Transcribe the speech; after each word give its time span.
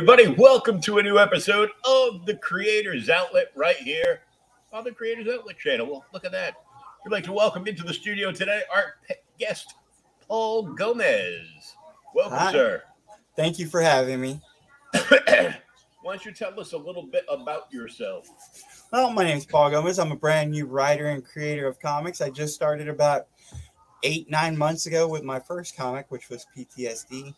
Everybody, 0.00 0.28
welcome 0.28 0.80
to 0.80 0.96
a 0.96 1.02
new 1.02 1.18
episode 1.18 1.68
of 1.84 2.24
the 2.24 2.34
Creators 2.36 3.10
Outlet 3.10 3.52
right 3.54 3.76
here 3.76 4.22
on 4.72 4.82
the 4.82 4.90
Creators 4.90 5.28
Outlet 5.28 5.58
channel. 5.58 5.86
Well, 5.86 6.06
look 6.14 6.24
at 6.24 6.32
that. 6.32 6.54
We'd 7.04 7.12
like 7.12 7.24
to 7.24 7.34
welcome 7.34 7.66
into 7.66 7.82
the 7.82 7.92
studio 7.92 8.32
today 8.32 8.62
our 8.74 8.94
guest, 9.38 9.74
Paul 10.26 10.62
Gomez. 10.62 11.76
Welcome, 12.14 12.38
Hi. 12.38 12.50
sir. 12.50 12.82
Thank 13.36 13.58
you 13.58 13.66
for 13.66 13.82
having 13.82 14.22
me. 14.22 14.40
Why 14.94 15.52
don't 16.02 16.24
you 16.24 16.32
tell 16.32 16.58
us 16.58 16.72
a 16.72 16.78
little 16.78 17.04
bit 17.04 17.26
about 17.28 17.70
yourself? 17.70 18.26
Well, 18.90 19.12
my 19.12 19.24
name 19.24 19.36
is 19.36 19.44
Paul 19.44 19.70
Gomez. 19.70 19.98
I'm 19.98 20.12
a 20.12 20.16
brand 20.16 20.50
new 20.50 20.64
writer 20.64 21.08
and 21.08 21.22
creator 21.22 21.66
of 21.66 21.78
comics. 21.78 22.22
I 22.22 22.30
just 22.30 22.54
started 22.54 22.88
about 22.88 23.26
eight, 24.02 24.30
nine 24.30 24.56
months 24.56 24.86
ago 24.86 25.06
with 25.06 25.24
my 25.24 25.38
first 25.38 25.76
comic, 25.76 26.06
which 26.08 26.30
was 26.30 26.46
PTSD. 26.56 27.34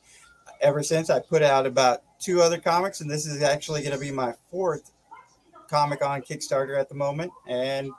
Ever 0.61 0.85
since, 0.85 1.11
I 1.11 1.19
put 1.19 1.43
out 1.43 1.67
about 1.67 2.05
two 2.23 2.41
other 2.41 2.59
comics, 2.59 3.01
and 3.01 3.11
this 3.11 3.27
is 3.27 3.43
actually 3.43 3.83
going 3.83 3.93
to 3.93 3.99
be 3.99 4.13
my 4.13 4.33
fourth 4.51 4.93
comic 5.69 6.05
on 6.05 6.23
Kickstarter 6.23 6.79
at 6.79 6.89
the 6.89 6.95
moment, 6.95 7.33
and 7.47 7.91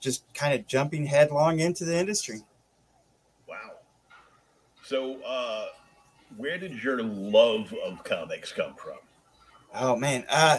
just 0.00 0.24
kind 0.34 0.52
of 0.54 0.66
jumping 0.66 1.06
headlong 1.06 1.60
into 1.60 1.84
the 1.84 1.96
industry. 1.96 2.40
Wow. 3.48 3.56
So, 4.84 5.20
uh, 5.24 5.66
where 6.36 6.58
did 6.58 6.82
your 6.82 7.02
love 7.02 7.74
of 7.84 8.04
comics 8.04 8.52
come 8.52 8.74
from? 8.74 8.98
Oh 9.74 9.96
man, 9.96 10.24
uh, 10.28 10.58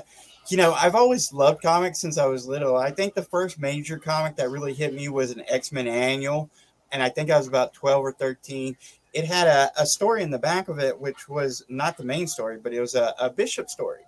you 0.50 0.58
know, 0.58 0.74
I've 0.74 0.96
always 0.96 1.32
loved 1.32 1.62
comics 1.62 2.00
since 2.00 2.18
I 2.18 2.26
was 2.26 2.48
little. 2.48 2.76
I 2.76 2.92
think 2.92 3.14
the 3.14 3.24
first 3.24 3.60
major 3.60 3.98
comic 3.98 4.36
that 4.38 4.50
really 4.50 4.74
hit 4.74 4.94
me 4.94 5.10
was 5.10 5.32
an 5.32 5.44
X 5.48 5.72
Men 5.72 5.88
annual, 5.88 6.50
and 6.92 7.04
I 7.04 7.10
think 7.10 7.30
I 7.30 7.38
was 7.38 7.48
about 7.48 7.74
twelve 7.74 8.02
or 8.02 8.12
thirteen. 8.12 8.78
It 9.16 9.26
had 9.26 9.48
a, 9.48 9.72
a 9.82 9.86
story 9.86 10.24
in 10.24 10.30
the 10.30 10.38
back 10.38 10.68
of 10.68 10.78
it, 10.78 11.00
which 11.00 11.30
was 11.30 11.64
not 11.70 11.96
the 11.96 12.04
main 12.04 12.28
story, 12.28 12.58
but 12.62 12.74
it 12.74 12.82
was 12.82 12.96
a, 12.96 13.16
a 13.18 13.30
Bishop 13.30 13.70
story, 13.70 14.02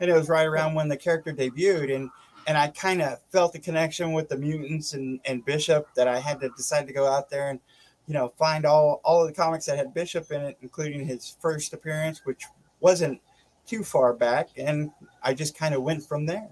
and 0.00 0.10
it 0.10 0.14
was 0.14 0.30
right 0.30 0.46
around 0.46 0.74
when 0.74 0.88
the 0.88 0.96
character 0.96 1.32
debuted, 1.32 1.94
and 1.94 2.10
and 2.46 2.56
I 2.56 2.68
kind 2.68 3.02
of 3.02 3.20
felt 3.30 3.52
the 3.52 3.58
connection 3.58 4.12
with 4.12 4.30
the 4.30 4.38
mutants 4.38 4.94
and 4.94 5.20
and 5.26 5.44
Bishop 5.44 5.86
that 5.94 6.08
I 6.08 6.18
had 6.18 6.40
to 6.40 6.48
decide 6.56 6.86
to 6.86 6.94
go 6.94 7.06
out 7.06 7.28
there 7.28 7.50
and 7.50 7.60
you 8.06 8.14
know 8.14 8.32
find 8.38 8.64
all 8.64 9.02
all 9.04 9.20
of 9.20 9.28
the 9.28 9.34
comics 9.34 9.66
that 9.66 9.76
had 9.76 9.92
Bishop 9.92 10.32
in 10.32 10.40
it, 10.40 10.56
including 10.62 11.06
his 11.06 11.36
first 11.40 11.74
appearance, 11.74 12.22
which 12.24 12.44
wasn't 12.80 13.20
too 13.66 13.84
far 13.84 14.14
back, 14.14 14.48
and 14.56 14.90
I 15.22 15.34
just 15.34 15.56
kind 15.56 15.74
of 15.74 15.82
went 15.82 16.02
from 16.02 16.24
there. 16.24 16.48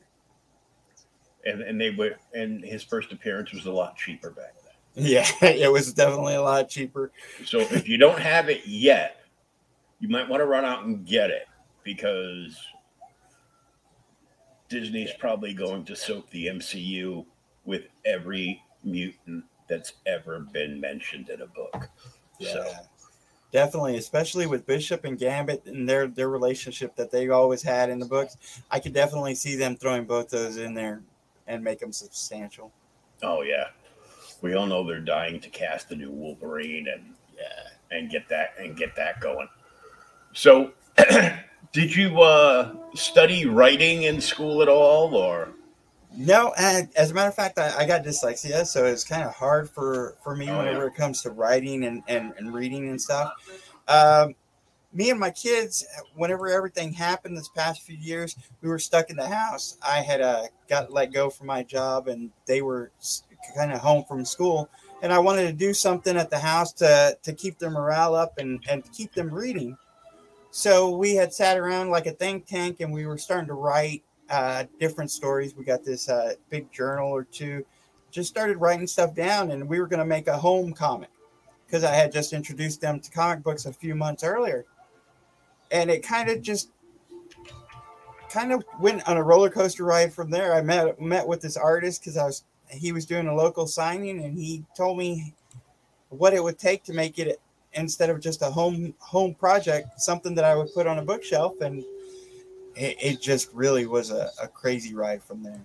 And, 1.44 1.62
and 1.62 1.80
they 1.80 1.90
were, 1.90 2.16
and 2.34 2.62
his 2.62 2.82
first 2.82 3.10
appearance 3.10 3.52
was 3.52 3.66
a 3.66 3.72
lot 3.72 3.96
cheaper 3.96 4.30
back. 4.30 4.54
Yeah, 4.94 5.26
it 5.42 5.70
was 5.70 5.92
definitely 5.92 6.34
a 6.34 6.42
lot 6.42 6.68
cheaper. 6.68 7.12
So 7.44 7.60
if 7.60 7.88
you 7.88 7.96
don't 7.96 8.18
have 8.18 8.48
it 8.48 8.66
yet, 8.66 9.24
you 10.00 10.08
might 10.08 10.28
want 10.28 10.40
to 10.40 10.46
run 10.46 10.64
out 10.64 10.84
and 10.84 11.06
get 11.06 11.30
it 11.30 11.46
because 11.82 12.58
Disney's 14.68 15.12
probably 15.18 15.54
going 15.54 15.84
to 15.84 15.96
soak 15.96 16.28
the 16.30 16.46
MCU 16.46 17.24
with 17.64 17.84
every 18.04 18.62
mutant 18.84 19.44
that's 19.68 19.94
ever 20.06 20.40
been 20.40 20.80
mentioned 20.80 21.28
in 21.28 21.42
a 21.42 21.46
book. 21.46 21.88
So 22.40 22.64
Yeah, 22.66 22.80
definitely, 23.52 23.96
especially 23.96 24.46
with 24.46 24.66
Bishop 24.66 25.04
and 25.04 25.18
Gambit 25.18 25.64
and 25.66 25.88
their 25.88 26.08
their 26.08 26.28
relationship 26.28 26.96
that 26.96 27.10
they 27.10 27.28
always 27.28 27.62
had 27.62 27.88
in 27.88 27.98
the 27.98 28.06
books. 28.06 28.36
I 28.70 28.80
could 28.80 28.92
definitely 28.92 29.34
see 29.34 29.56
them 29.56 29.76
throwing 29.76 30.04
both 30.04 30.28
those 30.28 30.56
in 30.56 30.74
there 30.74 31.02
and 31.46 31.62
make 31.62 31.78
them 31.78 31.92
substantial. 31.92 32.72
oh 33.22 33.42
yeah. 33.42 33.68
We 34.42 34.54
all 34.54 34.66
know 34.66 34.84
they're 34.86 35.00
dying 35.00 35.40
to 35.40 35.48
cast 35.48 35.88
the 35.88 35.96
new 35.96 36.10
Wolverine 36.10 36.88
and 36.88 37.14
Yeah. 37.38 37.96
and 37.96 38.10
get 38.10 38.28
that 38.28 38.54
and 38.58 38.76
get 38.76 38.94
that 38.96 39.20
going. 39.20 39.48
So 40.34 40.72
did 41.72 41.94
you 41.96 42.20
uh 42.20 42.74
study 42.94 43.46
writing 43.46 44.02
in 44.04 44.20
school 44.20 44.62
at 44.62 44.68
all 44.68 45.14
or 45.14 45.48
No, 46.14 46.52
and 46.58 46.88
as 46.96 47.10
a 47.10 47.14
matter 47.14 47.28
of 47.28 47.34
fact, 47.34 47.58
I, 47.58 47.74
I 47.78 47.86
got 47.86 48.04
dyslexia, 48.04 48.66
so 48.66 48.84
it's 48.84 49.04
kind 49.04 49.22
of 49.22 49.32
hard 49.34 49.70
for 49.70 50.16
for 50.22 50.36
me 50.36 50.50
Oh, 50.50 50.58
whenever 50.58 50.82
yeah. 50.82 50.86
it 50.88 50.94
comes 50.96 51.22
to 51.22 51.30
writing 51.30 51.84
and 51.84 52.02
and, 52.08 52.34
and 52.38 52.52
reading 52.52 52.88
and 52.88 53.00
stuff. 53.00 53.32
Um, 53.88 54.34
me 54.94 55.08
and 55.08 55.18
my 55.18 55.30
kids, 55.30 55.86
whenever 56.16 56.48
everything 56.48 56.92
happened 56.92 57.34
this 57.34 57.48
past 57.48 57.80
few 57.82 57.96
years, 57.96 58.36
we 58.60 58.68
were 58.68 58.78
stuck 58.78 59.08
in 59.08 59.16
the 59.16 59.26
house. 59.26 59.78
I 59.82 60.02
had 60.02 60.20
uh, 60.20 60.42
got 60.68 60.92
let 60.92 61.14
go 61.14 61.30
from 61.30 61.46
my 61.46 61.62
job, 61.62 62.08
and 62.08 62.30
they 62.44 62.60
were 62.60 62.90
kind 63.56 63.72
of 63.72 63.80
home 63.80 64.04
from 64.04 64.24
school, 64.24 64.68
and 65.02 65.12
I 65.12 65.18
wanted 65.18 65.46
to 65.46 65.52
do 65.52 65.74
something 65.74 66.16
at 66.16 66.30
the 66.30 66.38
house 66.38 66.72
to 66.74 67.18
to 67.22 67.32
keep 67.32 67.58
their 67.58 67.70
morale 67.70 68.14
up 68.14 68.38
and 68.38 68.62
and 68.68 68.82
keep 68.92 69.12
them 69.12 69.32
reading. 69.32 69.76
So 70.50 70.90
we 70.90 71.14
had 71.14 71.32
sat 71.32 71.58
around 71.58 71.90
like 71.90 72.06
a 72.06 72.12
think 72.12 72.46
tank, 72.46 72.80
and 72.80 72.92
we 72.92 73.06
were 73.06 73.18
starting 73.18 73.48
to 73.48 73.54
write 73.54 74.02
uh, 74.28 74.64
different 74.78 75.10
stories. 75.10 75.56
We 75.56 75.64
got 75.64 75.84
this 75.84 76.08
uh, 76.08 76.34
big 76.50 76.70
journal 76.72 77.10
or 77.10 77.24
two. 77.24 77.64
Just 78.10 78.28
started 78.28 78.58
writing 78.58 78.86
stuff 78.86 79.14
down, 79.14 79.50
and 79.50 79.66
we 79.66 79.80
were 79.80 79.86
going 79.86 80.00
to 80.00 80.06
make 80.06 80.28
a 80.28 80.36
home 80.36 80.72
comic 80.72 81.08
because 81.66 81.84
I 81.84 81.94
had 81.94 82.12
just 82.12 82.34
introduced 82.34 82.82
them 82.82 83.00
to 83.00 83.10
comic 83.10 83.42
books 83.42 83.64
a 83.64 83.72
few 83.72 83.94
months 83.94 84.22
earlier, 84.22 84.66
and 85.70 85.90
it 85.90 86.02
kind 86.02 86.28
of 86.28 86.42
just 86.42 86.70
kind 88.28 88.52
of 88.52 88.64
went 88.78 89.06
on 89.08 89.16
a 89.16 89.22
roller 89.22 89.50
coaster 89.50 89.84
ride 89.84 90.12
from 90.12 90.30
there. 90.30 90.54
I 90.54 90.60
met 90.60 91.00
met 91.00 91.26
with 91.26 91.40
this 91.40 91.56
artist 91.56 92.00
because 92.00 92.16
I 92.16 92.24
was 92.24 92.44
he 92.72 92.92
was 92.92 93.06
doing 93.06 93.28
a 93.28 93.34
local 93.34 93.66
signing, 93.66 94.24
and 94.24 94.36
he 94.36 94.64
told 94.76 94.98
me 94.98 95.34
what 96.08 96.34
it 96.34 96.42
would 96.42 96.58
take 96.58 96.82
to 96.84 96.92
make 96.92 97.18
it 97.18 97.40
instead 97.74 98.10
of 98.10 98.20
just 98.20 98.42
a 98.42 98.50
home 98.50 98.94
home 98.98 99.34
project, 99.34 100.00
something 100.00 100.34
that 100.34 100.44
I 100.44 100.54
would 100.54 100.72
put 100.74 100.86
on 100.86 100.98
a 100.98 101.02
bookshelf 101.02 101.60
and 101.60 101.84
it, 102.76 102.96
it 103.00 103.20
just 103.20 103.50
really 103.52 103.86
was 103.86 104.10
a, 104.10 104.30
a 104.42 104.48
crazy 104.48 104.94
ride 104.94 105.22
from 105.22 105.42
there. 105.42 105.60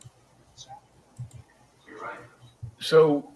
So 2.79 3.29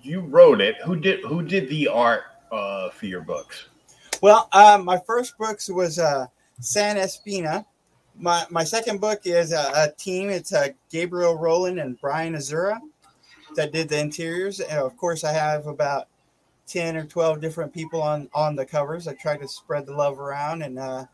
you 0.00 0.20
wrote 0.20 0.60
it. 0.60 0.76
Who 0.84 0.96
did 0.96 1.20
who 1.24 1.42
did 1.42 1.68
the 1.68 1.88
art 1.88 2.24
uh, 2.50 2.90
for 2.90 3.06
your 3.06 3.20
books? 3.20 3.68
Well, 4.20 4.48
uh, 4.52 4.80
my 4.82 5.00
first 5.06 5.38
books 5.38 5.68
was 5.68 5.98
uh, 5.98 6.26
San 6.60 6.96
Espina. 6.96 7.64
My 8.22 8.46
my 8.50 8.62
second 8.62 9.00
book 9.00 9.22
is 9.24 9.52
a, 9.52 9.72
a 9.74 9.92
team. 9.98 10.30
It's 10.30 10.52
uh, 10.52 10.68
Gabriel 10.90 11.36
Rowland 11.36 11.80
and 11.80 12.00
Brian 12.00 12.34
Azura 12.34 12.78
that 13.56 13.72
did 13.72 13.88
the 13.88 13.98
interiors. 13.98 14.60
And 14.60 14.78
of 14.78 14.96
course, 14.96 15.24
I 15.24 15.32
have 15.32 15.66
about 15.66 16.06
ten 16.68 16.96
or 16.96 17.04
twelve 17.04 17.40
different 17.40 17.74
people 17.74 18.00
on 18.00 18.30
on 18.32 18.54
the 18.54 18.64
covers. 18.64 19.08
I 19.08 19.14
try 19.14 19.36
to 19.36 19.48
spread 19.48 19.86
the 19.86 19.94
love 19.94 20.20
around, 20.20 20.62
and 20.62 20.78
uh, 20.78 21.06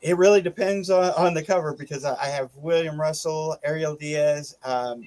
it 0.00 0.16
really 0.16 0.40
depends 0.40 0.88
on, 0.88 1.12
on 1.12 1.34
the 1.34 1.44
cover 1.44 1.74
because 1.74 2.06
I, 2.06 2.16
I 2.16 2.28
have 2.28 2.48
William 2.56 2.98
Russell, 2.98 3.58
Ariel 3.62 3.94
Diaz, 3.94 4.56
um, 4.64 5.06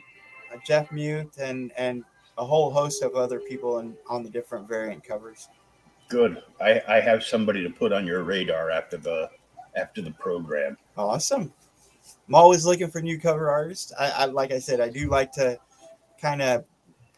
Jeff 0.63 0.91
Mute, 0.91 1.39
and 1.39 1.71
and 1.75 2.03
a 2.37 2.45
whole 2.45 2.69
host 2.69 3.01
of 3.01 3.15
other 3.15 3.39
people 3.39 3.77
on 3.77 3.97
on 4.07 4.21
the 4.21 4.29
different 4.29 4.67
variant 4.67 5.03
covers. 5.03 5.49
Good. 6.07 6.43
I, 6.61 6.83
I 6.87 6.99
have 6.99 7.23
somebody 7.23 7.63
to 7.63 7.71
put 7.71 7.91
on 7.91 8.05
your 8.05 8.21
radar 8.23 8.69
after 8.69 8.97
the 8.97 9.31
after 9.75 10.01
the 10.01 10.11
program. 10.11 10.77
Awesome. 10.97 11.51
I'm 12.27 12.35
always 12.35 12.65
looking 12.65 12.89
for 12.89 13.01
new 13.01 13.19
cover 13.19 13.49
artists. 13.49 13.93
I, 13.99 14.09
I 14.09 14.25
like 14.25 14.51
I 14.51 14.59
said, 14.59 14.79
I 14.79 14.89
do 14.89 15.09
like 15.09 15.31
to 15.33 15.59
kind 16.21 16.41
of 16.41 16.65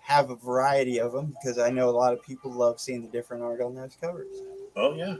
have 0.01 0.29
a 0.29 0.35
variety 0.35 0.99
of 0.99 1.11
them 1.11 1.35
because 1.41 1.57
I 1.57 1.69
know 1.69 1.89
a 1.89 1.91
lot 1.91 2.13
of 2.13 2.23
people 2.23 2.51
love 2.51 2.79
seeing 2.79 3.01
the 3.01 3.07
different 3.07 3.43
art 3.43 3.61
on 3.61 3.75
those 3.75 3.95
covers. 3.99 4.27
Oh 4.75 4.93
yeah. 4.93 5.15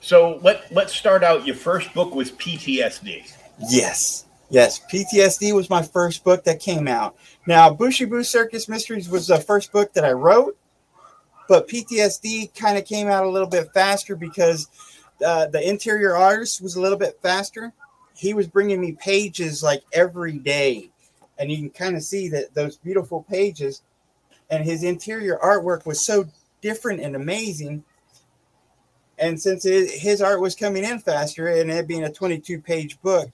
So 0.00 0.40
let 0.42 0.72
let's 0.72 0.94
start 0.94 1.22
out. 1.22 1.46
Your 1.46 1.56
first 1.56 1.92
book 1.94 2.14
was 2.14 2.32
PTSD. 2.32 3.32
Yes. 3.68 4.26
Yes, 4.52 4.80
PTSD 4.92 5.54
was 5.54 5.70
my 5.70 5.80
first 5.80 6.24
book 6.24 6.42
that 6.42 6.58
came 6.58 6.88
out. 6.88 7.16
Now, 7.46 7.72
Booshie 7.72 8.10
Boo 8.10 8.24
Circus 8.24 8.68
Mysteries 8.68 9.08
was 9.08 9.28
the 9.28 9.38
first 9.38 9.70
book 9.70 9.92
that 9.92 10.04
I 10.04 10.10
wrote, 10.10 10.58
but 11.48 11.68
PTSD 11.68 12.52
kind 12.56 12.76
of 12.76 12.84
came 12.84 13.06
out 13.06 13.24
a 13.24 13.28
little 13.28 13.46
bit 13.46 13.72
faster 13.72 14.16
because 14.16 14.66
uh, 15.24 15.46
the 15.46 15.66
interior 15.66 16.16
artist 16.16 16.60
was 16.60 16.76
a 16.76 16.80
little 16.80 16.98
bit 16.98 17.18
faster. 17.22 17.72
He 18.14 18.34
was 18.34 18.46
bringing 18.46 18.80
me 18.80 18.92
pages 18.92 19.62
like 19.62 19.82
every 19.92 20.38
day, 20.38 20.90
and 21.38 21.50
you 21.50 21.58
can 21.58 21.70
kind 21.70 21.96
of 21.96 22.02
see 22.02 22.28
that 22.28 22.54
those 22.54 22.76
beautiful 22.76 23.22
pages, 23.22 23.82
and 24.50 24.64
his 24.64 24.82
interior 24.82 25.38
artwork 25.42 25.86
was 25.86 26.04
so 26.04 26.26
different 26.60 27.00
and 27.00 27.16
amazing. 27.16 27.84
And 29.18 29.40
since 29.40 29.64
it, 29.66 29.90
his 29.90 30.22
art 30.22 30.40
was 30.40 30.54
coming 30.54 30.84
in 30.84 30.98
faster, 30.98 31.48
and 31.48 31.70
it 31.70 31.86
being 31.86 32.04
a 32.04 32.12
22 32.12 32.60
page 32.60 33.00
book, 33.02 33.30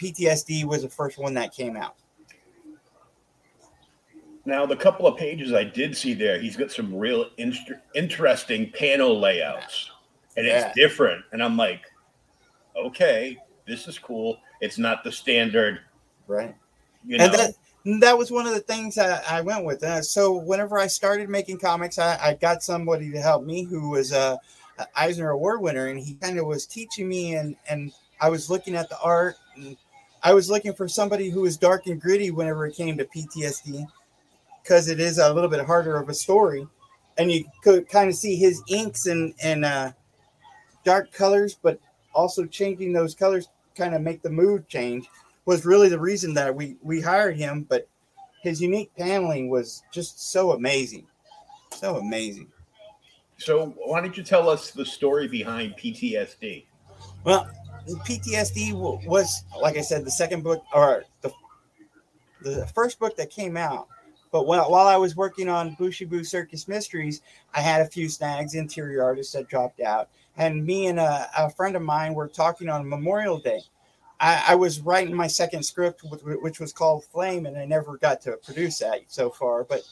PTSD 0.00 0.64
was 0.64 0.82
the 0.82 0.88
first 0.88 1.18
one 1.18 1.34
that 1.34 1.54
came 1.54 1.76
out. 1.76 1.96
Now, 4.46 4.66
the 4.66 4.76
couple 4.76 5.06
of 5.06 5.16
pages 5.16 5.54
I 5.54 5.64
did 5.64 5.96
see 5.96 6.12
there, 6.12 6.38
he's 6.38 6.56
got 6.56 6.70
some 6.70 6.94
real 6.94 7.30
inter- 7.38 7.80
interesting 7.94 8.70
panel 8.72 9.18
layouts, 9.18 9.90
and 10.36 10.46
Yeah. 10.46 10.66
it's 10.68 10.74
different. 10.76 11.24
And 11.32 11.42
I'm 11.42 11.56
like, 11.56 11.82
okay, 12.76 13.38
this 13.66 13.86
is 13.88 13.98
cool. 13.98 14.38
It's 14.60 14.78
not 14.78 15.04
the 15.04 15.12
standard, 15.12 15.80
Right. 16.26 16.54
you 17.06 17.18
know. 17.18 17.24
and 17.24 17.34
that 17.34 17.54
that 18.00 18.16
was 18.16 18.30
one 18.30 18.46
of 18.46 18.54
the 18.54 18.60
things 18.60 18.96
I, 18.96 19.22
I 19.28 19.40
went 19.42 19.64
with. 19.64 19.82
Uh, 19.84 20.00
so 20.00 20.32
whenever 20.32 20.78
I 20.78 20.86
started 20.86 21.28
making 21.28 21.58
comics, 21.58 21.98
I, 21.98 22.18
I 22.22 22.34
got 22.34 22.62
somebody 22.62 23.10
to 23.12 23.20
help 23.20 23.44
me 23.44 23.64
who 23.64 23.90
was 23.90 24.10
a, 24.12 24.38
a 24.78 24.86
Eisner 24.96 25.30
Award 25.30 25.60
winner, 25.60 25.88
and 25.88 26.00
he 26.00 26.14
kind 26.14 26.38
of 26.38 26.46
was 26.46 26.64
teaching 26.66 27.06
me, 27.08 27.34
and 27.34 27.56
and 27.68 27.92
I 28.22 28.30
was 28.30 28.48
looking 28.48 28.74
at 28.74 28.88
the 28.88 28.98
art, 29.00 29.36
and 29.54 29.76
I 30.22 30.32
was 30.32 30.48
looking 30.48 30.72
for 30.72 30.88
somebody 30.88 31.28
who 31.28 31.42
was 31.42 31.58
dark 31.58 31.86
and 31.86 32.00
gritty 32.00 32.30
whenever 32.30 32.66
it 32.66 32.74
came 32.74 32.96
to 32.96 33.04
PTSD, 33.04 33.86
because 34.62 34.88
it 34.88 34.98
is 34.98 35.18
a 35.18 35.32
little 35.34 35.50
bit 35.50 35.64
harder 35.66 35.96
of 35.98 36.08
a 36.08 36.14
story, 36.14 36.66
and 37.18 37.30
you 37.30 37.44
could 37.62 37.86
kind 37.90 38.08
of 38.08 38.16
see 38.16 38.34
his 38.36 38.62
inks 38.68 39.06
and 39.06 39.34
and 39.42 39.64
uh, 39.66 39.92
dark 40.84 41.12
colors, 41.12 41.58
but 41.60 41.78
also 42.14 42.44
changing 42.46 42.92
those 42.92 43.14
colors 43.14 43.48
kind 43.74 43.94
of 43.94 44.02
make 44.02 44.22
the 44.22 44.30
mood 44.30 44.68
change 44.68 45.08
was 45.46 45.66
really 45.66 45.88
the 45.88 45.98
reason 45.98 46.32
that 46.34 46.54
we 46.54 46.76
we 46.80 47.00
hired 47.00 47.36
him 47.36 47.66
but 47.68 47.88
his 48.40 48.62
unique 48.62 48.90
paneling 48.96 49.50
was 49.50 49.82
just 49.92 50.30
so 50.30 50.52
amazing 50.52 51.04
so 51.74 51.96
amazing. 51.96 52.48
So, 53.36 53.74
why 53.84 54.00
don't 54.00 54.16
you 54.16 54.22
tell 54.22 54.48
us 54.48 54.70
the 54.70 54.86
story 54.86 55.28
behind 55.28 55.74
PTSD? 55.76 56.64
well 57.24 57.48
ptsd 58.06 58.72
was 59.06 59.44
like 59.60 59.76
i 59.76 59.80
said 59.82 60.06
the 60.06 60.10
second 60.10 60.42
book 60.42 60.62
or 60.74 61.04
the 61.20 61.30
the 62.40 62.66
first 62.74 62.98
book 62.98 63.14
that 63.16 63.28
came 63.28 63.56
out. 63.58 63.88
But 64.30 64.46
while, 64.46 64.70
while 64.70 64.86
i 64.86 64.96
was 64.96 65.16
working 65.16 65.48
on 65.48 65.76
booshie 65.76 66.08
boo 66.08 66.24
circus 66.24 66.66
mysteries 66.66 67.22
i 67.54 67.60
had 67.60 67.82
a 67.82 67.86
few 67.86 68.08
snags 68.08 68.54
interior 68.54 69.02
artists 69.02 69.32
that 69.34 69.48
dropped 69.48 69.80
out 69.80 70.08
and 70.36 70.64
me 70.64 70.86
and 70.86 70.98
a, 70.98 71.28
a 71.38 71.50
friend 71.50 71.76
of 71.76 71.82
mine 71.82 72.14
were 72.14 72.28
talking 72.28 72.68
on 72.68 72.88
memorial 72.88 73.38
day 73.38 73.60
I, 74.20 74.44
I 74.48 74.54
was 74.54 74.80
writing 74.80 75.14
my 75.14 75.26
second 75.26 75.64
script, 75.64 76.02
which, 76.02 76.60
was 76.60 76.72
called 76.72 77.04
Flame, 77.04 77.46
and 77.46 77.58
I 77.58 77.64
never 77.64 77.98
got 77.98 78.20
to 78.22 78.38
produce 78.38 78.78
that 78.78 79.00
so 79.08 79.30
far. 79.30 79.64
But 79.64 79.82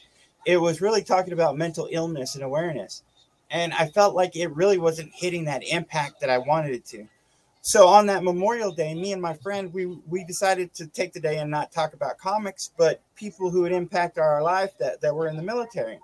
it 0.46 0.56
was 0.56 0.80
really 0.80 1.02
talking 1.02 1.32
about 1.32 1.58
mental 1.58 1.88
illness 1.90 2.34
and 2.34 2.44
awareness. 2.44 3.02
And 3.50 3.74
I 3.74 3.88
felt 3.88 4.14
like 4.14 4.34
it 4.34 4.48
really 4.54 4.78
wasn't 4.78 5.12
hitting 5.14 5.44
that 5.44 5.62
impact 5.64 6.20
that 6.20 6.30
I 6.30 6.38
wanted 6.38 6.74
it 6.74 6.86
to. 6.86 7.06
So 7.60 7.86
on 7.86 8.06
that 8.06 8.24
Memorial 8.24 8.72
Day, 8.72 8.94
me 8.94 9.12
and 9.12 9.22
my 9.22 9.34
friend, 9.34 9.72
we 9.72 9.86
we 10.08 10.24
decided 10.24 10.74
to 10.74 10.86
take 10.86 11.12
the 11.12 11.20
day 11.20 11.38
and 11.38 11.50
not 11.50 11.70
talk 11.70 11.92
about 11.92 12.18
comics, 12.18 12.70
but 12.76 13.02
people 13.14 13.50
who 13.50 13.62
would 13.62 13.72
impact 13.72 14.18
our 14.18 14.42
life 14.42 14.72
that, 14.78 15.00
that 15.00 15.14
were 15.14 15.28
in 15.28 15.36
the 15.36 15.42
military. 15.42 16.00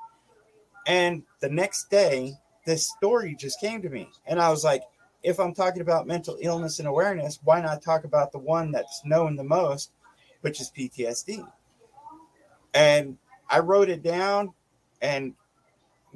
And 0.87 1.23
the 1.41 1.49
next 1.49 1.91
day, 1.91 2.35
this 2.69 2.87
story 2.87 3.35
just 3.35 3.59
came 3.61 3.81
to 3.81 3.89
me. 3.89 4.11
And 4.27 4.39
I 4.39 4.51
was 4.51 4.63
like, 4.63 4.83
if 5.23 5.41
I'm 5.41 5.55
talking 5.55 5.81
about 5.81 6.07
mental 6.07 6.37
illness 6.39 6.81
and 6.81 6.87
awareness, 6.87 7.39
why 7.43 7.63
not 7.63 7.81
talk 7.81 8.05
about 8.05 8.31
the 8.31 8.39
one 8.39 8.71
that's 8.71 9.01
known 9.07 9.37
the 9.37 9.43
most, 9.43 9.93
which 10.43 10.61
is 10.61 10.71
PTSD? 10.77 11.51
And 12.75 13.17
I 13.49 13.61
wrote 13.61 13.89
it 13.89 14.03
down 14.03 14.53
and 15.01 15.35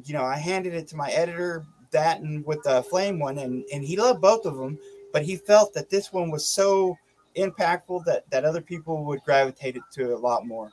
you 0.05 0.13
know, 0.13 0.25
I 0.25 0.37
handed 0.37 0.75
it 0.75 0.89
to 0.89 0.97
my 0.97 1.11
editor, 1.11 1.65
that 1.91 2.21
and 2.21 2.45
with 2.45 2.63
the 2.65 2.83
flame 2.83 3.19
one, 3.19 3.39
and, 3.39 3.65
and 3.73 3.83
he 3.83 3.97
loved 3.97 4.21
both 4.21 4.45
of 4.45 4.57
them, 4.57 4.79
but 5.13 5.23
he 5.23 5.37
felt 5.37 5.73
that 5.73 5.89
this 5.89 6.13
one 6.13 6.31
was 6.31 6.47
so 6.47 6.99
impactful 7.37 8.05
that, 8.05 8.29
that 8.31 8.45
other 8.45 8.61
people 8.61 9.05
would 9.05 9.23
gravitate 9.25 9.77
it 9.77 9.83
to 9.93 10.15
a 10.15 10.19
lot 10.19 10.47
more. 10.47 10.71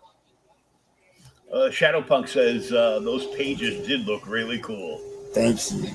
Uh, 1.51 1.69
Shadowpunk 1.69 2.27
says 2.27 2.71
uh, 2.71 2.99
those 2.99 3.27
pages 3.35 3.87
did 3.87 4.05
look 4.05 4.27
really 4.27 4.59
cool. 4.59 5.08
Thank 5.33 5.71
you. 5.71 5.91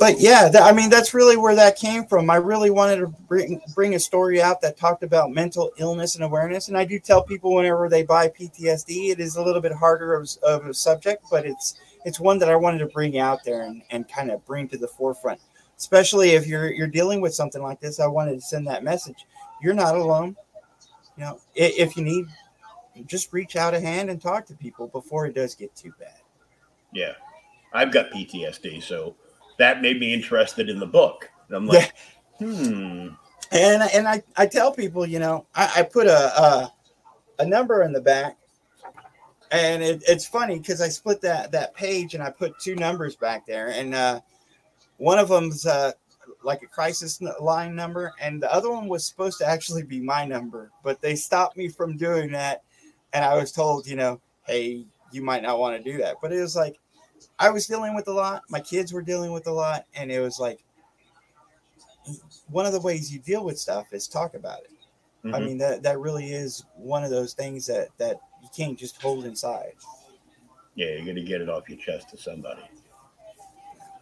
But 0.00 0.20
yeah, 0.20 0.50
I 0.60 0.72
mean, 0.72 0.90
that's 0.90 1.14
really 1.14 1.36
where 1.36 1.54
that 1.54 1.76
came 1.76 2.04
from. 2.04 2.28
I 2.28 2.36
really 2.36 2.70
wanted 2.70 2.96
to 2.96 3.06
bring 3.06 3.60
bring 3.74 3.94
a 3.94 4.00
story 4.00 4.42
out 4.42 4.60
that 4.60 4.76
talked 4.76 5.02
about 5.02 5.30
mental 5.30 5.70
illness 5.78 6.14
and 6.14 6.24
awareness. 6.24 6.68
And 6.68 6.76
I 6.76 6.84
do 6.84 6.98
tell 6.98 7.22
people 7.22 7.54
whenever 7.54 7.88
they 7.88 8.02
buy 8.02 8.28
PTSD, 8.28 9.10
it 9.10 9.20
is 9.20 9.36
a 9.36 9.42
little 9.42 9.60
bit 9.60 9.72
harder 9.72 10.14
of, 10.14 10.28
of 10.42 10.66
a 10.66 10.74
subject, 10.74 11.24
but 11.30 11.46
it's 11.46 11.76
it's 12.04 12.20
one 12.20 12.38
that 12.40 12.50
I 12.50 12.56
wanted 12.56 12.78
to 12.78 12.86
bring 12.86 13.18
out 13.18 13.44
there 13.44 13.62
and, 13.62 13.82
and 13.90 14.08
kind 14.08 14.30
of 14.30 14.44
bring 14.44 14.68
to 14.68 14.76
the 14.76 14.88
forefront. 14.88 15.40
Especially 15.78 16.30
if 16.30 16.46
you're 16.46 16.70
you're 16.72 16.86
dealing 16.86 17.20
with 17.20 17.34
something 17.34 17.62
like 17.62 17.80
this, 17.80 18.00
I 18.00 18.06
wanted 18.06 18.34
to 18.34 18.40
send 18.40 18.66
that 18.66 18.84
message. 18.84 19.26
You're 19.62 19.74
not 19.74 19.96
alone. 19.96 20.36
You 21.16 21.24
know, 21.24 21.40
if 21.54 21.96
you 21.96 22.02
need, 22.02 22.26
just 23.06 23.32
reach 23.32 23.54
out 23.54 23.74
a 23.74 23.80
hand 23.80 24.10
and 24.10 24.20
talk 24.20 24.44
to 24.46 24.54
people 24.54 24.88
before 24.88 25.26
it 25.26 25.34
does 25.34 25.54
get 25.54 25.74
too 25.76 25.94
bad. 25.98 26.23
Yeah, 26.94 27.12
I've 27.72 27.92
got 27.92 28.10
PTSD, 28.10 28.82
so 28.82 29.16
that 29.58 29.82
made 29.82 30.00
me 30.00 30.14
interested 30.14 30.68
in 30.68 30.78
the 30.78 30.86
book. 30.86 31.30
And 31.48 31.56
I'm 31.56 31.66
like, 31.66 31.92
hmm. 32.38 33.08
and 33.52 33.82
and 33.92 34.08
I, 34.08 34.22
I 34.36 34.46
tell 34.46 34.72
people 34.72 35.04
you 35.04 35.18
know 35.18 35.46
I, 35.54 35.72
I 35.76 35.82
put 35.82 36.06
a, 36.06 36.40
a 36.40 36.72
a 37.38 37.46
number 37.46 37.82
in 37.82 37.92
the 37.92 38.00
back. 38.00 38.38
And 39.50 39.82
it, 39.82 40.02
it's 40.08 40.26
funny 40.26 40.58
because 40.58 40.80
I 40.80 40.88
split 40.88 41.20
that 41.20 41.52
that 41.52 41.74
page 41.74 42.14
and 42.14 42.22
I 42.22 42.30
put 42.30 42.58
two 42.58 42.74
numbers 42.74 43.14
back 43.14 43.46
there. 43.46 43.68
And 43.68 43.94
uh, 43.94 44.20
one 44.96 45.18
of 45.18 45.28
them's 45.28 45.66
uh, 45.66 45.92
like 46.42 46.62
a 46.62 46.66
crisis 46.66 47.20
line 47.40 47.74
number 47.74 48.12
and 48.20 48.42
the 48.42 48.52
other 48.52 48.70
one 48.70 48.88
was 48.88 49.06
supposed 49.06 49.38
to 49.38 49.46
actually 49.46 49.82
be 49.82 50.00
my 50.00 50.26
number 50.26 50.70
but 50.82 51.00
they 51.00 51.14
stopped 51.14 51.56
me 51.56 51.68
from 51.68 51.96
doing 51.96 52.32
that. 52.32 52.62
And 53.12 53.24
I 53.24 53.36
was 53.36 53.52
told 53.52 53.86
you 53.86 53.96
know 53.96 54.20
hey 54.46 54.84
you 55.12 55.22
might 55.22 55.42
not 55.42 55.58
want 55.58 55.76
to 55.76 55.92
do 55.92 55.98
that. 55.98 56.16
But 56.20 56.32
it 56.32 56.40
was 56.40 56.56
like 56.56 56.76
I 57.38 57.50
was 57.50 57.66
dealing 57.66 57.94
with 57.94 58.08
a 58.08 58.12
lot 58.12 58.42
my 58.48 58.60
kids 58.60 58.92
were 58.92 59.02
dealing 59.02 59.32
with 59.32 59.46
a 59.46 59.52
lot 59.52 59.86
and 59.94 60.10
it 60.10 60.20
was 60.20 60.38
like 60.38 60.64
one 62.48 62.66
of 62.66 62.72
the 62.72 62.80
ways 62.80 63.12
you 63.12 63.18
deal 63.18 63.44
with 63.44 63.58
stuff 63.58 63.92
is 63.92 64.06
talk 64.06 64.34
about 64.34 64.60
it. 64.60 64.70
I 65.32 65.40
Mhm. 65.40 65.46
mean 65.46 65.58
that 65.58 65.82
that 65.82 65.98
really 65.98 66.32
is 66.32 66.64
one 66.76 67.02
of 67.02 67.10
those 67.10 67.32
things 67.34 67.66
that 67.66 67.88
that 67.98 68.20
you 68.42 68.48
can't 68.56 68.78
just 68.78 69.00
hold 69.00 69.24
inside. 69.24 69.72
yeah, 70.76 70.88
you're 70.88 71.06
gonna 71.06 71.22
get 71.22 71.40
it 71.40 71.48
off 71.48 71.68
your 71.68 71.78
chest 71.78 72.08
to 72.10 72.16
somebody. 72.16 72.62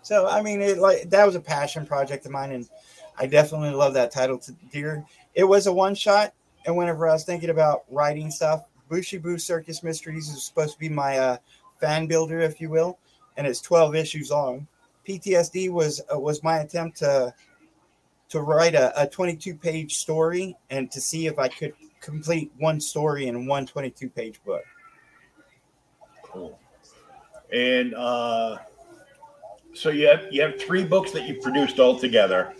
So 0.02 0.26
I 0.26 0.42
mean, 0.42 0.60
it 0.60 0.78
like 0.78 1.10
that 1.10 1.24
was 1.24 1.34
a 1.36 1.40
passion 1.40 1.86
project 1.86 2.26
of 2.26 2.32
mine, 2.32 2.50
and 2.52 2.68
I 3.18 3.26
definitely 3.26 3.70
love 3.70 3.94
that 3.94 4.10
title. 4.10 4.38
To 4.38 4.52
dear, 4.70 5.04
it 5.34 5.44
was 5.44 5.66
a 5.66 5.72
one 5.72 5.94
shot, 5.94 6.34
and 6.66 6.76
whenever 6.76 7.08
I 7.08 7.12
was 7.12 7.24
thinking 7.24 7.50
about 7.50 7.84
writing 7.90 8.30
stuff, 8.30 8.68
Booshie 8.90 9.22
Boo 9.22 9.38
Circus 9.38 9.82
Mysteries 9.82 10.28
is 10.28 10.42
supposed 10.44 10.74
to 10.74 10.78
be 10.78 10.88
my 10.88 11.18
uh, 11.18 11.36
fan 11.80 12.06
builder, 12.06 12.40
if 12.40 12.60
you 12.60 12.68
will, 12.68 12.98
and 13.36 13.46
it's 13.46 13.60
twelve 13.60 13.94
issues 13.94 14.30
long. 14.30 14.66
PTSD 15.06 15.70
was 15.70 16.00
uh, 16.12 16.18
was 16.18 16.42
my 16.42 16.58
attempt 16.58 16.98
to 16.98 17.34
to 18.28 18.40
write 18.40 18.74
a, 18.74 19.02
a 19.02 19.06
22 19.06 19.54
page 19.56 19.96
story 19.98 20.56
and 20.70 20.90
to 20.90 21.02
see 21.02 21.26
if 21.26 21.38
I 21.38 21.48
could 21.48 21.74
complete 22.00 22.50
one 22.58 22.80
story 22.80 23.26
in 23.26 23.44
one 23.46 23.66
22 23.66 24.08
page 24.08 24.40
book. 24.42 24.62
Cool. 26.22 26.58
And 27.52 27.94
uh, 27.94 28.56
so 29.74 29.90
you 29.90 30.06
have 30.06 30.26
you 30.30 30.40
have 30.40 30.58
three 30.58 30.84
books 30.84 31.10
that 31.12 31.28
you 31.28 31.40
produced 31.42 31.78
all 31.78 31.98
together, 31.98 32.54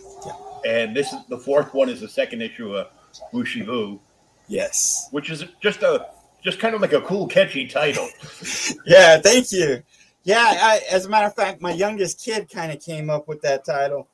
and 0.65 0.95
this 0.95 1.11
is 1.11 1.19
the 1.29 1.37
fourth 1.39 1.73
one 1.73 1.89
is 1.89 1.99
the 2.01 2.07
second 2.09 2.43
issue 2.43 2.75
of 2.75 2.89
Booshie 3.33 3.65
Boo, 3.65 3.99
Yes. 4.47 5.07
which 5.11 5.31
is 5.31 5.43
just 5.59 5.81
a 5.81 6.07
just 6.43 6.59
kind 6.59 6.75
of 6.75 6.81
like 6.81 6.93
a 6.93 7.01
cool, 7.01 7.25
catchy 7.27 7.67
title. 7.67 8.07
Yeah, 8.85 9.17
thank 9.17 9.51
you. 9.51 9.81
Yeah, 10.23 10.37
I, 10.39 10.81
as 10.89 11.05
a 11.05 11.09
matter 11.09 11.27
of 11.27 11.35
fact, 11.35 11.61
my 11.61 11.71
youngest 11.73 12.23
kid 12.23 12.49
kind 12.49 12.71
of 12.71 12.79
came 12.81 13.09
up 13.09 13.27
with 13.27 13.41
that 13.41 13.65
title. 13.65 14.07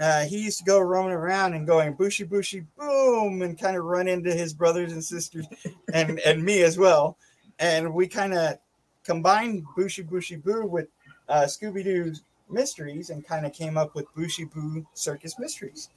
Uh, 0.00 0.24
he 0.24 0.38
used 0.38 0.58
to 0.58 0.64
go 0.64 0.80
roaming 0.80 1.12
around 1.12 1.54
and 1.54 1.66
going 1.66 1.92
bushy 1.92 2.24
bushy 2.24 2.64
boom 2.76 3.42
and 3.42 3.58
kind 3.58 3.76
of 3.76 3.84
run 3.84 4.08
into 4.08 4.32
his 4.32 4.52
brothers 4.52 4.92
and 4.92 5.04
sisters 5.04 5.46
and 5.94 6.18
and 6.20 6.42
me 6.42 6.62
as 6.62 6.76
well 6.76 7.16
and 7.60 7.94
we 7.94 8.08
kind 8.08 8.34
of 8.34 8.58
combined 9.04 9.62
bushy 9.76 10.02
bushy 10.02 10.34
boo 10.34 10.66
with 10.66 10.88
uh, 11.28 11.42
scooby-doo 11.42 12.12
mysteries 12.50 13.10
and 13.10 13.24
kind 13.24 13.46
of 13.46 13.52
came 13.52 13.78
up 13.78 13.94
with 13.94 14.12
booshie 14.16 14.52
boo 14.52 14.84
circus 14.94 15.38
mysteries 15.38 15.90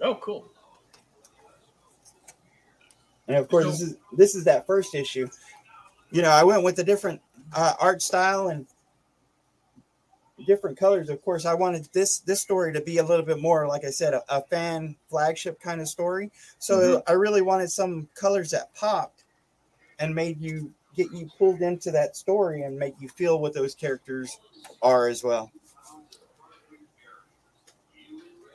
Oh, 0.00 0.14
cool. 0.14 0.46
and 3.26 3.36
of 3.36 3.48
course 3.48 3.64
this 3.66 3.80
is 3.80 3.96
this 4.12 4.34
is 4.36 4.44
that 4.44 4.64
first 4.64 4.94
issue 4.94 5.26
you 6.12 6.22
know 6.22 6.30
i 6.30 6.44
went 6.44 6.62
with 6.62 6.78
a 6.78 6.84
different 6.84 7.20
uh, 7.56 7.72
art 7.80 8.00
style 8.00 8.50
and 8.50 8.64
different 10.46 10.78
colors 10.78 11.08
of 11.08 11.22
course 11.22 11.44
i 11.44 11.54
wanted 11.54 11.88
this 11.92 12.20
this 12.20 12.40
story 12.40 12.72
to 12.72 12.80
be 12.80 12.98
a 12.98 13.04
little 13.04 13.24
bit 13.24 13.40
more 13.40 13.66
like 13.66 13.84
i 13.84 13.90
said 13.90 14.14
a, 14.14 14.22
a 14.28 14.42
fan 14.42 14.96
flagship 15.08 15.60
kind 15.60 15.80
of 15.80 15.88
story 15.88 16.30
so 16.58 16.76
mm-hmm. 16.76 17.10
i 17.10 17.12
really 17.12 17.42
wanted 17.42 17.70
some 17.70 18.08
colors 18.14 18.50
that 18.50 18.74
popped 18.74 19.24
and 19.98 20.14
made 20.14 20.40
you 20.40 20.72
get 20.96 21.10
you 21.12 21.28
pulled 21.38 21.60
into 21.60 21.90
that 21.90 22.16
story 22.16 22.62
and 22.62 22.78
make 22.78 22.94
you 23.00 23.08
feel 23.08 23.40
what 23.40 23.54
those 23.54 23.74
characters 23.74 24.38
are 24.82 25.08
as 25.08 25.22
well 25.22 25.50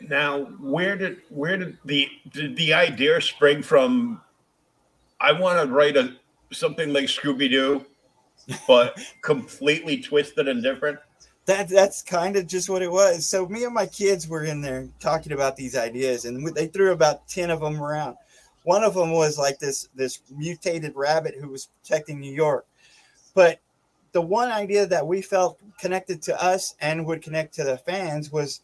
Now, 0.10 0.46
where 0.60 0.98
did 0.98 1.22
where 1.30 1.58
did 1.58 1.78
the 1.86 2.08
did 2.32 2.56
the 2.56 2.74
idea 2.74 3.20
spring 3.22 3.64
from? 3.64 4.22
I 5.20 5.32
want 5.32 5.62
to 5.62 5.74
write 5.74 5.98
a 5.98 6.16
something 6.52 6.94
like 6.94 7.06
Scooby 7.06 7.50
Doo, 7.50 7.86
but 8.68 9.00
completely 9.22 10.02
twisted 10.02 10.48
and 10.48 10.62
different. 10.62 11.00
That 11.46 11.70
that's 11.70 12.02
kind 12.02 12.36
of 12.36 12.48
just 12.48 12.70
what 12.70 12.82
it 12.82 12.92
was. 12.92 13.28
So 13.28 13.48
me 13.48 13.64
and 13.64 13.74
my 13.74 13.86
kids 13.86 14.28
were 14.28 14.44
in 14.44 14.62
there 14.62 14.88
talking 15.00 15.32
about 15.32 15.56
these 15.56 15.78
ideas 15.78 16.26
and 16.26 16.46
they 16.56 16.68
threw 16.68 16.92
about 16.92 17.28
10 17.28 17.52
of 17.52 17.62
them 17.62 17.82
around. 17.82 18.18
One 18.64 18.84
of 18.84 18.96
them 18.96 19.12
was 19.12 19.38
like 19.38 19.60
this 19.60 19.88
this 19.94 20.22
mutated 20.36 20.94
rabbit 20.96 21.36
who 21.40 21.50
was 21.50 21.70
protecting 21.82 22.20
new 22.20 22.34
york. 22.34 22.66
But 23.36 23.60
the 24.12 24.22
one 24.22 24.50
idea 24.50 24.88
that 24.88 25.06
we 25.06 25.22
felt 25.22 25.60
connected 25.80 26.22
to 26.24 26.44
us 26.44 26.76
and 26.82 27.06
would 27.06 27.22
connect 27.22 27.54
to 27.56 27.64
the 27.64 27.78
fans 27.78 28.32
was 28.32 28.62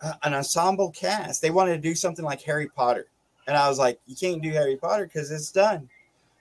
uh, 0.00 0.14
an 0.22 0.32
ensemble 0.32 0.92
cast. 0.92 1.42
They 1.42 1.50
wanted 1.50 1.74
to 1.74 1.88
do 1.88 1.94
something 1.94 2.24
like 2.24 2.40
harry 2.40 2.68
potter. 2.68 3.06
And 3.46 3.54
i 3.54 3.68
was 3.68 3.78
like 3.78 4.00
you 4.06 4.16
can't 4.16 4.42
do 4.42 4.50
harry 4.50 4.76
potter 4.76 5.04
because 5.04 5.30
it's 5.30 5.52
done. 5.52 5.90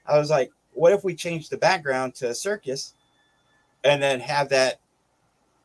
I 0.05 0.17
was 0.17 0.29
like 0.29 0.49
what 0.75 0.93
if 0.93 1.03
we 1.03 1.13
change 1.13 1.49
the 1.49 1.57
background 1.57 2.15
to 2.15 2.29
a 2.29 2.33
circus 2.33 2.93
and 3.83 4.01
then 4.01 4.21
have 4.21 4.47
that 4.49 4.79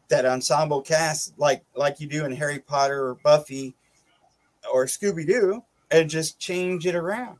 that 0.09 0.25
ensemble 0.25 0.81
cast 0.81 1.39
like 1.39 1.65
like 1.75 2.01
you 2.01 2.07
do 2.07 2.25
in 2.25 2.33
Harry 2.35 2.59
Potter 2.59 3.09
or 3.09 3.15
Buffy 3.17 3.75
or 4.73 4.87
Scooby 4.87 5.27
Doo 5.27 5.63
and 5.91 6.09
just 6.09 6.39
change 6.39 6.87
it 6.87 6.95
around. 6.95 7.39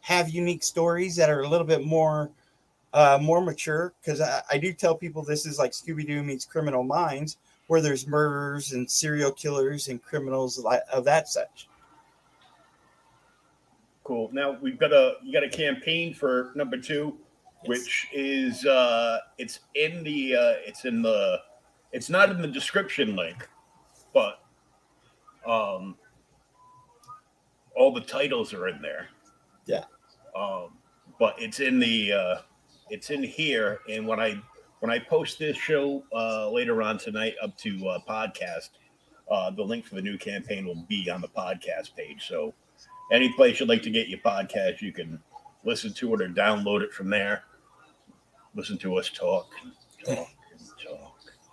Have 0.00 0.28
unique 0.30 0.62
stories 0.62 1.16
that 1.16 1.30
are 1.30 1.42
a 1.42 1.48
little 1.48 1.66
bit 1.66 1.84
more 1.84 2.30
uh, 2.92 3.18
more 3.20 3.40
mature 3.40 3.92
because 4.00 4.20
I, 4.20 4.42
I 4.52 4.58
do 4.58 4.72
tell 4.72 4.94
people 4.94 5.22
this 5.22 5.44
is 5.46 5.58
like 5.58 5.72
Scooby 5.72 6.06
Doo 6.06 6.22
meets 6.22 6.44
Criminal 6.44 6.82
Minds, 6.82 7.36
where 7.66 7.80
there's 7.80 8.06
murderers 8.06 8.72
and 8.72 8.90
serial 8.90 9.32
killers 9.32 9.88
and 9.88 10.02
criminals 10.02 10.64
of 10.92 11.04
that 11.04 11.28
such. 11.28 11.68
Cool. 14.04 14.30
Now 14.32 14.56
we've 14.62 14.78
got 14.78 14.92
a 14.92 15.16
you 15.24 15.32
got 15.32 15.42
a 15.42 15.48
campaign 15.48 16.14
for 16.14 16.52
number 16.54 16.78
two, 16.78 17.18
which 17.64 18.06
is 18.12 18.64
uh 18.64 19.18
it's 19.36 19.60
in 19.74 20.04
the 20.04 20.36
uh 20.36 20.54
it's 20.64 20.84
in 20.84 21.02
the 21.02 21.40
it's 21.92 22.10
not 22.10 22.30
in 22.30 22.40
the 22.42 22.48
description 22.48 23.16
link, 23.16 23.48
but 24.12 24.40
um 25.46 25.96
all 27.76 27.92
the 27.92 28.00
titles 28.00 28.52
are 28.52 28.68
in 28.68 28.80
there. 28.80 29.08
Yeah. 29.66 29.84
Um 30.34 30.78
but 31.18 31.34
it's 31.38 31.60
in 31.60 31.78
the 31.78 32.12
uh 32.12 32.36
it's 32.90 33.10
in 33.10 33.22
here 33.22 33.80
and 33.90 34.06
when 34.06 34.20
I 34.20 34.40
when 34.80 34.90
I 34.90 34.98
post 34.98 35.38
this 35.38 35.56
show 35.56 36.04
uh 36.12 36.50
later 36.50 36.82
on 36.82 36.98
tonight 36.98 37.34
up 37.42 37.56
to 37.58 37.88
uh 37.88 37.98
podcast, 38.08 38.70
uh 39.30 39.50
the 39.50 39.62
link 39.62 39.86
for 39.86 39.94
the 39.94 40.02
new 40.02 40.18
campaign 40.18 40.66
will 40.66 40.84
be 40.88 41.08
on 41.10 41.20
the 41.20 41.28
podcast 41.28 41.94
page. 41.96 42.26
So 42.28 42.54
any 43.12 43.32
place 43.32 43.60
you'd 43.60 43.68
like 43.68 43.82
to 43.82 43.90
get 43.90 44.08
your 44.08 44.18
podcast, 44.20 44.80
you 44.80 44.92
can 44.92 45.20
listen 45.64 45.92
to 45.94 46.14
it 46.14 46.22
or 46.22 46.28
download 46.28 46.82
it 46.82 46.92
from 46.92 47.10
there. 47.10 47.44
Listen 48.54 48.78
to 48.78 48.96
us 48.96 49.10
talk, 49.10 49.48
talk, 50.04 50.28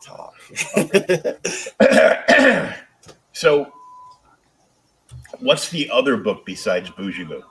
Talk. 0.03 0.35
so, 3.31 3.71
what's 5.39 5.69
the 5.69 5.89
other 5.89 6.17
book 6.17 6.45
besides 6.45 6.89
Booshie 6.89 7.27
Boo? 7.27 7.41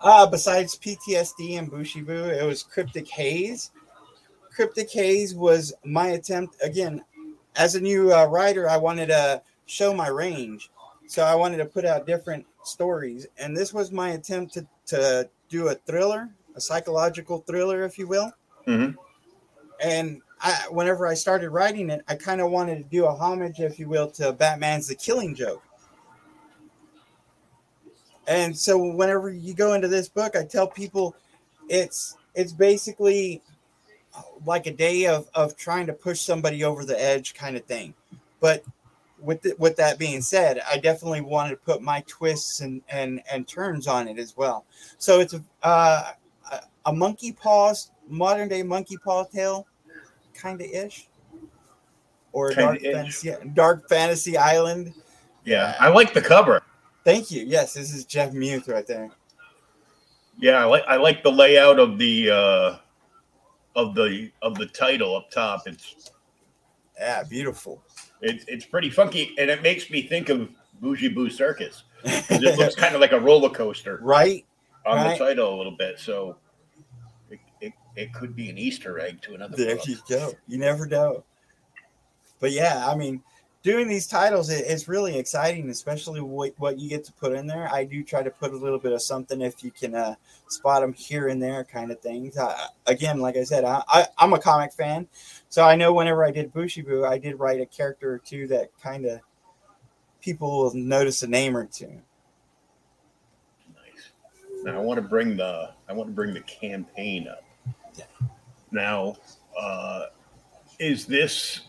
Uh, 0.00 0.26
besides 0.26 0.76
PTSD 0.76 1.58
and 1.58 1.70
Booshie 1.70 2.04
Boo, 2.04 2.24
it 2.24 2.44
was 2.44 2.64
Cryptic 2.64 3.08
Haze. 3.08 3.70
Cryptic 4.52 4.90
Haze 4.90 5.34
was 5.34 5.72
my 5.84 6.08
attempt 6.08 6.56
again. 6.60 7.04
As 7.54 7.76
a 7.76 7.80
new 7.80 8.12
uh, 8.12 8.26
writer, 8.26 8.68
I 8.68 8.78
wanted 8.78 9.06
to 9.06 9.40
show 9.66 9.94
my 9.94 10.08
range, 10.08 10.70
so 11.06 11.22
I 11.22 11.36
wanted 11.36 11.58
to 11.58 11.66
put 11.66 11.84
out 11.84 12.06
different 12.06 12.44
stories, 12.64 13.28
and 13.38 13.56
this 13.56 13.72
was 13.72 13.92
my 13.92 14.10
attempt 14.10 14.54
to 14.54 14.66
to 14.86 15.28
do 15.48 15.68
a 15.68 15.74
thriller, 15.74 16.30
a 16.56 16.60
psychological 16.60 17.44
thriller, 17.46 17.84
if 17.84 17.96
you 17.96 18.08
will. 18.08 18.32
Mhm. 18.66 18.96
And 19.80 20.20
I, 20.42 20.66
whenever 20.70 21.06
I 21.06 21.14
started 21.14 21.50
writing 21.50 21.88
it, 21.90 22.02
I 22.08 22.16
kind 22.16 22.40
of 22.40 22.50
wanted 22.50 22.78
to 22.78 22.84
do 22.84 23.06
a 23.06 23.12
homage, 23.12 23.60
if 23.60 23.78
you 23.78 23.88
will, 23.88 24.10
to 24.12 24.32
Batman's 24.32 24.88
The 24.88 24.94
Killing 24.96 25.34
Joke. 25.34 25.62
And 28.26 28.56
so 28.56 28.78
whenever 28.78 29.30
you 29.30 29.54
go 29.54 29.74
into 29.74 29.88
this 29.88 30.08
book, 30.08 30.36
I 30.36 30.44
tell 30.44 30.66
people 30.66 31.14
it's 31.68 32.16
it's 32.34 32.52
basically 32.52 33.42
like 34.44 34.66
a 34.66 34.72
day 34.72 35.06
of 35.06 35.28
of 35.34 35.56
trying 35.56 35.86
to 35.86 35.92
push 35.92 36.20
somebody 36.20 36.64
over 36.64 36.84
the 36.84 37.00
edge 37.00 37.34
kind 37.34 37.56
of 37.56 37.64
thing. 37.64 37.94
But 38.40 38.64
with 39.20 39.42
the, 39.42 39.54
with 39.58 39.76
that 39.76 39.98
being 39.98 40.20
said, 40.20 40.60
I 40.68 40.78
definitely 40.78 41.20
wanted 41.20 41.50
to 41.50 41.56
put 41.56 41.82
my 41.82 42.04
twists 42.06 42.60
and 42.60 42.82
and 42.88 43.22
and 43.30 43.46
turns 43.46 43.86
on 43.86 44.08
it 44.08 44.18
as 44.18 44.36
well. 44.36 44.64
So 44.98 45.20
it's 45.20 45.34
a 45.34 45.42
uh, 45.62 46.12
a- 46.86 46.92
monkey 46.92 47.32
paws 47.32 47.90
modern 48.08 48.48
day 48.48 48.62
monkey 48.62 48.96
paw 48.96 49.24
tale 49.24 49.66
kind 50.34 50.60
of 50.60 50.66
ish 50.68 51.08
or 52.32 52.50
Kinda 52.50 52.62
dark 52.64 52.82
ish. 52.82 52.92
fantasy 52.94 53.34
dark 53.54 53.88
fantasy 53.88 54.36
island. 54.36 54.92
Yeah, 55.44 55.76
I 55.80 55.88
like 55.88 56.14
the 56.14 56.22
cover. 56.22 56.62
Thank 57.04 57.30
you. 57.30 57.44
Yes, 57.44 57.74
this 57.74 57.92
is 57.92 58.04
Jeff 58.04 58.32
Muth 58.32 58.68
right 58.68 58.86
there. 58.86 59.10
Yeah, 60.38 60.58
I 60.60 60.64
like 60.64 60.84
I 60.86 60.96
like 60.96 61.22
the 61.22 61.32
layout 61.32 61.78
of 61.78 61.98
the 61.98 62.30
uh 62.30 62.76
of 63.76 63.94
the 63.94 64.30
of 64.42 64.54
the 64.56 64.66
title 64.66 65.16
up 65.16 65.30
top. 65.30 65.62
It's 65.66 66.10
Yeah, 66.98 67.22
beautiful. 67.24 67.82
it's 68.20 68.44
it's 68.48 68.64
pretty 68.64 68.90
funky, 68.90 69.34
and 69.38 69.50
it 69.50 69.62
makes 69.62 69.90
me 69.90 70.02
think 70.02 70.28
of 70.28 70.48
Booshie 70.82 71.14
Boo 71.14 71.28
Circus. 71.28 71.84
It 72.04 72.56
looks 72.58 72.74
kind 72.84 72.94
of 72.94 73.00
like 73.00 73.12
a 73.12 73.20
roller 73.20 73.50
coaster 73.50 73.98
right? 74.02 74.44
on 74.86 74.96
Right. 74.96 75.18
the 75.18 75.24
title 75.24 75.54
a 75.54 75.56
little 75.56 75.76
bit. 75.76 75.98
So 75.98 76.30
it, 76.30 76.36
it, 77.96 78.12
could 78.12 78.34
be 78.34 78.50
an 78.50 78.58
Easter 78.58 78.98
egg 78.98 79.20
to 79.22 79.34
another 79.34 79.56
There 79.56 79.76
book. 79.76 79.86
you 79.86 79.98
go. 80.08 80.32
You 80.46 80.58
never 80.58 80.86
know. 80.86 81.24
But 82.40 82.52
yeah, 82.52 82.88
I 82.88 82.96
mean, 82.96 83.22
doing 83.62 83.88
these 83.88 84.06
titles 84.06 84.50
it, 84.50 84.64
it's 84.66 84.88
really 84.88 85.16
exciting, 85.16 85.70
especially 85.70 86.20
what, 86.20 86.52
what 86.58 86.78
you 86.78 86.88
get 86.88 87.04
to 87.04 87.12
put 87.12 87.32
in 87.32 87.46
there. 87.46 87.68
I 87.72 87.84
do 87.84 88.02
try 88.02 88.22
to 88.22 88.30
put 88.30 88.52
a 88.52 88.56
little 88.56 88.78
bit 88.78 88.92
of 88.92 89.02
something 89.02 89.40
if 89.40 89.62
you 89.62 89.70
can 89.70 89.94
uh, 89.94 90.14
spot 90.48 90.82
them 90.82 90.92
here 90.92 91.28
and 91.28 91.42
there, 91.42 91.64
kind 91.64 91.90
of 91.90 92.00
things. 92.00 92.36
Uh, 92.36 92.66
again, 92.86 93.20
like 93.20 93.36
I 93.36 93.44
said, 93.44 93.64
I, 93.64 93.82
I, 93.88 94.06
I'm 94.18 94.32
a 94.32 94.38
comic 94.38 94.72
fan, 94.72 95.08
so 95.48 95.64
I 95.64 95.76
know 95.76 95.92
whenever 95.92 96.24
I 96.24 96.30
did 96.30 96.52
Booshie 96.52 96.84
Boo, 96.84 97.04
I 97.04 97.18
did 97.18 97.38
write 97.38 97.60
a 97.60 97.66
character 97.66 98.12
or 98.12 98.18
two 98.18 98.46
that 98.48 98.70
kind 98.82 99.06
of 99.06 99.20
people 100.20 100.58
will 100.58 100.74
notice 100.74 101.22
a 101.22 101.26
name 101.26 101.56
or 101.56 101.66
two. 101.66 102.00
Nice. 103.74 104.12
Now 104.64 104.78
I 104.78 104.80
want 104.80 104.98
to 104.98 105.02
bring 105.02 105.36
the 105.36 105.70
I 105.88 105.92
want 105.92 106.08
to 106.08 106.14
bring 106.14 106.32
the 106.32 106.40
campaign 106.42 107.28
up. 107.28 107.44
Now, 108.70 109.16
uh, 109.58 110.06
is 110.78 111.06
this 111.06 111.60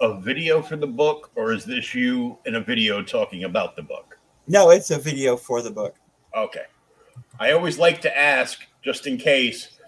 a 0.00 0.20
video 0.20 0.62
for 0.62 0.76
the 0.76 0.86
book, 0.86 1.30
or 1.34 1.52
is 1.52 1.64
this 1.64 1.94
you 1.94 2.38
in 2.46 2.56
a 2.56 2.60
video 2.60 3.02
talking 3.02 3.44
about 3.44 3.76
the 3.76 3.82
book? 3.82 4.18
No, 4.48 4.70
it's 4.70 4.90
a 4.90 4.98
video 4.98 5.36
for 5.36 5.62
the 5.62 5.70
book. 5.70 5.96
Okay. 6.36 6.64
I 7.38 7.52
always 7.52 7.78
like 7.78 8.00
to 8.02 8.18
ask, 8.18 8.60
just 8.82 9.06
in 9.06 9.16
case, 9.16 9.78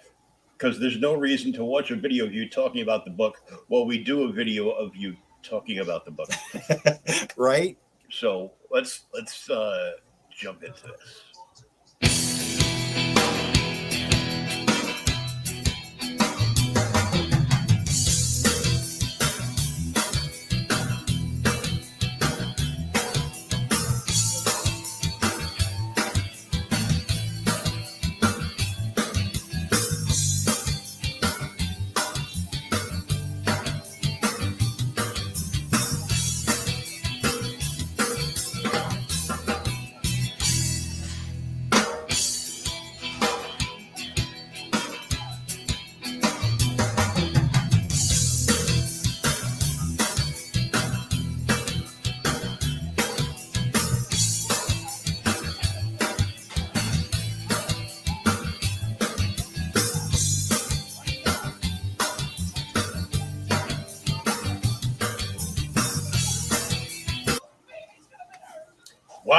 because 0.56 0.78
there's 0.78 0.98
no 0.98 1.14
reason 1.14 1.52
to 1.54 1.64
watch 1.64 1.90
a 1.90 1.96
video 1.96 2.24
of 2.26 2.32
you 2.32 2.48
talking 2.48 2.82
about 2.82 3.04
the 3.04 3.10
book 3.10 3.42
while 3.68 3.86
we 3.86 4.02
do 4.02 4.24
a 4.24 4.32
video 4.32 4.70
of 4.70 4.94
you 4.94 5.16
talking 5.42 5.80
about 5.80 6.04
the 6.04 6.10
book. 6.10 6.30
right? 7.36 7.76
So 8.10 8.52
let's 8.70 9.04
let's 9.12 9.50
uh, 9.50 9.92
jump 10.30 10.62
into 10.62 10.82
this. 10.86 11.33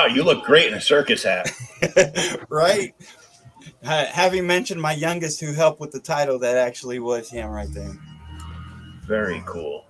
Wow, 0.05 0.13
you 0.13 0.23
look 0.23 0.45
great 0.45 0.67
in 0.67 0.75
a 0.75 0.81
circus 0.81 1.23
hat. 1.23 1.49
right? 2.49 2.93
Uh, 3.83 4.05
having 4.05 4.45
mentioned 4.45 4.79
my 4.79 4.93
youngest 4.93 5.41
who 5.41 5.51
helped 5.51 5.79
with 5.79 5.91
the 5.91 5.99
title, 5.99 6.37
that 6.37 6.57
actually 6.57 6.99
was 6.99 7.31
him 7.31 7.49
right 7.49 7.71
there. 7.73 7.97
Very 9.07 9.41
cool. 9.47 9.85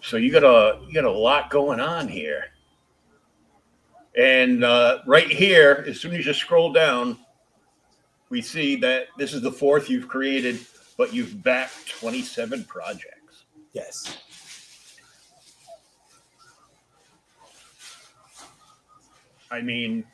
So 0.00 0.16
you 0.16 0.30
got 0.30 0.44
a 0.44 0.78
you 0.86 0.94
got 0.94 1.04
a 1.04 1.10
lot 1.10 1.50
going 1.50 1.80
on 1.80 2.06
here. 2.06 2.44
And 4.16 4.62
uh, 4.62 4.98
right 5.06 5.28
here, 5.28 5.84
as 5.88 6.00
soon 6.00 6.14
as 6.14 6.24
you 6.24 6.32
scroll 6.32 6.72
down, 6.72 7.18
we 8.30 8.40
see 8.40 8.76
that 8.76 9.08
this 9.18 9.34
is 9.34 9.42
the 9.42 9.50
fourth 9.50 9.90
you've 9.90 10.06
created, 10.06 10.60
but 10.96 11.12
you've 11.12 11.42
backed 11.42 11.88
27 11.98 12.62
projects. 12.64 13.44
Yes. 13.72 14.18
I 19.50 19.60
mean, 19.60 20.04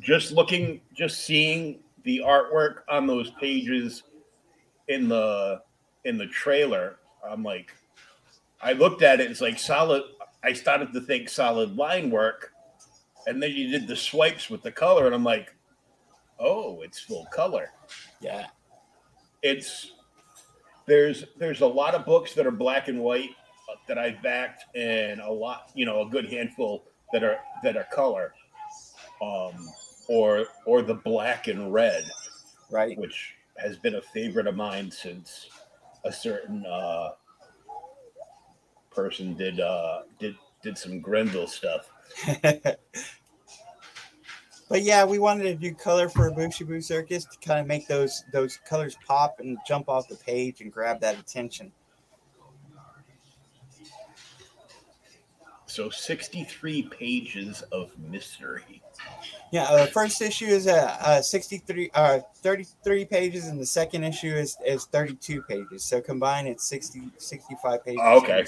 just 0.00 0.32
looking, 0.32 0.80
just 0.94 1.24
seeing 1.24 1.80
the 2.04 2.20
artwork 2.24 2.80
on 2.88 3.06
those 3.06 3.30
pages 3.32 4.02
in 4.88 5.08
the 5.08 5.60
in 6.04 6.16
the 6.16 6.26
trailer, 6.26 6.96
I'm 7.26 7.42
like, 7.42 7.74
I 8.62 8.72
looked 8.72 9.02
at 9.02 9.20
it. 9.20 9.30
It's 9.30 9.40
like 9.40 9.58
solid. 9.58 10.02
I 10.42 10.52
started 10.52 10.92
to 10.92 11.00
think 11.00 11.28
solid 11.28 11.76
line 11.76 12.10
work, 12.10 12.52
and 13.26 13.42
then 13.42 13.52
you 13.52 13.70
did 13.70 13.86
the 13.86 13.96
swipes 13.96 14.48
with 14.48 14.62
the 14.62 14.72
color, 14.72 15.06
and 15.06 15.14
I'm 15.14 15.24
like, 15.24 15.54
oh, 16.38 16.80
it's 16.82 16.98
full 16.98 17.26
color. 17.26 17.70
Yeah. 18.20 18.46
It's 19.42 19.92
there's 20.86 21.24
there's 21.36 21.60
a 21.60 21.66
lot 21.66 21.94
of 21.94 22.06
books 22.06 22.34
that 22.34 22.46
are 22.46 22.52
black 22.52 22.88
and 22.88 23.00
white 23.00 23.30
that 23.86 23.98
I 23.98 24.12
backed, 24.22 24.64
and 24.74 25.20
a 25.20 25.30
lot, 25.30 25.70
you 25.74 25.84
know, 25.84 26.02
a 26.02 26.08
good 26.08 26.30
handful 26.30 26.84
that 27.12 27.22
are 27.22 27.38
that 27.62 27.76
are 27.76 27.86
color 27.92 28.32
um, 29.22 29.68
or 30.08 30.46
or 30.64 30.82
the 30.82 30.94
black 30.94 31.48
and 31.48 31.72
red, 31.72 32.04
right? 32.70 32.98
Which 32.98 33.34
has 33.56 33.76
been 33.76 33.96
a 33.96 34.02
favorite 34.02 34.46
of 34.46 34.56
mine 34.56 34.90
since 34.90 35.48
a 36.04 36.12
certain 36.12 36.64
uh, 36.66 37.10
person 38.90 39.34
did 39.34 39.60
uh, 39.60 40.02
did 40.18 40.36
did 40.62 40.76
some 40.76 41.00
Grendel 41.00 41.46
stuff. 41.46 41.90
but 42.42 42.80
yeah, 44.82 45.04
we 45.04 45.18
wanted 45.18 45.44
to 45.44 45.54
do 45.54 45.74
color 45.74 46.08
for 46.08 46.28
a 46.28 46.32
Boo 46.32 46.50
Circus 46.80 47.24
to 47.24 47.38
kind 47.38 47.60
of 47.60 47.66
make 47.66 47.86
those 47.86 48.24
those 48.32 48.58
colors 48.68 48.96
pop 49.06 49.40
and 49.40 49.58
jump 49.66 49.88
off 49.88 50.08
the 50.08 50.16
page 50.16 50.60
and 50.60 50.72
grab 50.72 51.00
that 51.00 51.18
attention. 51.18 51.72
So 55.66 55.90
63 55.90 56.84
pages 56.84 57.62
of 57.72 57.90
mystery. 57.98 58.82
Yeah, 59.52 59.70
the 59.70 59.82
uh, 59.82 59.86
first 59.86 60.20
issue 60.20 60.46
is 60.46 60.66
uh, 60.66 60.96
uh 61.00 61.22
63 61.22 61.90
uh 61.94 62.20
33 62.36 63.04
pages 63.06 63.46
and 63.46 63.58
the 63.58 63.66
second 63.66 64.04
issue 64.04 64.34
is 64.34 64.56
is 64.66 64.84
32 64.86 65.42
pages. 65.42 65.84
So 65.84 66.00
combined 66.00 66.48
it's 66.48 66.66
60 66.68 67.10
65 67.16 67.84
pages. 67.84 68.00
okay. 68.00 68.44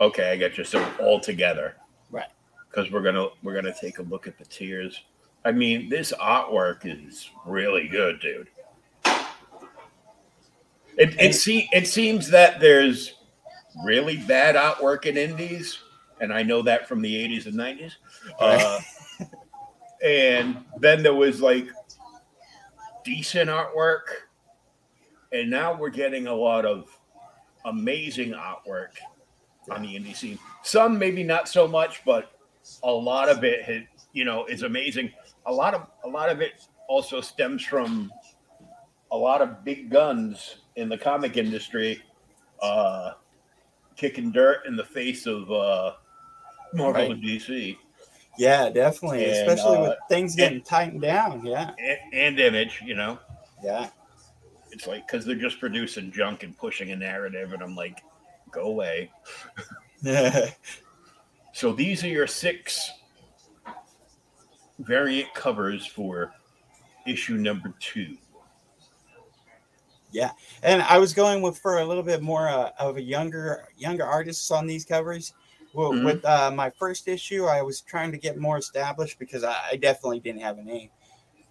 Okay, 0.00 0.32
I 0.32 0.36
get 0.36 0.58
you. 0.58 0.64
So 0.64 0.84
all 1.00 1.20
together. 1.20 1.76
Right. 2.10 2.30
Cuz 2.72 2.90
we're 2.90 3.02
going 3.02 3.14
to 3.14 3.28
we're 3.42 3.52
going 3.52 3.72
to 3.72 3.80
take 3.80 3.98
a 3.98 4.02
look 4.02 4.26
at 4.26 4.38
the 4.38 4.44
tiers. 4.44 5.02
I 5.44 5.52
mean, 5.52 5.88
this 5.88 6.12
artwork 6.20 6.80
is 6.84 7.28
really 7.44 7.88
good, 7.88 8.20
dude. 8.20 8.48
It 10.98 11.18
it 11.20 11.34
see 11.34 11.68
it 11.72 11.86
seems 11.86 12.28
that 12.30 12.60
there's 12.60 13.14
really 13.84 14.18
bad 14.18 14.56
artwork 14.56 15.06
in 15.06 15.16
indies, 15.16 15.78
and 16.20 16.32
I 16.32 16.42
know 16.42 16.62
that 16.62 16.86
from 16.86 17.00
the 17.00 17.14
80s 17.14 17.46
and 17.46 17.54
90s. 17.54 17.94
Uh, 18.38 18.80
and 20.02 20.64
then 20.78 21.02
there 21.02 21.14
was 21.14 21.40
like 21.40 21.68
decent 23.04 23.48
artwork. 23.48 24.02
And 25.32 25.48
now 25.48 25.78
we're 25.78 25.90
getting 25.90 26.26
a 26.26 26.34
lot 26.34 26.66
of 26.66 26.86
amazing 27.64 28.32
artwork 28.32 28.90
on 29.70 29.82
the 29.82 29.88
indie 29.88 30.14
scene. 30.14 30.38
Some 30.62 30.98
maybe 30.98 31.22
not 31.22 31.48
so 31.48 31.66
much 31.66 32.04
but 32.04 32.32
a 32.82 32.92
lot 32.92 33.28
of 33.28 33.42
it 33.44 33.62
has, 33.64 33.82
you 34.12 34.24
know 34.24 34.44
is 34.46 34.62
amazing. 34.62 35.10
A 35.46 35.52
lot 35.52 35.74
of 35.74 35.86
a 36.04 36.08
lot 36.08 36.28
of 36.28 36.40
it 36.40 36.66
also 36.88 37.20
stems 37.20 37.64
from 37.64 38.10
a 39.10 39.16
lot 39.16 39.40
of 39.40 39.64
big 39.64 39.90
guns 39.90 40.56
in 40.76 40.88
the 40.88 40.98
comic 40.98 41.36
industry 41.36 42.02
uh 42.62 43.12
kicking 43.96 44.32
dirt 44.32 44.60
in 44.66 44.76
the 44.76 44.84
face 44.84 45.26
of 45.26 45.50
uh 45.50 45.92
marvel 46.72 47.02
right. 47.02 47.10
and 47.10 47.22
dc 47.22 47.76
yeah, 48.38 48.70
definitely. 48.70 49.24
And, 49.24 49.48
Especially 49.48 49.78
uh, 49.78 49.82
with 49.82 49.98
things 50.08 50.34
getting 50.34 50.58
and, 50.58 50.64
tightened 50.64 51.02
down. 51.02 51.44
Yeah. 51.44 51.72
And, 51.78 51.98
and, 52.12 52.40
image, 52.40 52.82
you 52.84 52.94
know? 52.94 53.18
Yeah. 53.62 53.88
It's 54.70 54.86
like, 54.86 55.06
because 55.06 55.24
they're 55.24 55.34
just 55.34 55.60
producing 55.60 56.10
junk 56.10 56.42
and 56.42 56.56
pushing 56.56 56.90
a 56.90 56.96
narrative. 56.96 57.52
And 57.52 57.62
I'm 57.62 57.76
like, 57.76 58.00
go 58.50 58.62
away. 58.62 59.10
Yeah. 60.02 60.50
so 61.52 61.72
these 61.72 62.02
are 62.04 62.08
your 62.08 62.26
six 62.26 62.90
variant 64.78 65.32
covers 65.34 65.86
for 65.86 66.32
issue 67.06 67.36
number 67.36 67.74
two. 67.80 68.16
Yeah, 70.12 70.32
and 70.62 70.82
I 70.82 70.98
was 70.98 71.14
going 71.14 71.40
with 71.40 71.58
for 71.58 71.78
a 71.78 71.84
little 71.84 72.02
bit 72.02 72.20
more 72.20 72.46
uh, 72.46 72.70
of 72.78 72.98
a 72.98 73.02
younger 73.02 73.68
younger 73.78 74.04
artists 74.04 74.50
on 74.50 74.66
these 74.66 74.84
covers. 74.84 75.32
Well, 75.74 75.92
mm-hmm. 75.92 76.04
with 76.04 76.24
uh, 76.24 76.50
my 76.54 76.70
first 76.70 77.08
issue, 77.08 77.46
I 77.46 77.62
was 77.62 77.80
trying 77.80 78.12
to 78.12 78.18
get 78.18 78.38
more 78.38 78.58
established 78.58 79.18
because 79.18 79.42
I, 79.42 79.56
I 79.72 79.76
definitely 79.76 80.20
didn't 80.20 80.42
have 80.42 80.58
a 80.58 80.62
name. 80.62 80.90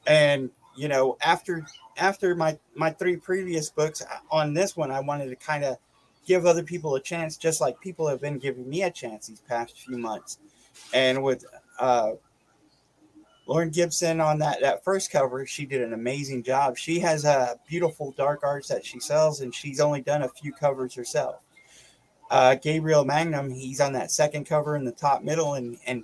And 0.05 0.49
you 0.75 0.87
know, 0.87 1.17
after 1.21 1.65
after 1.97 2.35
my 2.35 2.57
my 2.75 2.91
three 2.91 3.17
previous 3.17 3.69
books, 3.69 4.01
uh, 4.01 4.19
on 4.29 4.53
this 4.53 4.77
one, 4.77 4.91
I 4.91 4.99
wanted 4.99 5.29
to 5.29 5.35
kind 5.35 5.63
of 5.63 5.77
give 6.25 6.45
other 6.45 6.63
people 6.63 6.95
a 6.95 7.01
chance, 7.01 7.35
just 7.37 7.61
like 7.61 7.79
people 7.81 8.07
have 8.07 8.21
been 8.21 8.37
giving 8.37 8.69
me 8.69 8.83
a 8.83 8.91
chance 8.91 9.27
these 9.27 9.41
past 9.41 9.79
few 9.79 9.97
months. 9.97 10.37
And 10.93 11.23
with 11.23 11.43
uh, 11.79 12.11
Lauren 13.47 13.69
Gibson 13.69 14.21
on 14.21 14.37
that 14.39 14.61
that 14.61 14.83
first 14.83 15.11
cover, 15.11 15.45
she 15.47 15.65
did 15.65 15.81
an 15.81 15.93
amazing 15.93 16.43
job. 16.43 16.77
She 16.77 16.99
has 16.99 17.25
a 17.25 17.59
beautiful 17.67 18.11
dark 18.11 18.41
arts 18.43 18.67
that 18.67 18.85
she 18.85 18.99
sells, 18.99 19.41
and 19.41 19.53
she's 19.53 19.79
only 19.79 20.01
done 20.01 20.21
a 20.21 20.29
few 20.29 20.53
covers 20.53 20.93
herself 20.93 21.41
uh, 22.31 22.55
Gabriel 22.55 23.03
Magnum, 23.03 23.51
he's 23.51 23.81
on 23.81 23.93
that 23.93 24.09
second 24.09 24.45
cover 24.45 24.77
in 24.77 24.85
the 24.85 24.91
top 24.91 25.21
middle, 25.21 25.55
and 25.55 25.77
and 25.85 26.03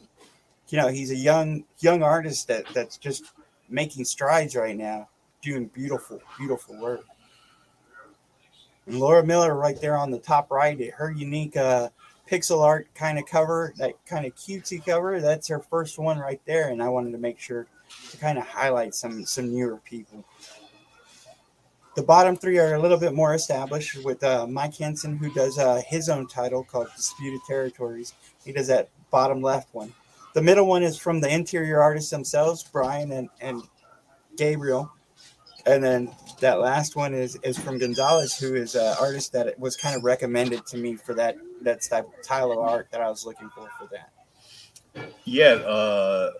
you 0.67 0.77
know 0.77 0.89
he's 0.89 1.09
a 1.09 1.15
young 1.15 1.63
young 1.79 2.03
artist 2.03 2.49
that 2.49 2.65
that's 2.73 2.97
just 2.97 3.23
making 3.69 4.03
strides 4.03 4.55
right 4.55 4.75
now, 4.75 5.07
doing 5.41 5.67
beautiful 5.67 6.21
beautiful 6.37 6.79
work. 6.79 7.05
And 8.85 8.99
Laura 8.99 9.25
Miller 9.25 9.55
right 9.55 9.79
there 9.79 9.95
on 9.95 10.11
the 10.11 10.19
top 10.19 10.51
right, 10.51 10.93
her 10.95 11.11
unique 11.11 11.55
uh, 11.55 11.89
pixel 12.29 12.61
art 12.61 12.87
kind 12.93 13.17
of 13.17 13.25
cover, 13.25 13.73
that 13.77 13.93
kind 14.05 14.25
of 14.25 14.35
cutesy 14.35 14.85
cover. 14.85 15.21
That's 15.21 15.47
her 15.47 15.59
first 15.59 15.97
one 15.97 16.19
right 16.19 16.41
there, 16.45 16.69
and 16.69 16.83
I 16.83 16.89
wanted 16.89 17.13
to 17.13 17.17
make 17.17 17.39
sure 17.39 17.67
to 18.11 18.17
kind 18.17 18.37
of 18.37 18.45
highlight 18.45 18.95
some 18.95 19.25
some 19.25 19.53
newer 19.53 19.77
people. 19.77 20.25
The 21.97 22.03
bottom 22.03 22.36
three 22.36 22.60
are 22.60 22.75
a 22.75 22.79
little 22.79 22.99
bit 22.99 23.15
more 23.15 23.33
established 23.33 24.05
with 24.05 24.23
uh, 24.23 24.45
Mike 24.45 24.77
Henson, 24.77 25.17
who 25.17 25.33
does 25.33 25.57
uh, 25.57 25.81
his 25.88 26.10
own 26.10 26.27
title 26.27 26.63
called 26.63 26.89
Disputed 26.95 27.39
Territories. 27.47 28.13
He 28.45 28.51
does 28.51 28.67
that 28.67 28.89
bottom 29.10 29.41
left 29.41 29.73
one. 29.73 29.91
The 30.36 30.41
middle 30.43 30.67
one 30.67 30.83
is 30.83 30.95
from 30.95 31.19
the 31.19 31.33
interior 31.33 31.81
artists 31.81 32.12
themselves, 32.12 32.62
Brian 32.71 33.12
and, 33.13 33.29
and 33.41 33.63
Gabriel. 34.36 34.91
And 35.65 35.83
then 35.83 36.12
that 36.39 36.60
last 36.60 36.95
one 36.95 37.15
is, 37.15 37.36
is 37.41 37.57
from 37.57 37.79
Gonzalez, 37.79 38.38
who 38.38 38.53
is 38.53 38.75
an 38.75 38.95
artist 39.01 39.33
that 39.33 39.60
was 39.60 39.75
kind 39.75 39.95
of 39.95 40.03
recommended 40.03 40.67
to 40.67 40.77
me 40.77 40.97
for 40.97 41.15
that 41.15 41.36
that 41.63 41.81
type 41.81 42.07
style 42.21 42.51
of 42.51 42.60
art 42.60 42.89
that 42.91 43.01
I 43.01 43.10
was 43.10 43.25
looking 43.25 43.49
for 43.49 43.67
for 43.79 43.89
that. 43.91 45.12
Yeah, 45.25 45.55
uh, 45.65 46.33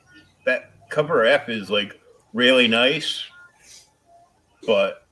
that 0.46 0.74
cover 0.92 1.26
F 1.26 1.50
is 1.50 1.72
like 1.72 2.00
really 2.32 2.68
nice, 2.68 3.24
but 4.68 5.07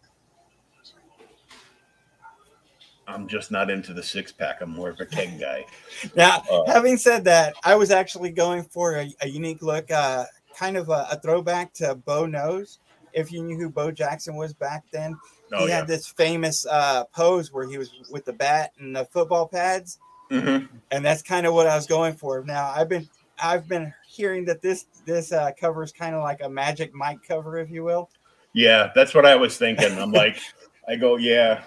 I'm 3.07 3.27
just 3.27 3.51
not 3.51 3.69
into 3.69 3.93
the 3.93 4.03
six 4.03 4.31
pack. 4.31 4.61
I'm 4.61 4.71
more 4.71 4.89
of 4.89 4.99
a 4.99 5.05
keg 5.05 5.39
guy. 5.39 5.65
now, 6.15 6.43
uh, 6.51 6.63
having 6.65 6.97
said 6.97 7.23
that, 7.25 7.55
I 7.63 7.75
was 7.75 7.91
actually 7.91 8.31
going 8.31 8.63
for 8.63 8.95
a, 8.95 9.13
a 9.21 9.27
unique 9.27 9.61
look, 9.61 9.91
uh, 9.91 10.25
kind 10.57 10.77
of 10.77 10.89
a, 10.89 11.07
a, 11.11 11.19
throwback 11.19 11.73
to 11.75 11.95
Bo 11.95 12.25
Knows. 12.25 12.79
If 13.13 13.31
you 13.31 13.43
knew 13.43 13.57
who 13.57 13.69
Bo 13.69 13.91
Jackson 13.91 14.35
was 14.35 14.53
back 14.53 14.83
then, 14.91 15.15
oh, 15.53 15.59
he 15.63 15.69
yeah. 15.69 15.77
had 15.77 15.87
this 15.87 16.07
famous 16.07 16.65
uh, 16.65 17.05
pose 17.05 17.53
where 17.53 17.67
he 17.67 17.77
was 17.77 17.91
with 18.11 18.25
the 18.25 18.33
bat 18.33 18.73
and 18.79 18.95
the 18.95 19.05
football 19.05 19.47
pads, 19.47 19.99
mm-hmm. 20.29 20.65
and 20.91 21.05
that's 21.05 21.21
kind 21.21 21.45
of 21.45 21.53
what 21.53 21.67
I 21.67 21.75
was 21.75 21.85
going 21.85 22.15
for. 22.15 22.43
Now, 22.43 22.73
I've 22.75 22.89
been 22.89 23.07
I've 23.41 23.67
been 23.67 23.93
hearing 24.07 24.45
that 24.45 24.61
this 24.61 24.85
this 25.05 25.31
uh, 25.31 25.51
cover 25.59 25.83
is 25.83 25.91
kind 25.91 26.15
of 26.15 26.23
like 26.23 26.41
a 26.41 26.49
Magic 26.49 26.93
Mike 26.93 27.19
cover, 27.25 27.57
if 27.57 27.69
you 27.69 27.83
will. 27.83 28.09
Yeah, 28.53 28.91
that's 28.95 29.13
what 29.13 29.25
I 29.25 29.35
was 29.35 29.57
thinking. 29.57 29.97
I'm 29.97 30.11
like, 30.11 30.39
I 30.87 30.95
go, 30.95 31.17
yeah, 31.17 31.63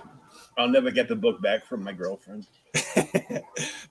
I'll 0.58 0.68
never 0.68 0.90
get 0.90 1.08
the 1.08 1.16
book 1.16 1.40
back 1.40 1.64
from 1.64 1.84
my 1.84 1.92
girlfriend. 1.92 2.46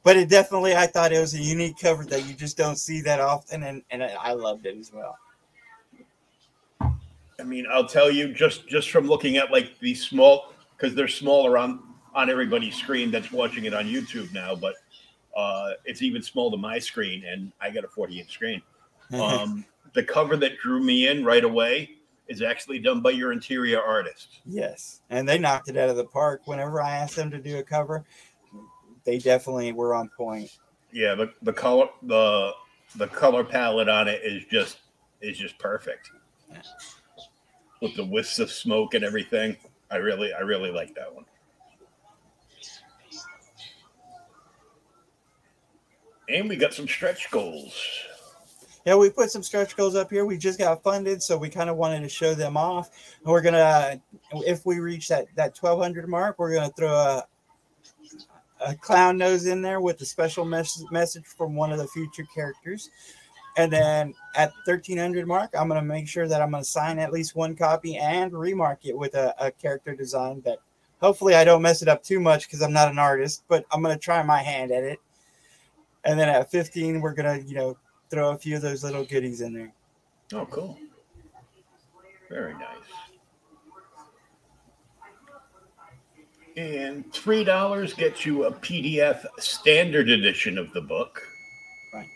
but 0.04 0.18
it 0.18 0.30
definitely, 0.30 0.76
I 0.76 0.86
thought 0.86 1.14
it 1.14 1.20
was 1.20 1.34
a 1.34 1.40
unique 1.40 1.80
cover 1.80 2.04
that 2.06 2.28
you 2.28 2.34
just 2.34 2.58
don't 2.58 2.76
see 2.76 3.00
that 3.02 3.22
often, 3.22 3.64
and, 3.64 3.82
and 3.90 4.04
I 4.04 4.34
loved 4.34 4.66
it 4.66 4.78
as 4.78 4.92
well. 4.94 5.18
I 7.40 7.44
mean, 7.44 7.66
I'll 7.72 7.88
tell 7.88 8.12
you 8.12 8.34
just 8.34 8.68
just 8.68 8.90
from 8.90 9.08
looking 9.08 9.38
at 9.38 9.52
like 9.52 9.80
these 9.80 10.04
small 10.04 10.54
because 10.76 10.96
they're 10.96 11.08
smaller 11.08 11.58
on 11.58 11.82
on 12.16 12.30
everybody's 12.30 12.76
screen 12.76 13.12
that's 13.12 13.32
watching 13.32 13.66
it 13.66 13.74
on 13.74 13.86
YouTube 13.86 14.34
now, 14.34 14.56
but 14.56 14.76
uh, 15.36 15.72
it's 15.86 16.02
even 16.02 16.22
small 16.22 16.50
to 16.50 16.58
my 16.58 16.80
screen, 16.80 17.24
and 17.26 17.52
I 17.62 17.70
got 17.70 17.84
a 17.84 17.88
40 17.88 18.20
inch 18.20 18.32
screen. 18.32 18.62
Um, 19.14 19.64
the 19.94 20.04
cover 20.04 20.36
that 20.36 20.58
drew 20.58 20.84
me 20.84 21.08
in 21.08 21.24
right 21.24 21.46
away 21.46 21.97
is 22.30 22.42
actually 22.42 22.80
done 22.80 23.02
by 23.02 23.12
your 23.12 23.32
interior 23.32 23.82
artist. 23.82 24.40
Yes, 24.46 25.02
and 25.10 25.28
they 25.28 25.38
knocked 25.38 25.70
it 25.70 25.78
out 25.78 25.90
of 25.90 25.96
the 25.96 26.06
park. 26.06 26.42
Whenever 26.46 26.82
I 26.82 26.92
asked 26.92 27.16
them 27.16 27.32
to 27.32 27.40
do 27.40 27.58
a 27.58 27.64
cover, 27.64 28.06
they 29.04 29.18
definitely 29.18 29.72
were 29.72 29.94
on 29.94 30.10
point. 30.16 30.58
Yeah, 30.92 31.16
the 31.16 31.34
the 31.42 31.54
color 31.54 31.88
the 32.04 32.52
the 32.96 33.08
color 33.08 33.44
palette 33.44 33.90
on 33.90 34.08
it 34.08 34.22
is 34.24 34.44
just 34.46 34.80
is 35.22 35.38
just 35.38 35.58
perfect. 35.60 36.12
With 37.82 37.96
the 37.96 38.06
wisps 38.06 38.40
of 38.40 38.52
smoke 38.52 38.94
and 38.94 39.04
everything. 39.04 39.58
I 39.90 39.98
really 39.98 40.34
I 40.34 40.40
really 40.40 40.72
like 40.72 40.96
that 40.96 41.14
one. 41.14 41.26
And 46.30 46.50
we 46.50 46.58
got 46.58 46.74
some 46.74 46.88
stretch 46.88 47.32
goals. 47.32 47.82
Yeah, 48.88 48.96
we 48.96 49.10
put 49.10 49.30
some 49.30 49.44
stretch 49.44 49.76
goals 49.76 49.96
up 49.96 50.10
here. 50.10 50.24
We 50.26 50.38
just 50.38 50.58
got 50.58 50.82
funded, 50.82 51.22
so 51.22 51.38
we 51.38 51.50
kind 51.50 51.70
of 51.70 51.76
wanted 51.76 52.04
to 52.04 52.08
show 52.08 52.34
them 52.34 52.56
off. 52.56 52.90
And 53.20 53.28
we're 53.28 53.42
gonna, 53.42 54.00
if 54.32 54.66
we 54.66 54.80
reach 54.80 55.10
that 55.10 55.28
that 55.36 55.54
twelve 55.54 55.82
hundred 55.82 56.08
mark, 56.08 56.40
we're 56.40 56.54
gonna 56.54 56.70
throw 56.70 56.94
a 56.94 57.28
a 58.66 58.76
clown 58.76 59.18
nose 59.18 59.46
in 59.46 59.62
there 59.62 59.82
with 59.82 60.00
a 60.00 60.06
special 60.06 60.46
mes- 60.46 60.86
message 60.90 61.26
from 61.26 61.54
one 61.54 61.74
of 61.74 61.80
the 61.80 61.88
future 61.90 62.26
characters. 62.34 62.90
And 63.58 63.70
then 63.74 64.14
at 64.38 64.54
1300 64.66 65.28
mark, 65.28 65.50
I'm 65.54 65.68
going 65.68 65.82
to 65.82 65.86
make 65.86 66.08
sure 66.08 66.30
that 66.30 66.42
I'm 66.42 66.52
going 66.52 66.64
to 66.64 66.70
sign 66.70 66.98
at 66.98 67.12
least 67.12 67.36
one 67.36 67.58
copy 67.58 67.98
and 67.98 68.32
remark 68.32 68.86
it 68.86 68.98
with 68.98 69.16
a, 69.16 69.36
a 69.38 69.52
character 69.52 69.96
design 69.96 70.42
that 70.46 70.60
hopefully 71.02 71.36
I 71.36 71.44
don't 71.44 71.62
mess 71.62 71.82
it 71.82 71.90
up 71.90 72.04
too 72.04 72.22
much 72.22 72.48
because 72.48 72.62
I'm 72.62 72.74
not 72.74 72.90
an 72.90 73.00
artist, 73.00 73.44
but 73.50 73.66
I'm 73.70 73.84
going 73.84 73.94
to 73.94 74.00
try 74.00 74.24
my 74.24 74.42
hand 74.42 74.72
at 74.72 74.86
it. 74.86 75.00
And 76.06 76.18
then 76.18 76.30
at 76.30 76.50
15, 76.50 77.02
we're 77.02 77.14
going 77.14 77.42
to, 77.42 77.48
you 77.48 77.56
know, 77.56 77.78
throw 78.10 78.32
a 78.32 78.38
few 78.38 78.56
of 78.56 78.62
those 78.62 78.84
little 78.84 79.06
goodies 79.06 79.42
in 79.42 79.54
there. 79.54 79.74
Oh, 80.34 80.46
cool. 80.50 80.78
Very 82.30 82.54
nice. 82.54 82.64
And 86.58 87.12
three 87.14 87.44
dollars 87.44 87.94
gets 87.94 88.26
you 88.26 88.46
a 88.46 88.52
PDF 88.52 89.24
standard 89.38 90.10
edition 90.10 90.58
of 90.58 90.74
the 90.74 90.82
book. 90.82 91.22
Right. 91.94 92.08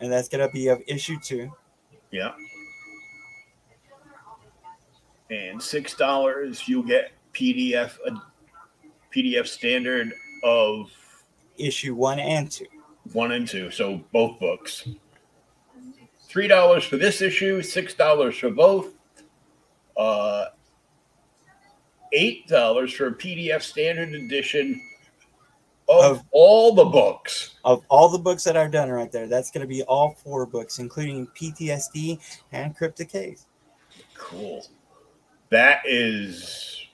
And 0.00 0.12
that's 0.12 0.28
gonna 0.28 0.50
be 0.50 0.68
of 0.68 0.82
issue 0.88 1.18
two. 1.22 1.52
Yeah. 2.10 2.32
And 5.30 5.62
six 5.62 5.94
dollars 5.94 6.66
you'll 6.66 6.82
get 6.82 7.12
PDF 7.32 7.96
a 8.06 8.20
PDF 9.14 9.46
standard 9.46 10.12
of 10.42 10.90
issue 11.56 11.94
one 11.94 12.18
and 12.18 12.50
two. 12.50 12.66
One 13.12 13.32
and 13.32 13.46
two, 13.46 13.70
so 13.70 14.02
both 14.12 14.38
books. 14.40 14.88
Three 16.30 16.46
dollars 16.46 16.84
for 16.84 16.96
this 16.96 17.22
issue, 17.22 17.60
six 17.60 17.94
dollars 17.94 18.36
for 18.36 18.50
both. 18.50 18.94
Uh, 19.96 20.44
eight 22.12 22.46
dollars 22.46 22.92
for 22.92 23.08
a 23.08 23.12
PDF 23.12 23.62
standard 23.62 24.14
edition 24.14 24.80
of, 25.88 26.18
of, 26.18 26.24
all 26.30 26.72
the 26.72 26.84
books. 26.84 27.56
Of 27.64 27.84
all 27.88 28.08
the 28.08 28.18
books 28.18 28.44
that 28.44 28.56
are 28.56 28.68
done 28.68 28.90
right 28.90 29.10
there. 29.10 29.26
That's 29.26 29.50
going 29.50 29.62
to 29.62 29.66
be 29.66 29.82
all 29.82 30.14
four 30.22 30.46
books, 30.46 30.78
including 30.78 31.26
PTSD 31.28 32.20
and 32.52 32.76
Cryptic 32.76 33.10
Haze. 33.10 33.46
Cool. 34.16 34.64
That 35.48 35.80
is 35.84 36.86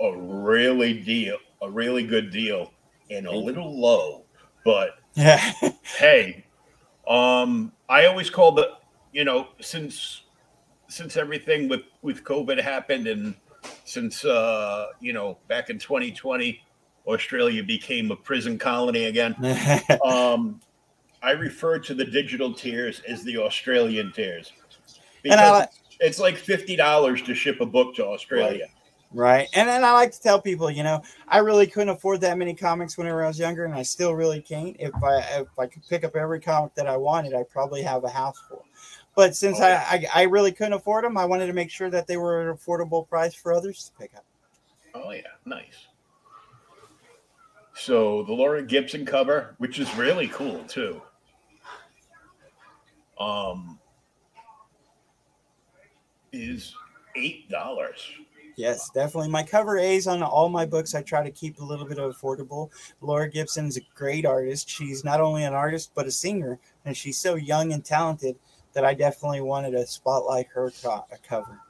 a 0.00 0.16
really 0.16 1.02
deal, 1.02 1.36
a 1.60 1.70
really 1.70 2.06
good 2.06 2.30
deal, 2.30 2.72
and 3.10 3.26
a 3.26 3.36
little 3.36 3.78
low, 3.78 4.24
but 4.64 4.92
yeah. 5.12 5.52
hey, 5.98 6.45
um, 7.06 7.72
I 7.88 8.06
always 8.06 8.30
call 8.30 8.52
the, 8.52 8.72
you 9.12 9.24
know, 9.24 9.48
since 9.60 10.22
since 10.88 11.16
everything 11.16 11.68
with 11.68 11.82
with 12.02 12.24
COVID 12.24 12.60
happened 12.60 13.06
and 13.06 13.34
since 13.84 14.24
uh, 14.24 14.88
you 15.00 15.12
know 15.12 15.38
back 15.48 15.70
in 15.70 15.78
2020 15.78 16.60
Australia 17.06 17.62
became 17.62 18.10
a 18.10 18.16
prison 18.16 18.58
colony 18.58 19.04
again. 19.04 19.34
um, 20.04 20.60
I 21.22 21.32
refer 21.32 21.78
to 21.80 21.94
the 21.94 22.04
digital 22.04 22.52
tiers 22.52 23.00
as 23.08 23.22
the 23.24 23.38
Australian 23.38 24.12
tiers 24.12 24.52
because 25.22 25.40
I, 25.40 25.68
it's 26.00 26.18
like 26.18 26.36
fifty 26.36 26.76
dollars 26.76 27.22
to 27.22 27.34
ship 27.34 27.60
a 27.60 27.66
book 27.66 27.94
to 27.96 28.06
Australia. 28.06 28.66
Right. 28.66 28.75
Right. 29.12 29.48
And 29.54 29.68
then 29.68 29.84
I 29.84 29.92
like 29.92 30.12
to 30.12 30.20
tell 30.20 30.40
people, 30.40 30.70
you 30.70 30.82
know, 30.82 31.02
I 31.28 31.38
really 31.38 31.66
couldn't 31.66 31.90
afford 31.90 32.20
that 32.22 32.36
many 32.36 32.54
comics 32.54 32.98
whenever 32.98 33.24
I 33.24 33.28
was 33.28 33.38
younger, 33.38 33.64
and 33.64 33.74
I 33.74 33.82
still 33.82 34.14
really 34.14 34.42
can't. 34.42 34.76
If 34.78 34.94
I 35.02 35.18
if 35.40 35.58
I 35.58 35.66
could 35.66 35.86
pick 35.88 36.04
up 36.04 36.16
every 36.16 36.40
comic 36.40 36.74
that 36.74 36.86
I 36.86 36.96
wanted, 36.96 37.34
I 37.34 37.44
probably 37.44 37.82
have 37.82 38.04
a 38.04 38.08
house 38.08 38.38
full. 38.48 38.64
But 39.14 39.34
since 39.34 39.58
oh, 39.60 39.64
I, 39.64 39.72
I, 39.72 40.06
I 40.14 40.22
really 40.24 40.52
couldn't 40.52 40.74
afford 40.74 41.04
them, 41.04 41.16
I 41.16 41.24
wanted 41.24 41.46
to 41.46 41.54
make 41.54 41.70
sure 41.70 41.88
that 41.88 42.06
they 42.06 42.18
were 42.18 42.50
an 42.50 42.56
affordable 42.56 43.08
price 43.08 43.34
for 43.34 43.52
others 43.52 43.84
to 43.90 44.02
pick 44.02 44.14
up. 44.14 44.24
Oh 44.94 45.10
yeah, 45.12 45.22
nice. 45.44 45.86
So 47.74 48.22
the 48.24 48.32
Laura 48.32 48.62
Gibson 48.62 49.06
cover, 49.06 49.54
which 49.58 49.78
is 49.78 49.94
really 49.96 50.28
cool 50.28 50.64
too. 50.64 51.00
Um, 53.18 53.78
is 56.32 56.74
eight 57.14 57.48
dollars. 57.48 58.10
Yes, 58.56 58.88
definitely. 58.90 59.28
My 59.28 59.42
cover 59.42 59.76
A's 59.76 60.06
on 60.06 60.22
all 60.22 60.48
my 60.48 60.64
books, 60.64 60.94
I 60.94 61.02
try 61.02 61.22
to 61.22 61.30
keep 61.30 61.60
a 61.60 61.64
little 61.64 61.86
bit 61.86 61.98
of 61.98 62.16
affordable. 62.16 62.70
Laura 63.02 63.28
Gibson 63.28 63.66
is 63.66 63.76
a 63.76 63.82
great 63.94 64.24
artist. 64.24 64.68
She's 64.68 65.04
not 65.04 65.20
only 65.20 65.44
an 65.44 65.52
artist 65.52 65.92
but 65.94 66.06
a 66.06 66.10
singer, 66.10 66.58
and 66.86 66.96
she's 66.96 67.18
so 67.18 67.34
young 67.34 67.74
and 67.74 67.84
talented 67.84 68.36
that 68.72 68.84
I 68.84 68.94
definitely 68.94 69.42
wanted 69.42 69.72
to 69.72 69.86
spotlight 69.86 70.46
her 70.54 70.72
co- 70.82 71.04
cover. 71.22 71.60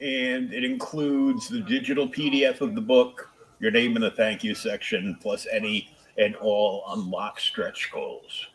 And 0.00 0.52
it 0.52 0.64
includes 0.64 1.48
the 1.48 1.60
digital 1.60 2.08
PDF 2.08 2.60
of 2.60 2.76
the 2.76 2.80
book, 2.80 3.28
your 3.58 3.72
name 3.72 3.96
in 3.96 4.02
the 4.02 4.10
thank 4.12 4.44
you 4.44 4.54
section, 4.54 5.18
plus 5.20 5.48
any 5.50 5.90
and 6.16 6.36
all 6.36 6.84
unlocked 6.90 7.40
stretch 7.40 7.90
goals. 7.92 8.46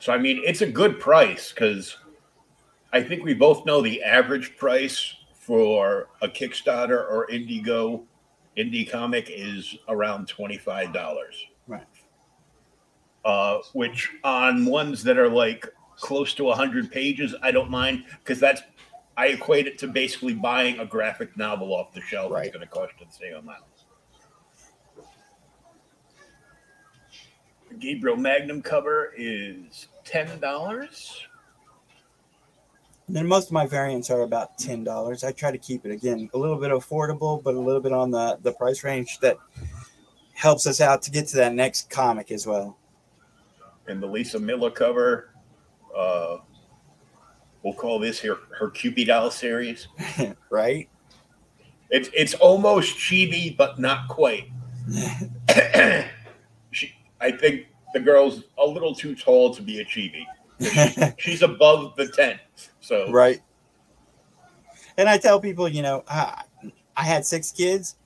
So, 0.00 0.12
I 0.12 0.18
mean, 0.18 0.42
it's 0.44 0.62
a 0.62 0.70
good 0.70 1.00
price 1.00 1.50
because 1.52 1.96
I 2.92 3.02
think 3.02 3.24
we 3.24 3.32
both 3.32 3.64
know 3.64 3.80
the 3.80 4.02
average 4.02 4.56
price 4.56 5.14
for 5.42 6.08
a 6.22 6.28
Kickstarter 6.28 7.10
or 7.10 7.26
Indiegogo 7.26 8.04
indie 8.56 8.88
comic 8.88 9.26
is 9.28 9.76
around 9.88 10.28
$25. 10.28 10.94
Right. 11.66 11.82
Uh, 13.24 13.58
which 13.72 14.10
on 14.22 14.64
ones 14.64 15.02
that 15.02 15.18
are 15.18 15.28
like 15.28 15.68
close 15.96 16.32
to 16.34 16.44
100 16.44 16.90
pages, 16.92 17.34
I 17.42 17.50
don't 17.50 17.70
mind 17.70 18.04
because 18.18 18.38
that's 18.38 18.62
I 19.16 19.26
equate 19.26 19.66
it 19.66 19.78
to 19.78 19.88
basically 19.88 20.34
buying 20.34 20.78
a 20.78 20.86
graphic 20.86 21.36
novel 21.36 21.74
off 21.74 21.92
the 21.92 22.00
shelf. 22.00 22.32
Right. 22.32 22.46
It's 22.46 22.54
going 22.54 22.66
to 22.66 22.72
cost 22.72 22.92
you 22.98 23.06
the 23.06 23.12
same 23.12 23.34
amount. 23.34 23.64
Gabriel 27.78 28.16
Magnum 28.16 28.62
cover 28.62 29.12
is 29.16 29.88
ten 30.04 30.38
dollars. 30.40 31.26
Then 33.08 33.26
most 33.26 33.46
of 33.48 33.52
my 33.52 33.66
variants 33.66 34.10
are 34.10 34.22
about 34.22 34.58
ten 34.58 34.84
dollars. 34.84 35.24
I 35.24 35.32
try 35.32 35.50
to 35.50 35.58
keep 35.58 35.84
it 35.84 35.90
again 35.90 36.30
a 36.34 36.38
little 36.38 36.56
bit 36.56 36.70
affordable, 36.70 37.42
but 37.42 37.54
a 37.54 37.60
little 37.60 37.80
bit 37.80 37.92
on 37.92 38.10
the 38.10 38.38
the 38.42 38.52
price 38.52 38.84
range 38.84 39.18
that 39.20 39.36
helps 40.34 40.66
us 40.66 40.80
out 40.80 41.02
to 41.02 41.10
get 41.10 41.28
to 41.28 41.36
that 41.36 41.54
next 41.54 41.90
comic 41.90 42.30
as 42.30 42.46
well. 42.46 42.78
And 43.88 44.02
the 44.02 44.06
Lisa 44.06 44.38
Miller 44.38 44.70
cover 44.70 45.32
uh, 45.96 46.38
we'll 47.62 47.74
call 47.74 47.98
this 47.98 48.20
her 48.20 48.38
her 48.58 48.70
Cupid 48.70 49.08
doll 49.08 49.30
series, 49.30 49.88
right? 50.50 50.88
It's 51.90 52.08
it's 52.14 52.34
almost 52.34 52.96
chibi, 52.96 53.56
but 53.56 53.78
not 53.78 54.08
quite. 54.08 54.48
she, 56.70 56.92
I 57.20 57.30
think 57.30 57.66
the 57.94 58.00
girl's 58.00 58.44
a 58.58 58.66
little 58.66 58.94
too 58.94 59.14
tall 59.14 59.54
to 59.54 59.62
be 59.62 59.80
a 59.80 59.84
chibi. 59.84 60.24
She's, 60.60 61.14
she's 61.18 61.42
above 61.42 61.94
the 61.96 62.08
ten, 62.08 62.38
so 62.82 63.10
right. 63.10 63.40
And 64.98 65.08
I 65.08 65.16
tell 65.16 65.40
people, 65.40 65.68
you 65.68 65.80
know, 65.80 66.04
I, 66.06 66.42
I 66.96 67.04
had 67.04 67.24
six 67.24 67.50
kids. 67.50 67.96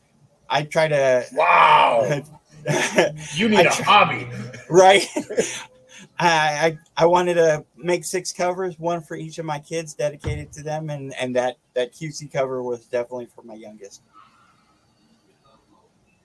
I 0.48 0.62
try 0.62 0.86
to. 0.86 1.26
Wow. 1.32 2.22
you 3.34 3.48
need 3.48 3.58
I 3.58 3.62
a 3.62 3.72
try, 3.72 3.84
hobby, 3.84 4.28
right? 4.68 5.06
I, 6.18 6.28
I 6.28 6.78
I 6.96 7.06
wanted 7.06 7.34
to 7.34 7.64
make 7.76 8.04
six 8.04 8.32
covers, 8.32 8.78
one 8.78 9.02
for 9.02 9.16
each 9.16 9.38
of 9.38 9.44
my 9.44 9.58
kids, 9.58 9.94
dedicated 9.94 10.52
to 10.52 10.62
them, 10.62 10.90
and 10.90 11.14
and 11.14 11.34
that 11.36 11.56
that 11.74 11.92
cutesy 11.92 12.32
cover 12.32 12.62
was 12.62 12.86
definitely 12.86 13.26
for 13.26 13.42
my 13.42 13.54
youngest. 13.54 14.02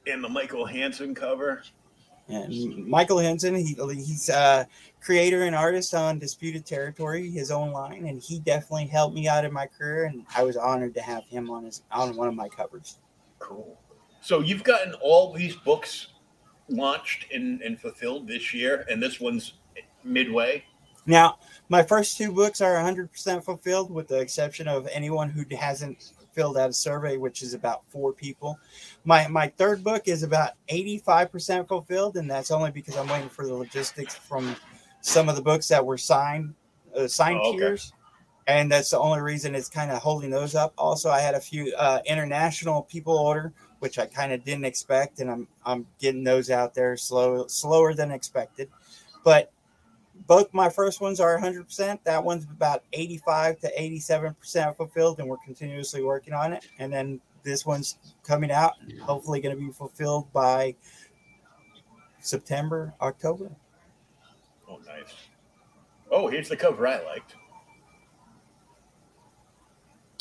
And 0.08 0.24
the 0.24 0.30
Michael 0.30 0.66
Hansen 0.66 1.14
cover. 1.14 1.64
And 2.32 2.88
Michael 2.88 3.20
Henson, 3.20 3.56
he, 3.56 3.76
he's 3.76 4.30
a 4.30 4.68
creator 5.02 5.44
and 5.44 5.56
artist 5.56 5.94
on 5.94 6.20
Disputed 6.20 6.66
Territory, 6.66 7.30
his 7.30 7.52
own 7.52 7.72
line, 7.72 8.06
and 8.08 8.22
he 8.22 8.40
definitely 8.40 8.88
helped 8.88 9.16
me 9.16 9.28
out 9.28 9.46
in 9.46 9.54
my 9.54 9.68
career. 9.68 10.06
And 10.06 10.26
I 10.36 10.44
was 10.44 10.58
honored 10.58 10.94
to 10.96 11.02
have 11.02 11.26
him 11.26 11.50
on 11.50 11.66
his 11.66 11.82
on 11.92 12.16
one 12.16 12.28
of 12.28 12.36
my 12.36 12.50
covers. 12.50 13.00
Cool. 13.40 13.78
So 14.22 14.40
you've 14.40 14.64
gotten 14.64 14.94
all 14.96 15.34
these 15.34 15.56
books 15.56 16.08
launched 16.70 17.26
and, 17.34 17.62
and 17.62 17.80
fulfilled 17.80 18.28
this 18.28 18.54
year, 18.54 18.86
and 18.90 19.02
this 19.02 19.20
one's 19.20 19.54
midway. 20.04 20.64
Now, 21.06 21.40
my 21.70 21.82
first 21.82 22.18
two 22.18 22.32
books 22.32 22.62
are 22.62 22.76
100% 22.76 23.44
fulfilled, 23.44 23.92
with 23.92 24.08
the 24.08 24.20
exception 24.20 24.68
of 24.68 24.88
anyone 24.92 25.30
who 25.30 25.44
hasn't 25.56 26.14
filled 26.34 26.58
out 26.58 26.70
a 26.70 26.74
survey, 26.74 27.18
which 27.18 27.42
is 27.42 27.54
about 27.54 27.84
four 27.90 28.14
people. 28.14 28.60
My 29.06 29.28
my 29.28 29.48
third 29.48 29.84
book 29.84 30.08
is 30.08 30.24
about 30.24 30.52
85% 30.70 31.68
fulfilled, 31.68 32.18
and 32.18 32.30
that's 32.30 32.52
only 32.52 32.72
because 32.72 32.98
I'm 32.98 33.08
waiting 33.08 33.30
for 33.30 33.46
the 33.46 33.54
logistics 33.54 34.16
from 34.16 34.56
some 35.02 35.30
of 35.30 35.36
the 35.36 35.42
books 35.42 35.68
that 35.70 35.86
were 35.86 35.98
signed, 35.98 36.54
uh, 36.96 37.08
signed 37.08 37.40
oh, 37.42 37.50
okay. 37.50 37.58
tiers. 37.58 37.94
And 38.48 38.72
that's 38.72 38.90
the 38.90 39.00
only 39.00 39.22
reason 39.22 39.54
it's 39.54 39.70
kind 39.70 39.92
of 39.92 40.02
holding 40.02 40.32
those 40.32 40.56
up. 40.56 40.74
Also, 40.78 41.10
I 41.10 41.20
had 41.20 41.36
a 41.36 41.40
few 41.40 41.74
uh, 41.76 42.00
international 42.06 42.82
people 42.84 43.16
order, 43.16 43.54
which 43.80 44.00
I 44.00 44.08
kind 44.08 44.34
of 44.34 44.44
didn't 44.44 44.66
expect, 44.66 45.20
and 45.20 45.30
I'm 45.30 45.48
I'm 45.66 45.86
getting 46.00 46.24
those 46.24 46.50
out 46.50 46.74
there 46.74 46.98
slow 46.98 47.46
slower 47.48 47.94
than 47.94 48.12
expected. 48.12 48.70
But 49.24 49.52
both 50.28 50.54
my 50.54 50.70
first 50.70 51.02
ones 51.02 51.20
are 51.20 51.40
100%. 51.40 52.00
That 52.04 52.24
one's 52.24 52.46
about 52.46 52.84
85 52.94 53.60
to 53.60 53.72
87% 53.80 54.76
fulfilled, 54.76 55.20
and 55.20 55.28
we're 55.28 55.38
continuously 55.38 56.04
working 56.04 56.34
on 56.34 56.54
it. 56.54 56.68
And 56.80 56.92
then 56.92 57.22
this 57.44 57.66
one's 57.66 57.98
coming 58.24 58.52
out, 58.52 58.74
hopefully 59.02 59.42
going 59.42 59.56
to 59.56 59.62
be 59.62 59.72
fulfilled 59.72 60.32
by 60.32 60.76
September, 62.20 62.94
October. 63.02 63.50
Oh, 64.70 64.80
nice. 64.86 65.14
Oh, 66.12 66.28
here's 66.28 66.50
the 66.50 66.58
cover 66.58 66.88
I 66.88 67.04
liked. 67.04 67.36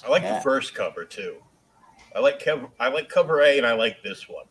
I 0.04 0.08
like 0.08 0.22
yeah. 0.22 0.36
the 0.36 0.40
first 0.40 0.74
cover 0.74 1.04
too. 1.04 1.36
I 2.14 2.20
like 2.20 2.42
cover. 2.42 2.68
I 2.80 2.88
like 2.88 3.08
cover 3.08 3.42
A, 3.42 3.58
and 3.58 3.66
I 3.66 3.72
like 3.74 4.02
this 4.02 4.28
one. 4.28 4.46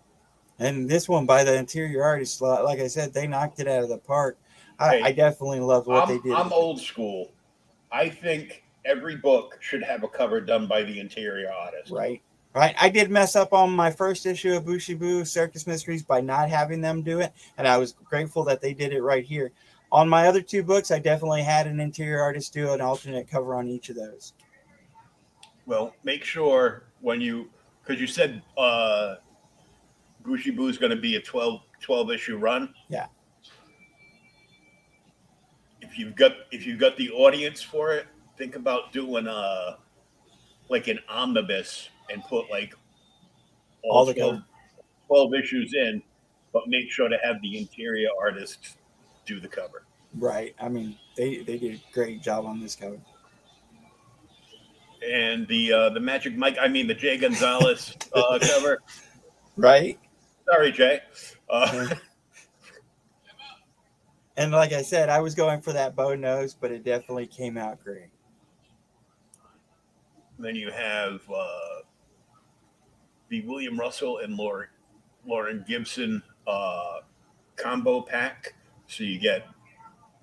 And 0.60 0.90
this 0.90 1.10
one 1.10 1.26
by 1.26 1.44
the 1.44 1.56
interior 1.56 2.04
artist, 2.04 2.42
like 2.42 2.80
I 2.80 2.88
said, 2.88 3.14
they 3.14 3.28
knocked 3.28 3.60
it 3.60 3.68
out 3.68 3.84
of 3.84 3.90
the 3.90 3.98
park. 3.98 4.38
I, 4.80 4.98
hey, 4.98 5.02
I 5.04 5.12
definitely 5.12 5.60
love 5.60 5.88
what 5.88 6.04
I'm, 6.04 6.16
they 6.16 6.22
did. 6.22 6.34
I'm 6.34 6.54
old 6.54 6.80
school. 6.80 7.32
I 7.92 8.08
think 8.10 8.64
every 8.86 9.18
book 9.18 9.58
should 9.60 9.84
have 9.84 10.04
a 10.04 10.08
cover 10.08 10.40
done 10.40 10.68
by 10.68 10.84
the 10.84 11.00
interior 11.00 11.52
artist. 11.52 11.92
Right. 11.92 12.22
Right. 12.56 12.76
I 12.82 12.90
did 12.90 13.12
mess 13.12 13.36
up 13.36 13.54
on 13.54 13.72
my 13.72 13.92
first 13.92 14.26
issue 14.26 14.54
of 14.54 14.66
Booshie 14.66 14.98
Boo 14.98 15.24
Circus 15.24 15.68
Mysteries 15.68 16.02
by 16.02 16.20
not 16.20 16.50
having 16.50 16.82
them 16.82 17.04
do 17.04 17.20
it. 17.20 17.32
And 17.58 17.68
I 17.68 17.78
was 17.78 17.94
grateful 18.04 18.44
that 18.46 18.60
they 18.60 18.74
did 18.74 18.92
it 18.92 19.04
right 19.04 19.24
here. 19.24 19.52
On 19.92 20.10
my 20.10 20.28
other 20.28 20.42
two 20.42 20.64
books, 20.64 20.90
I 20.90 21.00
definitely 21.00 21.44
had 21.44 21.68
an 21.68 21.80
interior 21.80 22.22
artist 22.22 22.54
do 22.54 22.74
an 22.74 22.82
alternate 22.82 23.30
cover 23.30 23.54
on 23.54 23.68
each 23.68 23.90
of 23.90 23.96
those. 23.96 24.34
Well, 25.68 25.94
make 26.04 26.24
sure 26.24 26.86
when 27.02 27.22
you, 27.22 27.50
because 27.84 28.02
you 28.02 28.08
said 28.08 28.42
uh, 28.58 29.16
Booshie 30.24 30.56
Boo 30.56 30.68
is 30.68 30.80
going 30.80 30.92
to 30.92 31.02
be 31.02 31.16
a 31.18 31.22
12, 31.22 31.62
12 31.82 32.12
issue 32.12 32.38
run. 32.38 32.74
Yeah 32.88 33.08
if 35.90 35.98
you've 35.98 36.16
got 36.16 36.32
if 36.52 36.66
you've 36.66 36.80
got 36.80 36.98
the 36.98 37.10
audience 37.12 37.62
for 37.62 37.94
it, 37.94 38.06
think 38.38 38.56
about 38.56 38.94
doing 38.94 39.28
a 39.28 39.32
uh, 39.32 39.76
like 40.70 40.88
an 40.88 41.00
omnibus 41.10 41.90
and 42.12 42.24
put 42.24 42.50
like 42.50 42.76
all, 43.84 44.00
all 44.00 44.06
the 44.06 44.14
12, 44.14 44.42
12 45.08 45.34
issues 45.34 45.74
in, 45.74 46.02
but 46.54 46.64
make 46.68 46.92
sure 46.92 47.10
to 47.10 47.18
have 47.24 47.42
the 47.42 47.58
interior 47.58 48.10
artist 48.22 48.78
do 49.26 49.40
the 49.40 49.48
cover. 49.48 49.84
Right. 50.16 50.56
I 50.60 50.70
mean, 50.70 50.98
they 51.16 51.38
they 51.38 51.58
did 51.58 51.76
a 51.76 51.94
great 51.94 52.22
job 52.22 52.46
on 52.46 52.60
this 52.60 52.76
cover. 52.76 53.00
And 55.08 55.48
the 55.48 55.74
uh 55.74 55.90
the 55.90 56.00
Magic 56.00 56.36
Mike, 56.36 56.58
I 56.62 56.68
mean 56.68 56.88
the 56.88 56.94
Jay 56.94 57.18
Gonzalez 57.18 57.96
uh, 58.14 58.38
cover. 58.42 58.80
Right. 59.56 60.00
Sorry, 60.46 60.72
Jay. 60.72 61.02
Uh, 61.50 61.90
and 64.40 64.54
like 64.54 64.72
I 64.72 64.82
said, 64.82 65.10
I 65.10 65.20
was 65.20 65.36
going 65.36 65.60
for 65.60 65.74
that 65.74 65.98
Bo 65.98 66.16
Knows, 66.16 66.54
but 66.54 66.72
it 66.72 66.86
definitely 66.86 67.28
came 67.28 67.58
out 67.58 67.84
great. 67.84 68.08
Then 70.40 70.56
you 70.56 70.72
have 70.72 71.20
uh, 71.30 71.82
the 73.28 73.42
William 73.42 73.78
Russell 73.78 74.20
and 74.20 74.38
Lauren, 74.38 74.70
Lauren 75.28 75.66
Gibson 75.68 76.24
uh, 76.48 77.00
combo 77.58 78.02
pack. 78.02 78.56
So 78.88 79.04
you 79.04 79.20
get 79.20 79.46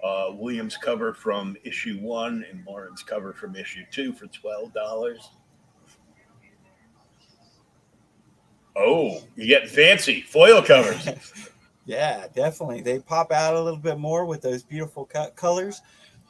uh, 0.02 0.29
Williams 0.31 0.79
cover 0.79 1.12
from 1.12 1.55
issue 1.62 1.98
one 1.98 2.42
and 2.50 2.64
Lauren's 2.66 3.02
cover 3.02 3.35
from 3.35 3.55
issue 3.55 3.85
two 3.90 4.14
for 4.14 4.29
twelve 4.29 4.72
dollars. 4.72 5.29
Oh, 8.74 9.20
you 9.37 9.46
get 9.46 9.68
fancy 9.68 10.22
foil 10.22 10.62
covers. 10.62 11.07
Yeah, 11.87 12.27
definitely. 12.35 12.83
They 12.83 12.99
pop 12.99 13.31
out 13.33 13.55
a 13.55 13.62
little 13.62 13.79
bit 13.79 13.99
more 13.99 14.27
with 14.27 14.42
those 14.42 14.64
beautiful 14.64 15.05
cut 15.05 15.37
colors. 15.37 15.81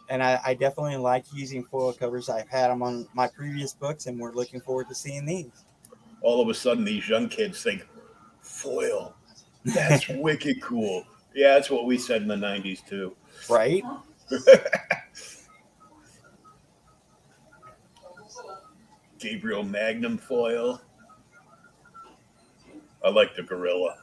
And 0.09 0.23
I, 0.23 0.39
I, 0.45 0.55
definitely 0.55 0.99
like 0.99 1.25
using 1.33 1.65
foil 1.65 1.93
covers. 1.93 2.29
I've 2.29 2.49
had 2.49 2.69
them 2.69 2.81
on 2.83 3.09
my 3.13 3.27
previous 3.27 3.73
books, 3.73 4.07
and 4.07 4.21
we're 4.21 4.31
looking 4.33 4.61
forward 4.61 4.89
to 4.89 4.95
seeing 4.95 5.27
these. 5.27 5.65
All 6.21 6.41
of 6.41 6.49
a 6.49 6.55
sudden, 6.55 6.85
these 6.85 7.09
young 7.09 7.29
kids 7.29 7.61
think 7.63 7.85
foil. 8.41 9.17
That's 9.65 10.07
wicked 10.11 10.63
cool. 10.63 11.05
Yeah, 11.35 11.55
that's 11.55 11.71
what 11.71 11.87
we 11.87 11.99
said 11.99 12.23
in 12.23 12.29
the 12.29 12.37
90s, 12.37 12.87
too. 12.87 13.17
Right? 13.51 13.83
Gabriel 19.19 19.65
Magnum 19.65 20.19
foil. 20.19 20.81
I 23.05 23.11
like 23.11 23.35
the 23.35 23.43
gorilla. 23.43 23.97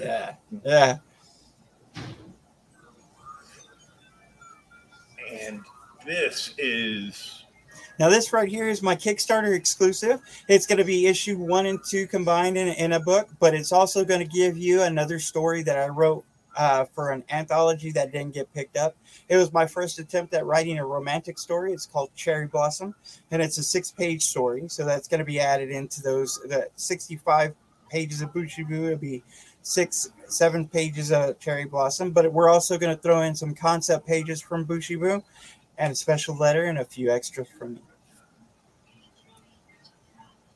Yeah. 0.00 0.34
Yeah. 0.64 0.98
And 5.30 5.62
this 6.06 6.54
is 6.58 7.44
now 7.98 8.08
this 8.08 8.32
right 8.32 8.48
here 8.48 8.68
is 8.68 8.82
my 8.82 8.96
Kickstarter 8.96 9.54
exclusive. 9.54 10.20
It's 10.48 10.66
going 10.66 10.78
to 10.78 10.84
be 10.84 11.06
issue 11.06 11.38
one 11.38 11.66
and 11.66 11.78
two 11.84 12.06
combined 12.06 12.58
in, 12.58 12.68
in 12.68 12.92
a 12.92 13.00
book, 13.00 13.28
but 13.38 13.54
it's 13.54 13.72
also 13.72 14.04
going 14.04 14.20
to 14.20 14.26
give 14.26 14.56
you 14.56 14.82
another 14.82 15.20
story 15.20 15.62
that 15.62 15.78
I 15.78 15.88
wrote 15.88 16.24
uh, 16.56 16.84
for 16.86 17.10
an 17.10 17.24
anthology 17.30 17.92
that 17.92 18.12
didn't 18.12 18.34
get 18.34 18.52
picked 18.52 18.76
up. 18.76 18.96
It 19.28 19.36
was 19.36 19.52
my 19.52 19.66
first 19.66 19.98
attempt 19.98 20.34
at 20.34 20.44
writing 20.44 20.78
a 20.78 20.86
romantic 20.86 21.38
story. 21.38 21.72
It's 21.72 21.86
called 21.86 22.10
Cherry 22.14 22.46
Blossom, 22.46 22.94
and 23.30 23.40
it's 23.40 23.58
a 23.58 23.62
six-page 23.62 24.24
story. 24.24 24.64
So 24.68 24.84
that's 24.84 25.08
going 25.08 25.18
to 25.18 25.24
be 25.24 25.40
added 25.40 25.70
into 25.70 26.02
those 26.02 26.40
the 26.44 26.68
65 26.76 27.54
pages 27.90 28.22
of 28.22 28.32
Booshie 28.32 28.68
Boo. 28.68 28.86
It'll 28.86 28.98
be 28.98 29.22
six, 29.64 30.12
seven 30.28 30.68
pages 30.68 31.10
of 31.10 31.40
Cherry 31.40 31.64
Blossom, 31.64 32.12
but 32.12 32.30
we're 32.32 32.50
also 32.50 32.78
going 32.78 32.94
to 32.94 33.02
throw 33.02 33.22
in 33.22 33.34
some 33.34 33.54
concept 33.54 34.06
pages 34.06 34.40
from 34.40 34.64
Booshie 34.64 35.00
Boo 35.00 35.24
and 35.78 35.92
a 35.92 35.96
special 35.96 36.36
letter 36.36 36.66
and 36.66 36.78
a 36.78 36.84
few 36.84 37.10
extras 37.10 37.48
from 37.58 37.74
me. 37.74 37.82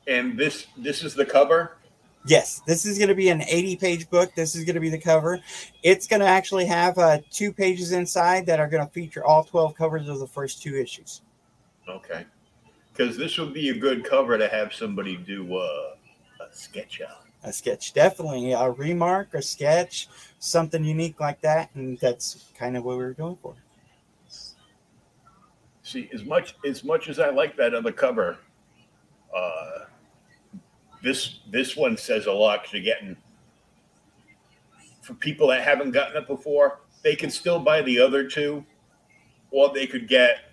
And 0.07 0.37
this 0.37 0.67
this 0.77 1.03
is 1.03 1.13
the 1.13 1.25
cover. 1.25 1.77
Yes, 2.25 2.61
this 2.67 2.85
is 2.85 2.97
going 2.97 3.09
to 3.09 3.15
be 3.15 3.29
an 3.29 3.41
80 3.41 3.75
page 3.77 4.09
book. 4.09 4.33
This 4.35 4.55
is 4.55 4.63
going 4.63 4.75
to 4.75 4.79
be 4.79 4.89
the 4.89 4.99
cover. 4.99 5.39
It's 5.83 6.05
going 6.05 6.19
to 6.19 6.25
actually 6.25 6.65
have 6.65 6.97
uh, 6.97 7.19
two 7.31 7.51
pages 7.53 7.91
inside 7.91 8.45
that 8.45 8.59
are 8.59 8.67
going 8.67 8.85
to 8.85 8.91
feature 8.91 9.23
all 9.23 9.43
12 9.43 9.73
covers 9.75 10.09
of 10.09 10.19
the 10.19 10.27
first 10.27 10.61
two 10.61 10.75
issues. 10.75 11.21
Okay. 11.87 12.25
Because 12.91 13.17
this 13.17 13.37
would 13.37 13.53
be 13.53 13.69
a 13.69 13.77
good 13.77 14.03
cover 14.03 14.37
to 14.37 14.49
have 14.49 14.73
somebody 14.73 15.15
do 15.15 15.55
uh, 15.55 15.95
a 16.41 16.51
sketch 16.51 17.01
out. 17.01 17.28
A 17.43 17.53
sketch, 17.53 17.93
definitely 17.93 18.51
a 18.51 18.69
remark, 18.69 19.33
a 19.33 19.41
sketch, 19.41 20.09
something 20.39 20.83
unique 20.83 21.19
like 21.19 21.39
that, 21.41 21.69
and 21.73 21.97
that's 21.99 22.51
kind 22.57 22.75
of 22.75 22.83
what 22.83 22.97
we 22.97 23.03
were 23.03 23.13
going 23.13 23.37
for. 23.41 23.55
See, 25.83 26.09
as 26.13 26.23
much 26.25 26.55
as 26.67 26.83
much 26.83 27.09
as 27.09 27.17
I 27.17 27.29
like 27.29 27.55
that 27.57 27.73
other 27.73 27.91
cover, 27.91 28.37
uh, 29.35 29.85
this 31.01 31.39
this 31.49 31.75
one 31.75 31.97
says 31.97 32.25
a 32.25 32.31
lot 32.31 32.71
you're 32.73 32.83
getting 32.83 33.15
for 35.01 35.13
people 35.15 35.47
that 35.47 35.63
haven't 35.63 35.91
gotten 35.91 36.21
it 36.21 36.27
before. 36.27 36.81
They 37.03 37.15
can 37.15 37.31
still 37.31 37.59
buy 37.59 37.81
the 37.81 37.99
other 37.99 38.29
two, 38.29 38.63
or 39.49 39.73
they 39.73 39.87
could 39.87 40.07
get 40.07 40.51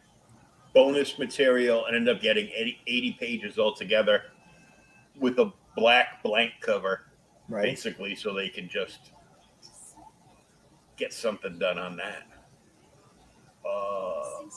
bonus 0.72 1.18
material 1.18 1.86
and 1.86 1.96
end 1.96 2.08
up 2.08 2.20
getting 2.20 2.48
80, 2.48 2.78
80 2.86 3.12
pages 3.20 3.58
altogether 3.58 4.22
with 5.18 5.38
a 5.38 5.52
black 5.76 6.22
blank 6.22 6.52
cover, 6.60 7.02
right. 7.48 7.62
basically, 7.62 8.16
so 8.16 8.34
they 8.34 8.48
can 8.48 8.68
just 8.68 9.12
get 10.96 11.12
something 11.12 11.58
done 11.58 11.78
on 11.78 11.96
that. 11.96 12.22
Uh, 13.68 14.48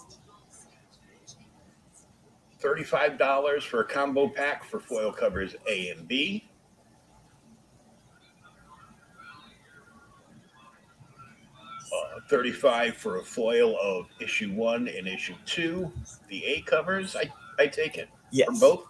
$35 2.62 3.64
for 3.64 3.82
a 3.82 3.86
combo 3.86 4.28
pack 4.28 4.64
for 4.64 4.80
foil 4.80 5.12
covers 5.12 5.56
A 5.68 5.90
and 5.90 6.08
B. 6.08 6.50
Uh, 11.92 12.20
35 12.30 12.96
for 12.96 13.18
a 13.18 13.24
foil 13.24 13.78
of 13.82 14.06
issue 14.22 14.52
one 14.52 14.88
and 14.88 15.08
issue 15.08 15.34
two, 15.46 15.92
the 16.30 16.44
A 16.46 16.62
covers. 16.62 17.16
I, 17.16 17.32
I 17.58 17.68
take 17.68 17.98
it. 17.98 18.10
Yes. 18.32 18.60
Both? 18.60 18.89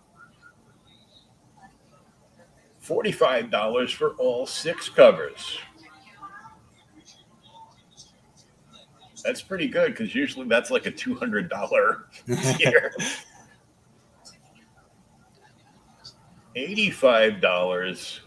$45 2.89 3.93
for 3.93 4.11
all 4.15 4.47
six 4.47 4.89
covers. 4.89 5.59
That's 9.23 9.41
pretty 9.41 9.67
good 9.67 9.91
because 9.91 10.15
usually 10.15 10.47
that's 10.47 10.71
like 10.71 10.85
a 10.87 10.91
$200 10.91 12.57
here. 12.57 12.91
$85 16.55 18.19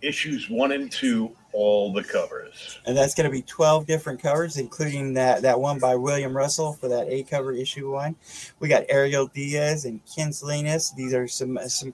issues 0.00 0.48
one 0.48 0.70
and 0.72 0.92
two, 0.92 1.34
all 1.52 1.92
the 1.92 2.04
covers. 2.04 2.78
and 2.86 2.96
that's 2.96 3.14
going 3.14 3.24
to 3.24 3.30
be 3.32 3.42
12 3.42 3.84
different 3.86 4.20
covers 4.22 4.58
including 4.58 5.14
that 5.14 5.40
that 5.42 5.58
one 5.58 5.78
by 5.78 5.96
william 5.96 6.36
russell 6.36 6.74
for 6.74 6.88
that 6.88 7.08
a 7.08 7.22
cover 7.22 7.52
issue 7.54 7.90
one 7.90 8.14
we 8.60 8.68
got 8.68 8.84
ariel 8.90 9.26
diaz 9.28 9.86
and 9.86 9.98
ken 10.14 10.30
salinas 10.30 10.92
these 10.92 11.14
are 11.14 11.26
some 11.26 11.58
some 11.66 11.92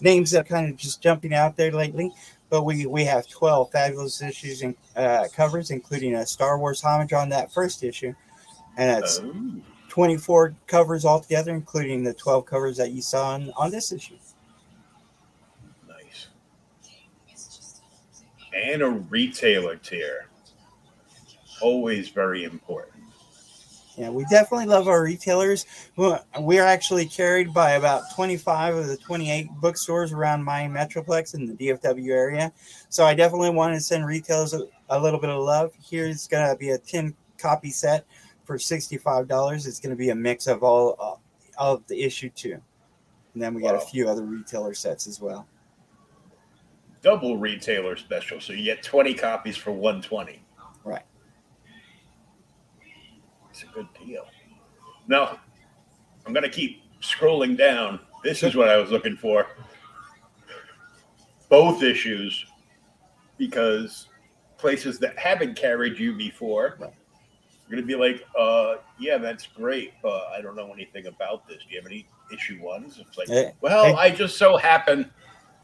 names 0.00 0.30
that 0.30 0.40
are 0.40 0.44
kind 0.44 0.70
of 0.70 0.76
just 0.76 1.02
jumping 1.02 1.34
out 1.34 1.56
there 1.56 1.72
lately 1.72 2.12
but 2.50 2.62
we 2.62 2.86
we 2.86 3.04
have 3.04 3.26
12 3.28 3.70
fabulous 3.70 4.22
issues 4.22 4.62
and 4.62 4.74
uh, 4.96 5.26
covers 5.34 5.70
including 5.70 6.14
a 6.14 6.26
star 6.26 6.58
wars 6.58 6.80
homage 6.80 7.12
on 7.12 7.28
that 7.28 7.52
first 7.52 7.82
issue 7.82 8.14
and 8.76 9.02
that's 9.02 9.20
Oh, 9.20 9.60
24 9.88 10.54
covers 10.66 11.04
altogether 11.04 11.54
including 11.54 12.04
the 12.04 12.14
12 12.14 12.44
covers 12.46 12.76
that 12.76 12.92
you 12.92 13.02
saw 13.02 13.30
on, 13.30 13.52
on 13.56 13.70
this 13.70 13.92
issue 13.92 14.16
nice. 15.88 16.28
And 18.54 18.82
a 18.82 18.88
retailer 18.88 19.76
tier. 19.76 20.28
Always 21.60 22.08
very 22.08 22.44
important. 22.44 22.95
Yeah, 23.96 24.10
we 24.10 24.26
definitely 24.26 24.66
love 24.66 24.88
our 24.88 25.02
retailers. 25.02 25.64
We're 25.96 26.62
actually 26.62 27.06
carried 27.06 27.54
by 27.54 27.72
about 27.72 28.02
25 28.14 28.76
of 28.76 28.86
the 28.88 28.96
28 28.98 29.48
bookstores 29.60 30.12
around 30.12 30.44
my 30.44 30.62
Metroplex 30.62 31.34
in 31.34 31.46
the 31.46 31.54
DFW 31.54 32.10
area. 32.10 32.52
So 32.90 33.06
I 33.06 33.14
definitely 33.14 33.50
want 33.50 33.74
to 33.74 33.80
send 33.80 34.04
retailers 34.04 34.52
a, 34.52 34.64
a 34.90 35.00
little 35.00 35.18
bit 35.18 35.30
of 35.30 35.42
love. 35.42 35.72
Here's 35.82 36.26
going 36.26 36.46
to 36.46 36.56
be 36.58 36.70
a 36.70 36.78
10 36.78 37.14
copy 37.38 37.70
set 37.70 38.04
for 38.44 38.58
$65. 38.58 39.66
It's 39.66 39.80
going 39.80 39.90
to 39.90 39.96
be 39.96 40.10
a 40.10 40.14
mix 40.14 40.46
of 40.46 40.62
all 40.62 40.96
uh, 41.00 41.62
of 41.62 41.86
the 41.86 42.02
issue 42.02 42.28
two. 42.30 42.60
And 43.32 43.42
then 43.42 43.54
we 43.54 43.62
got 43.62 43.74
a 43.74 43.80
few 43.80 44.08
other 44.08 44.24
retailer 44.24 44.74
sets 44.74 45.06
as 45.06 45.20
well. 45.20 45.46
Double 47.02 47.38
retailer 47.38 47.96
special. 47.96 48.40
So 48.40 48.52
you 48.52 48.64
get 48.64 48.82
20 48.82 49.14
copies 49.14 49.56
for 49.56 49.72
120. 49.72 50.42
Right. 50.84 51.02
It's 53.56 53.64
a 53.64 53.74
good 53.74 53.88
deal. 54.04 54.26
Now, 55.08 55.40
I'm 56.26 56.34
going 56.34 56.42
to 56.42 56.50
keep 56.50 56.82
scrolling 57.00 57.56
down. 57.56 58.00
This 58.22 58.42
is 58.42 58.54
what 58.54 58.68
I 58.68 58.76
was 58.76 58.90
looking 58.90 59.16
for. 59.16 59.46
Both 61.48 61.82
issues, 61.82 62.44
because 63.38 64.08
places 64.58 64.98
that 64.98 65.18
haven't 65.18 65.56
carried 65.56 65.98
you 65.98 66.14
before 66.14 66.76
are 66.82 66.92
going 67.70 67.80
to 67.80 67.82
be 67.82 67.94
like, 67.94 68.26
uh, 68.38 68.74
yeah, 68.98 69.16
that's 69.16 69.46
great, 69.46 69.94
but 70.02 70.26
I 70.36 70.42
don't 70.42 70.54
know 70.54 70.70
anything 70.74 71.06
about 71.06 71.48
this. 71.48 71.62
Do 71.66 71.70
you 71.70 71.80
have 71.80 71.90
any 71.90 72.06
issue 72.30 72.62
ones? 72.62 73.00
It's 73.00 73.16
like, 73.16 73.28
Hey, 73.28 73.52
well, 73.62 73.86
hey. 73.86 73.94
I 73.94 74.10
just 74.10 74.36
so 74.36 74.58
happen 74.58 75.10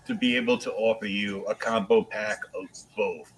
to 0.06 0.14
be 0.14 0.34
able 0.34 0.56
to 0.56 0.72
offer 0.72 1.04
you 1.04 1.44
a 1.44 1.54
combo 1.54 2.02
pack 2.02 2.38
of 2.54 2.64
both. 2.96 3.34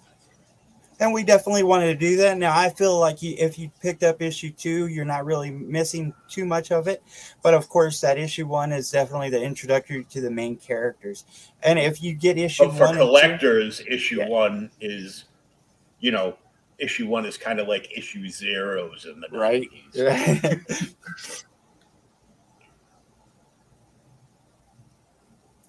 And 0.99 1.13
we 1.13 1.23
definitely 1.23 1.63
wanted 1.63 1.87
to 1.87 1.95
do 1.95 2.15
that. 2.17 2.37
Now, 2.37 2.57
I 2.57 2.69
feel 2.69 2.97
like 2.99 3.21
you, 3.21 3.35
if 3.37 3.59
you 3.59 3.69
picked 3.81 4.03
up 4.03 4.21
issue 4.21 4.51
two, 4.51 4.87
you're 4.87 5.03
not 5.05 5.25
really 5.25 5.51
missing 5.51 6.13
too 6.29 6.45
much 6.45 6.71
of 6.71 6.87
it. 6.87 7.03
But 7.41 7.53
of 7.53 7.67
course, 7.67 7.99
that 8.01 8.17
issue 8.17 8.47
one 8.47 8.71
is 8.71 8.91
definitely 8.91 9.29
the 9.29 9.41
introductory 9.41 10.05
to 10.05 10.21
the 10.21 10.31
main 10.31 10.55
characters. 10.55 11.25
And 11.63 11.77
if 11.77 12.01
you 12.01 12.13
get 12.13 12.37
issue 12.37 12.65
But 12.65 12.73
for 12.73 12.79
one, 12.79 12.89
and 12.89 12.97
two- 12.97 13.05
collectors, 13.05 13.81
issue 13.89 14.19
Yeah. 14.19 14.27
one 14.29 14.71
is, 14.79 15.25
you 15.99 16.11
know, 16.11 16.37
issue 16.77 17.07
one 17.07 17.25
is 17.25 17.37
kind 17.37 17.59
of 17.59 17.67
like 17.67 17.89
issue 17.97 18.27
zeros 18.29 19.05
in 19.05 19.19
the 19.21 19.27
Right. 19.37 19.67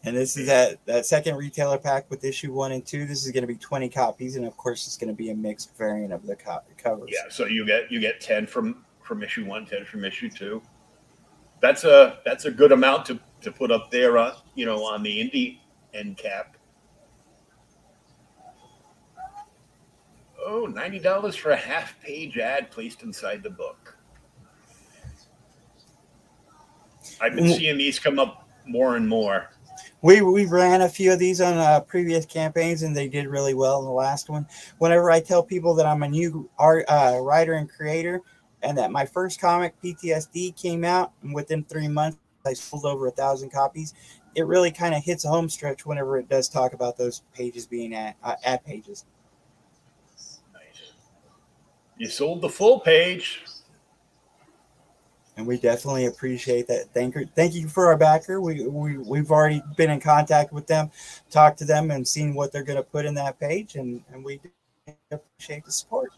and 0.06 0.16
this 0.16 0.36
is 0.36 0.46
that 0.46 0.78
that 0.86 1.04
second 1.04 1.36
retailer 1.36 1.78
pack 1.78 2.08
with 2.10 2.24
issue 2.24 2.52
one 2.52 2.70
and 2.72 2.86
two. 2.86 3.04
This 3.06 3.26
is 3.26 3.32
going 3.32 3.42
to 3.42 3.48
be 3.48 3.56
20 3.56 3.88
copies, 3.88 4.36
and 4.36 4.46
of 4.46 4.56
course, 4.56 4.86
it's 4.86 4.96
going 4.96 5.08
to 5.08 5.14
be 5.14 5.30
a 5.30 5.34
mixed 5.34 5.76
variant 5.76 6.12
of 6.12 6.24
the 6.24 6.36
co- 6.36 6.62
covers. 6.78 7.10
Yeah, 7.12 7.28
so 7.28 7.46
you 7.46 7.66
get 7.66 7.90
you 7.90 8.00
get 8.00 8.20
ten 8.20 8.46
from 8.46 8.84
from 9.02 9.22
issue 9.22 9.44
one, 9.44 9.66
10 9.66 9.84
from 9.84 10.04
issue 10.04 10.30
two. 10.30 10.62
That's 11.60 11.84
a 11.84 12.18
that's 12.24 12.44
a 12.44 12.50
good 12.50 12.70
amount 12.72 13.04
to 13.06 13.18
to 13.42 13.50
put 13.50 13.70
up 13.72 13.90
there 13.90 14.16
on 14.16 14.34
you 14.54 14.64
know 14.64 14.84
on 14.84 15.02
the 15.02 15.10
indie 15.10 15.58
end 15.92 16.16
cap. 16.16 16.56
Oh, 20.48 20.68
$90 20.70 21.36
for 21.36 21.50
a 21.50 21.56
half 21.56 22.00
page 22.00 22.38
ad 22.38 22.70
placed 22.70 23.02
inside 23.02 23.42
the 23.42 23.50
book. 23.50 23.96
I've 27.20 27.34
been 27.34 27.46
Mm. 27.46 27.56
seeing 27.56 27.78
these 27.78 27.98
come 27.98 28.20
up 28.20 28.48
more 28.64 28.94
and 28.94 29.08
more. 29.08 29.50
We 30.06 30.22
we 30.22 30.46
ran 30.46 30.82
a 30.82 30.88
few 30.88 31.12
of 31.12 31.18
these 31.18 31.40
on 31.40 31.58
uh, 31.58 31.80
previous 31.80 32.24
campaigns, 32.24 32.84
and 32.84 32.96
they 32.96 33.08
did 33.08 33.26
really 33.26 33.54
well 33.54 33.80
in 33.80 33.86
the 33.86 33.90
last 33.90 34.28
one. 34.28 34.46
Whenever 34.78 35.10
I 35.10 35.18
tell 35.18 35.42
people 35.42 35.74
that 35.74 35.84
I'm 35.84 36.04
a 36.04 36.08
new 36.08 36.48
art 36.60 36.84
uh, 36.86 37.18
writer 37.20 37.54
and 37.54 37.68
creator, 37.68 38.22
and 38.62 38.78
that 38.78 38.92
my 38.92 39.04
first 39.04 39.40
comic 39.40 39.74
PTSD 39.82 40.54
came 40.54 40.84
out, 40.84 41.10
and 41.22 41.34
within 41.34 41.64
three 41.64 41.88
months 41.88 42.18
I 42.46 42.52
sold 42.52 42.84
over 42.84 43.08
a 43.08 43.10
thousand 43.10 43.50
copies, 43.50 43.94
it 44.36 44.46
really 44.46 44.70
kind 44.70 44.94
of 44.94 45.02
hits 45.02 45.24
a 45.24 45.28
home 45.28 45.48
stretch 45.48 45.84
whenever 45.84 46.18
it 46.18 46.28
does 46.28 46.48
talk 46.48 46.72
about 46.72 46.96
those 46.96 47.24
pages 47.34 47.66
being 47.66 47.92
at 47.92 48.14
uh, 48.22 48.58
pages. 48.64 49.06
You 51.98 52.08
sold 52.08 52.42
the 52.42 52.48
full 52.48 52.78
page. 52.78 53.42
And 55.36 55.46
we 55.46 55.58
definitely 55.58 56.06
appreciate 56.06 56.66
that. 56.68 56.92
Thank 56.94 57.14
you, 57.14 57.28
thank 57.34 57.54
you 57.54 57.68
for 57.68 57.86
our 57.86 57.96
backer. 57.96 58.40
We 58.40 58.66
we 58.66 58.98
we've 58.98 59.30
already 59.30 59.62
been 59.76 59.90
in 59.90 60.00
contact 60.00 60.52
with 60.52 60.66
them, 60.66 60.90
talked 61.30 61.58
to 61.58 61.64
them, 61.64 61.90
and 61.90 62.06
seen 62.06 62.34
what 62.34 62.52
they're 62.52 62.64
going 62.64 62.78
to 62.78 62.82
put 62.82 63.04
in 63.04 63.14
that 63.14 63.38
page, 63.38 63.76
and 63.76 64.02
and 64.12 64.24
we 64.24 64.40
appreciate 65.10 65.64
the 65.64 65.72
support. 65.72 66.12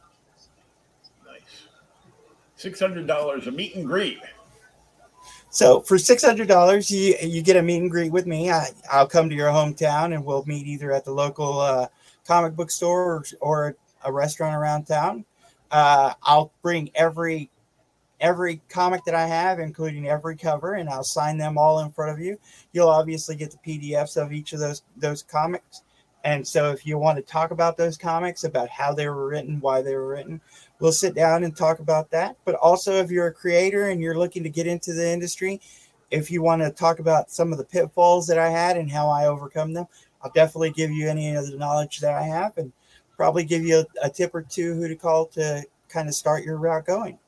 Nice. 1.26 1.40
Six 2.56 2.78
hundred 2.80 3.06
dollars 3.06 3.46
a 3.46 3.50
meet 3.50 3.74
and 3.74 3.86
greet. 3.86 4.20
So 5.50 5.80
for 5.80 5.98
six 5.98 6.22
hundred 6.22 6.46
dollars, 6.46 6.90
you 6.90 7.14
you 7.22 7.42
get 7.42 7.56
a 7.56 7.62
meet 7.62 7.78
and 7.78 7.90
greet 7.90 8.12
with 8.12 8.26
me. 8.26 8.50
I 8.50 8.68
I'll 8.90 9.08
come 9.08 9.28
to 9.28 9.34
your 9.34 9.50
hometown, 9.50 10.14
and 10.14 10.24
we'll 10.24 10.44
meet 10.46 10.66
either 10.66 10.92
at 10.92 11.04
the 11.04 11.12
local 11.12 11.58
uh, 11.58 11.88
comic 12.26 12.54
book 12.54 12.70
store 12.70 13.14
or, 13.14 13.24
or 13.40 13.76
a 14.04 14.12
restaurant 14.12 14.54
around 14.54 14.84
town. 14.84 15.24
Uh, 15.70 16.14
I'll 16.22 16.52
bring 16.62 16.90
every 16.94 17.50
every 18.20 18.60
comic 18.68 19.04
that 19.04 19.14
I 19.14 19.26
have, 19.26 19.60
including 19.60 20.08
every 20.08 20.36
cover, 20.36 20.74
and 20.74 20.88
I'll 20.88 21.04
sign 21.04 21.38
them 21.38 21.58
all 21.58 21.80
in 21.80 21.90
front 21.90 22.12
of 22.12 22.20
you. 22.20 22.38
You'll 22.72 22.88
obviously 22.88 23.36
get 23.36 23.50
the 23.50 23.58
PDFs 23.58 24.16
of 24.20 24.32
each 24.32 24.52
of 24.52 24.60
those 24.60 24.82
those 24.96 25.22
comics. 25.22 25.82
And 26.24 26.46
so, 26.46 26.70
if 26.70 26.84
you 26.84 26.98
want 26.98 27.16
to 27.16 27.22
talk 27.22 27.52
about 27.52 27.76
those 27.76 27.96
comics, 27.96 28.44
about 28.44 28.68
how 28.68 28.92
they 28.92 29.08
were 29.08 29.28
written, 29.28 29.60
why 29.60 29.82
they 29.82 29.94
were 29.94 30.08
written, 30.08 30.40
we'll 30.80 30.92
sit 30.92 31.14
down 31.14 31.44
and 31.44 31.56
talk 31.56 31.78
about 31.78 32.10
that. 32.10 32.36
But 32.44 32.56
also, 32.56 32.94
if 32.94 33.10
you're 33.10 33.28
a 33.28 33.32
creator 33.32 33.88
and 33.88 34.00
you're 34.00 34.18
looking 34.18 34.42
to 34.42 34.50
get 34.50 34.66
into 34.66 34.92
the 34.92 35.08
industry, 35.08 35.60
if 36.10 36.30
you 36.30 36.42
want 36.42 36.62
to 36.62 36.70
talk 36.70 36.98
about 36.98 37.30
some 37.30 37.52
of 37.52 37.58
the 37.58 37.64
pitfalls 37.64 38.26
that 38.26 38.38
I 38.38 38.48
had 38.48 38.76
and 38.76 38.90
how 38.90 39.08
I 39.08 39.26
overcome 39.26 39.72
them, 39.72 39.86
I'll 40.22 40.32
definitely 40.32 40.70
give 40.70 40.90
you 40.90 41.08
any 41.08 41.34
of 41.34 41.46
the 41.48 41.56
knowledge 41.56 42.00
that 42.00 42.14
I 42.14 42.22
have 42.22 42.58
and 42.58 42.72
probably 43.16 43.44
give 43.44 43.62
you 43.62 43.84
a, 44.02 44.06
a 44.06 44.10
tip 44.10 44.34
or 44.34 44.42
two 44.42 44.74
who 44.74 44.88
to 44.88 44.96
call 44.96 45.26
to 45.26 45.64
kind 45.88 46.08
of 46.08 46.14
start 46.14 46.44
your 46.44 46.56
route 46.56 46.86
going. 46.86 47.18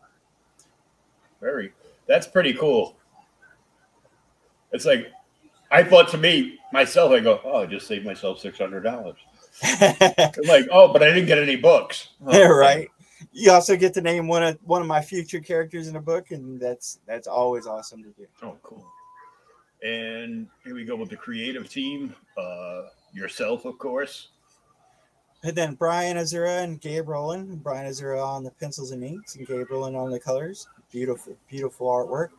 Very. 1.41 1.73
That's 2.07 2.27
pretty 2.27 2.55
cool. 2.55 2.97
It's 4.73 4.85
like 4.85 5.13
I 5.71 5.83
thought 5.83 6.09
to 6.09 6.19
me 6.19 6.59
myself. 6.73 7.13
I 7.13 7.21
go, 7.21 7.41
oh, 7.45 7.63
I 7.63 7.67
just 7.67 7.87
saved 7.87 8.05
myself 8.05 8.41
six 8.41 8.59
hundred 8.59 8.83
dollars. 8.83 9.17
Like, 10.47 10.67
oh, 10.71 10.93
but 10.93 11.03
I 11.03 11.07
didn't 11.07 11.27
get 11.27 11.39
any 11.39 11.57
books. 11.57 12.09
Oh, 12.27 12.49
right. 12.49 12.89
You 13.33 13.53
also 13.53 13.77
get 13.77 13.93
to 13.95 14.01
name 14.01 14.27
one 14.27 14.43
of 14.43 14.59
one 14.65 14.81
of 14.81 14.89
my 14.89 15.01
future 15.01 15.41
characters 15.41 15.89
in 15.89 15.97
a 15.97 16.01
book, 16.01 16.31
and 16.31 16.59
that's 16.59 17.01
that's 17.07 17.27
always 17.27 17.67
awesome 17.67 18.03
to 18.03 18.11
do. 18.11 18.27
Oh, 18.43 18.57
cool. 18.63 18.87
And 19.85 20.47
here 20.65 20.75
we 20.75 20.85
go 20.85 20.97
with 20.97 21.11
the 21.11 21.17
creative 21.17 21.69
team. 21.69 22.15
Uh, 22.37 22.83
yourself, 23.13 23.65
of 23.65 23.79
course. 23.79 24.29
And 25.43 25.57
then 25.57 25.75
Brian 25.75 26.17
Azura 26.17 26.63
and 26.63 26.81
Gabe 26.81 27.09
Rowland. 27.09 27.63
Brian 27.63 27.91
Azura 27.91 28.23
on 28.25 28.45
the 28.45 28.51
pencils 28.51 28.91
and 28.91 29.03
inks, 29.03 29.37
and 29.37 29.47
Gabe 29.47 29.71
Rowland 29.71 29.97
on 29.97 30.11
the 30.11 30.21
colors. 30.21 30.67
Beautiful, 30.91 31.37
beautiful 31.49 31.87
artwork. 31.87 32.31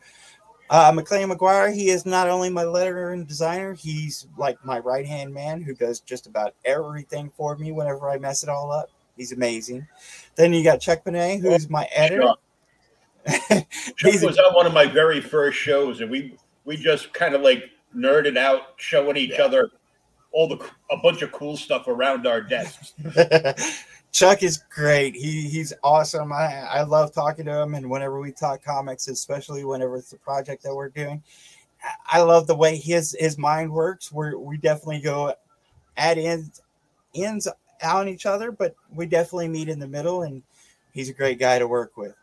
Uh, 0.70 0.90
McLean 0.94 1.28
McGuire, 1.28 1.74
he 1.74 1.90
is 1.90 2.06
not 2.06 2.28
only 2.28 2.48
my 2.48 2.64
letterer 2.64 3.12
and 3.12 3.26
designer, 3.26 3.74
he's 3.74 4.26
like 4.38 4.62
my 4.64 4.78
right 4.78 5.06
hand 5.06 5.32
man 5.32 5.60
who 5.60 5.74
does 5.74 6.00
just 6.00 6.26
about 6.26 6.54
everything 6.64 7.30
for 7.36 7.56
me 7.56 7.72
whenever 7.72 8.08
I 8.10 8.18
mess 8.18 8.42
it 8.42 8.48
all 8.48 8.72
up. 8.72 8.88
He's 9.16 9.32
amazing. 9.32 9.86
Then 10.34 10.52
you 10.54 10.64
got 10.64 10.80
Chuck 10.80 11.04
Bonet, 11.04 11.40
who's 11.42 11.68
my 11.68 11.86
editor. 11.92 12.32
Chuck 13.26 13.66
was 14.22 14.38
on 14.38 14.54
one 14.54 14.66
of 14.66 14.72
my 14.72 14.86
very 14.86 15.20
first 15.20 15.58
shows, 15.58 16.00
and 16.00 16.10
we 16.10 16.36
we 16.64 16.76
just 16.76 17.12
kind 17.12 17.34
of 17.34 17.42
like 17.42 17.64
nerded 17.94 18.38
out, 18.38 18.68
showing 18.76 19.16
each 19.16 19.32
Yeah. 19.38 19.44
other 19.44 19.70
all 20.32 20.48
the 20.48 20.56
a 20.90 20.96
bunch 21.02 21.20
of 21.20 21.30
cool 21.32 21.56
stuff 21.58 21.86
around 21.88 22.26
our 22.26 22.40
desks. 22.40 22.94
Chuck 24.12 24.42
is 24.42 24.58
great. 24.70 25.14
He 25.16 25.48
he's 25.48 25.72
awesome. 25.82 26.32
I, 26.32 26.60
I 26.70 26.82
love 26.82 27.12
talking 27.12 27.46
to 27.46 27.62
him, 27.62 27.74
and 27.74 27.88
whenever 27.88 28.20
we 28.20 28.30
talk 28.30 28.62
comics, 28.62 29.08
especially 29.08 29.64
whenever 29.64 29.96
it's 29.96 30.12
a 30.12 30.18
project 30.18 30.62
that 30.64 30.74
we're 30.74 30.90
doing, 30.90 31.22
I- 31.82 32.18
I 32.18 32.22
love 32.22 32.46
the 32.46 32.54
way 32.54 32.76
his 32.76 33.16
his 33.18 33.38
mind 33.38 33.72
works. 33.72 34.12
We 34.12 34.34
we 34.34 34.58
definitely 34.58 35.00
go 35.00 35.34
at 35.96 36.18
ends 36.18 36.60
ends 37.14 37.48
on 37.82 38.08
each 38.08 38.26
other, 38.26 38.52
but 38.52 38.74
we 38.94 39.06
definitely 39.06 39.48
meet 39.48 39.70
in 39.70 39.78
the 39.78 39.88
middle, 39.88 40.22
and 40.22 40.42
he's 40.92 41.08
a 41.08 41.14
great 41.14 41.38
guy 41.38 41.58
to 41.58 41.66
work 41.66 41.96
with. 41.96 42.14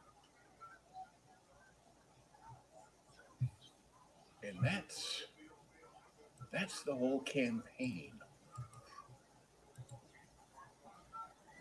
And 4.43 4.57
that's 4.63 5.23
that's 6.51 6.83
the 6.83 6.93
whole 6.93 7.21
campaign. 7.21 8.11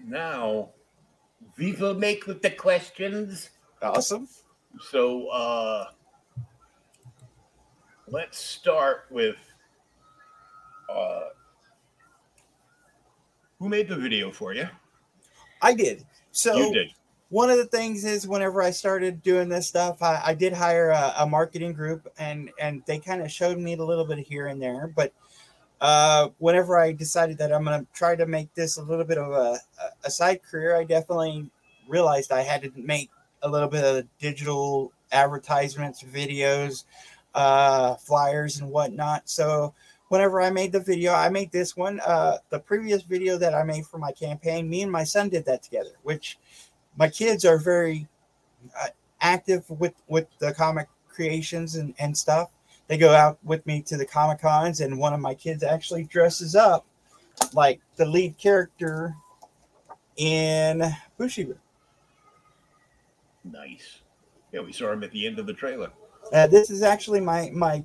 Now, 0.04 0.70
we 1.56 1.72
will 1.72 1.94
make 1.94 2.26
with 2.26 2.42
the 2.42 2.50
questions. 2.50 3.50
Awesome. 3.82 4.28
So 4.90 5.28
uh 5.28 5.86
let's 8.06 8.38
start 8.38 9.06
with 9.10 9.36
uh 10.88 11.20
who 13.58 13.68
made 13.68 13.88
the 13.88 13.96
video 13.96 14.30
for 14.30 14.54
you? 14.54 14.68
I 15.62 15.74
did. 15.74 16.06
So 16.30 16.56
you 16.56 16.72
did. 16.72 16.92
one 17.30 17.50
of 17.50 17.58
the 17.58 17.66
things 17.66 18.04
is 18.04 18.26
whenever 18.28 18.62
I 18.62 18.70
started 18.70 19.22
doing 19.22 19.48
this 19.48 19.66
stuff, 19.66 20.00
I, 20.00 20.22
I 20.26 20.34
did 20.34 20.52
hire 20.52 20.90
a, 20.90 21.14
a 21.18 21.26
marketing 21.26 21.72
group, 21.72 22.06
and 22.18 22.50
and 22.60 22.82
they 22.86 22.98
kind 22.98 23.20
of 23.22 23.32
showed 23.32 23.58
me 23.58 23.74
a 23.74 23.84
little 23.84 24.04
bit 24.04 24.18
here 24.18 24.46
and 24.46 24.62
there. 24.62 24.92
But 24.94 25.12
uh, 25.80 26.28
whenever 26.38 26.78
I 26.78 26.92
decided 26.92 27.38
that 27.38 27.52
I'm 27.52 27.64
going 27.64 27.80
to 27.80 27.86
try 27.92 28.16
to 28.16 28.26
make 28.26 28.52
this 28.54 28.76
a 28.76 28.82
little 28.82 29.04
bit 29.04 29.18
of 29.18 29.32
a, 29.32 29.58
a 30.04 30.10
side 30.10 30.42
career, 30.42 30.76
I 30.76 30.84
definitely 30.84 31.50
realized 31.88 32.32
I 32.32 32.42
had 32.42 32.62
to 32.62 32.72
make 32.74 33.10
a 33.42 33.48
little 33.48 33.68
bit 33.68 33.84
of 33.84 34.06
digital 34.18 34.92
advertisements, 35.12 36.02
videos, 36.02 36.84
uh, 37.34 37.94
flyers, 37.94 38.60
and 38.60 38.70
whatnot. 38.70 39.28
So 39.28 39.74
whenever 40.08 40.40
I 40.40 40.50
made 40.50 40.72
the 40.72 40.80
video, 40.80 41.12
I 41.12 41.28
made 41.28 41.52
this 41.52 41.76
one. 41.76 42.00
Uh, 42.00 42.38
the 42.50 42.58
previous 42.58 43.02
video 43.02 43.38
that 43.38 43.54
I 43.54 43.62
made 43.62 43.86
for 43.86 43.98
my 43.98 44.12
campaign, 44.12 44.68
me 44.68 44.82
and 44.82 44.92
my 44.92 45.04
son 45.04 45.28
did 45.28 45.44
that 45.46 45.62
together, 45.62 45.92
which 46.02 46.38
my 46.96 47.08
kids 47.08 47.44
are 47.44 47.58
very 47.58 48.08
uh, 48.80 48.88
active 49.20 49.68
with 49.70 49.94
with 50.08 50.26
the 50.38 50.52
comic 50.52 50.88
creations 51.08 51.76
and, 51.76 51.94
and 51.98 52.16
stuff. 52.16 52.50
They 52.88 52.96
go 52.98 53.14
out 53.14 53.38
with 53.44 53.64
me 53.66 53.82
to 53.82 53.96
the 53.96 54.06
comic 54.06 54.40
cons, 54.40 54.80
and 54.80 54.98
one 54.98 55.12
of 55.12 55.20
my 55.20 55.34
kids 55.34 55.62
actually 55.62 56.04
dresses 56.04 56.56
up 56.56 56.86
like 57.52 57.80
the 57.96 58.04
lead 58.04 58.36
character 58.38 59.14
in 60.16 60.82
Booshie 61.18 61.46
Boo. 61.46 61.58
Nice. 63.44 64.00
Yeah, 64.52 64.60
we 64.60 64.72
saw 64.72 64.92
him 64.92 65.04
at 65.04 65.12
the 65.12 65.26
end 65.26 65.38
of 65.38 65.46
the 65.46 65.52
trailer. 65.52 65.90
Uh, 66.32 66.46
this 66.46 66.70
is 66.70 66.82
actually 66.82 67.20
my 67.20 67.50
my 67.52 67.84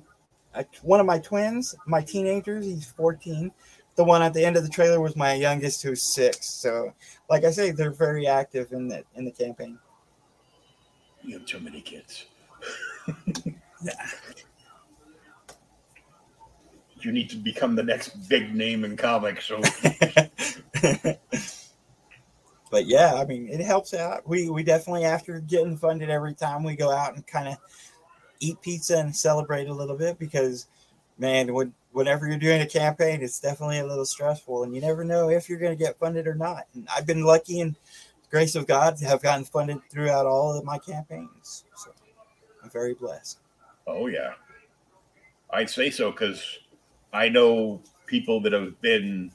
uh, 0.54 0.64
one 0.82 1.00
of 1.00 1.06
my 1.06 1.18
twins, 1.18 1.74
my 1.86 2.02
teenagers. 2.02 2.64
He's 2.64 2.86
14. 2.86 3.50
The 3.96 4.04
one 4.04 4.22
at 4.22 4.34
the 4.34 4.44
end 4.44 4.56
of 4.56 4.64
the 4.64 4.68
trailer 4.68 5.00
was 5.00 5.14
my 5.14 5.34
youngest, 5.34 5.82
who's 5.82 6.02
six. 6.02 6.48
So, 6.48 6.92
like 7.30 7.44
I 7.44 7.50
say, 7.50 7.70
they're 7.70 7.92
very 7.92 8.26
active 8.26 8.72
in 8.72 8.88
the 8.88 9.04
in 9.14 9.24
the 9.24 9.30
campaign. 9.30 9.78
You 11.22 11.38
have 11.38 11.46
too 11.46 11.60
many 11.60 11.80
kids. 11.80 12.26
you 17.04 17.12
need 17.12 17.30
to 17.30 17.36
become 17.36 17.74
the 17.74 17.82
next 17.82 18.28
big 18.28 18.54
name 18.54 18.84
in 18.84 18.96
comics. 18.96 19.46
So 19.46 19.60
but 22.70 22.86
yeah, 22.86 23.14
I 23.14 23.24
mean, 23.24 23.48
it 23.48 23.60
helps 23.60 23.94
out. 23.94 24.28
We 24.28 24.50
we 24.50 24.62
definitely 24.62 25.04
after 25.04 25.40
getting 25.40 25.76
funded 25.76 26.10
every 26.10 26.34
time 26.34 26.64
we 26.64 26.76
go 26.76 26.90
out 26.90 27.14
and 27.14 27.26
kind 27.26 27.48
of 27.48 27.56
eat 28.40 28.60
pizza 28.60 28.98
and 28.98 29.14
celebrate 29.14 29.68
a 29.68 29.74
little 29.74 29.96
bit 29.96 30.18
because 30.18 30.66
man, 31.18 31.52
when 31.52 31.72
whenever 31.92 32.26
you're 32.26 32.38
doing 32.38 32.60
a 32.60 32.66
campaign, 32.66 33.22
it's 33.22 33.40
definitely 33.40 33.78
a 33.78 33.86
little 33.86 34.04
stressful, 34.04 34.64
and 34.64 34.74
you 34.74 34.80
never 34.80 35.04
know 35.04 35.30
if 35.30 35.48
you're 35.48 35.58
going 35.58 35.76
to 35.76 35.82
get 35.82 35.98
funded 35.98 36.26
or 36.26 36.34
not. 36.34 36.66
And 36.74 36.88
I've 36.94 37.06
been 37.06 37.24
lucky 37.24 37.60
and 37.60 37.76
grace 38.30 38.56
of 38.56 38.66
God 38.66 38.96
to 38.96 39.04
have 39.06 39.22
gotten 39.22 39.44
funded 39.44 39.78
throughout 39.90 40.26
all 40.26 40.58
of 40.58 40.64
my 40.64 40.78
campaigns. 40.78 41.64
So 41.76 41.92
I'm 42.62 42.70
very 42.70 42.94
blessed. 42.94 43.38
Oh 43.86 44.06
yeah, 44.08 44.32
I'd 45.50 45.70
say 45.70 45.90
so 45.90 46.10
because 46.10 46.58
I 47.14 47.28
know 47.28 47.80
people 48.06 48.40
that 48.42 48.52
have 48.52 48.78
been 48.80 49.30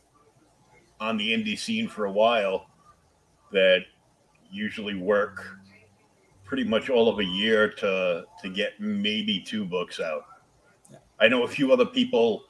on 1.00 1.18
the 1.18 1.32
indie 1.32 1.58
scene 1.58 1.88
for 1.88 2.06
a 2.06 2.12
while 2.12 2.68
that 3.52 3.86
usually 4.52 4.96
work 4.96 5.48
pretty 6.44 6.66
much 6.66 6.90
all 6.90 7.08
of 7.08 7.20
a 7.20 7.24
year 7.24 7.70
to 7.70 8.26
to 8.42 8.50
get 8.50 8.80
maybe 8.80 9.40
two 9.40 9.64
books 9.64 10.00
out. 10.00 10.26
Yeah. 10.92 10.98
I 11.20 11.30
know 11.30 11.44
a 11.44 11.48
few 11.48 11.72
other 11.72 11.86
people 11.86 12.44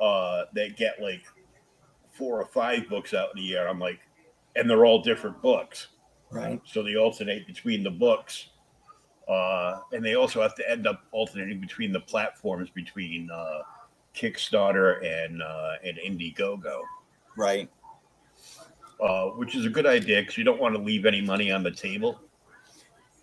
uh, 0.00 0.44
that 0.54 0.76
get 0.76 1.00
like 1.00 1.24
four 2.10 2.40
or 2.40 2.46
five 2.46 2.88
books 2.88 3.14
out 3.14 3.28
in 3.36 3.42
a 3.42 3.44
year. 3.44 3.68
I'm 3.68 3.78
like, 3.78 4.00
and 4.56 4.68
they're 4.68 4.84
all 4.84 5.00
different 5.00 5.40
books. 5.40 5.88
Right. 6.30 6.60
So 6.64 6.82
they 6.82 6.96
alternate 6.96 7.46
between 7.46 7.82
the 7.82 7.90
books. 7.90 8.48
Uh, 9.28 9.80
and 9.92 10.04
they 10.04 10.16
also 10.16 10.42
have 10.42 10.56
to 10.56 10.68
end 10.68 10.86
up 10.86 11.04
alternating 11.12 11.60
between 11.60 11.92
the 11.92 12.00
platforms 12.00 12.68
between 12.70 13.30
uh, 13.30 13.60
Kickstarter 14.14 15.04
and 15.04 15.42
uh, 15.42 15.72
and 15.84 15.98
Indiegogo, 15.98 16.82
Right. 17.36 17.68
uh, 19.00 19.26
which 19.30 19.54
is 19.54 19.64
a 19.66 19.70
good 19.70 19.86
idea 19.86 20.20
because 20.20 20.36
you 20.38 20.44
don't 20.44 20.60
want 20.60 20.74
to 20.74 20.80
leave 20.80 21.06
any 21.06 21.20
money 21.20 21.50
on 21.50 21.62
the 21.62 21.70
table. 21.70 22.20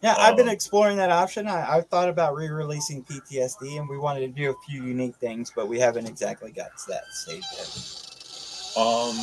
Yeah, 0.02 0.16
I've 0.18 0.38
been 0.38 0.48
Um, 0.48 0.54
exploring 0.54 0.96
that 0.98 1.12
option. 1.12 1.46
I, 1.48 1.76
I've 1.76 1.88
thought 1.88 2.08
about 2.08 2.34
re-releasing 2.36 3.04
PTSD, 3.04 3.78
and 3.80 3.90
we 3.90 3.98
wanted 3.98 4.22
to 4.22 4.28
do 4.30 4.50
a 4.50 4.56
few 4.66 4.84
unique 4.86 5.18
things, 5.18 5.52
but 5.54 5.68
we 5.68 5.78
haven't 5.78 6.08
exactly 6.08 6.52
got 6.52 6.78
to 6.78 6.88
that 6.88 7.04
stage 7.12 7.44
yet. 7.58 8.82
Um, 8.82 9.16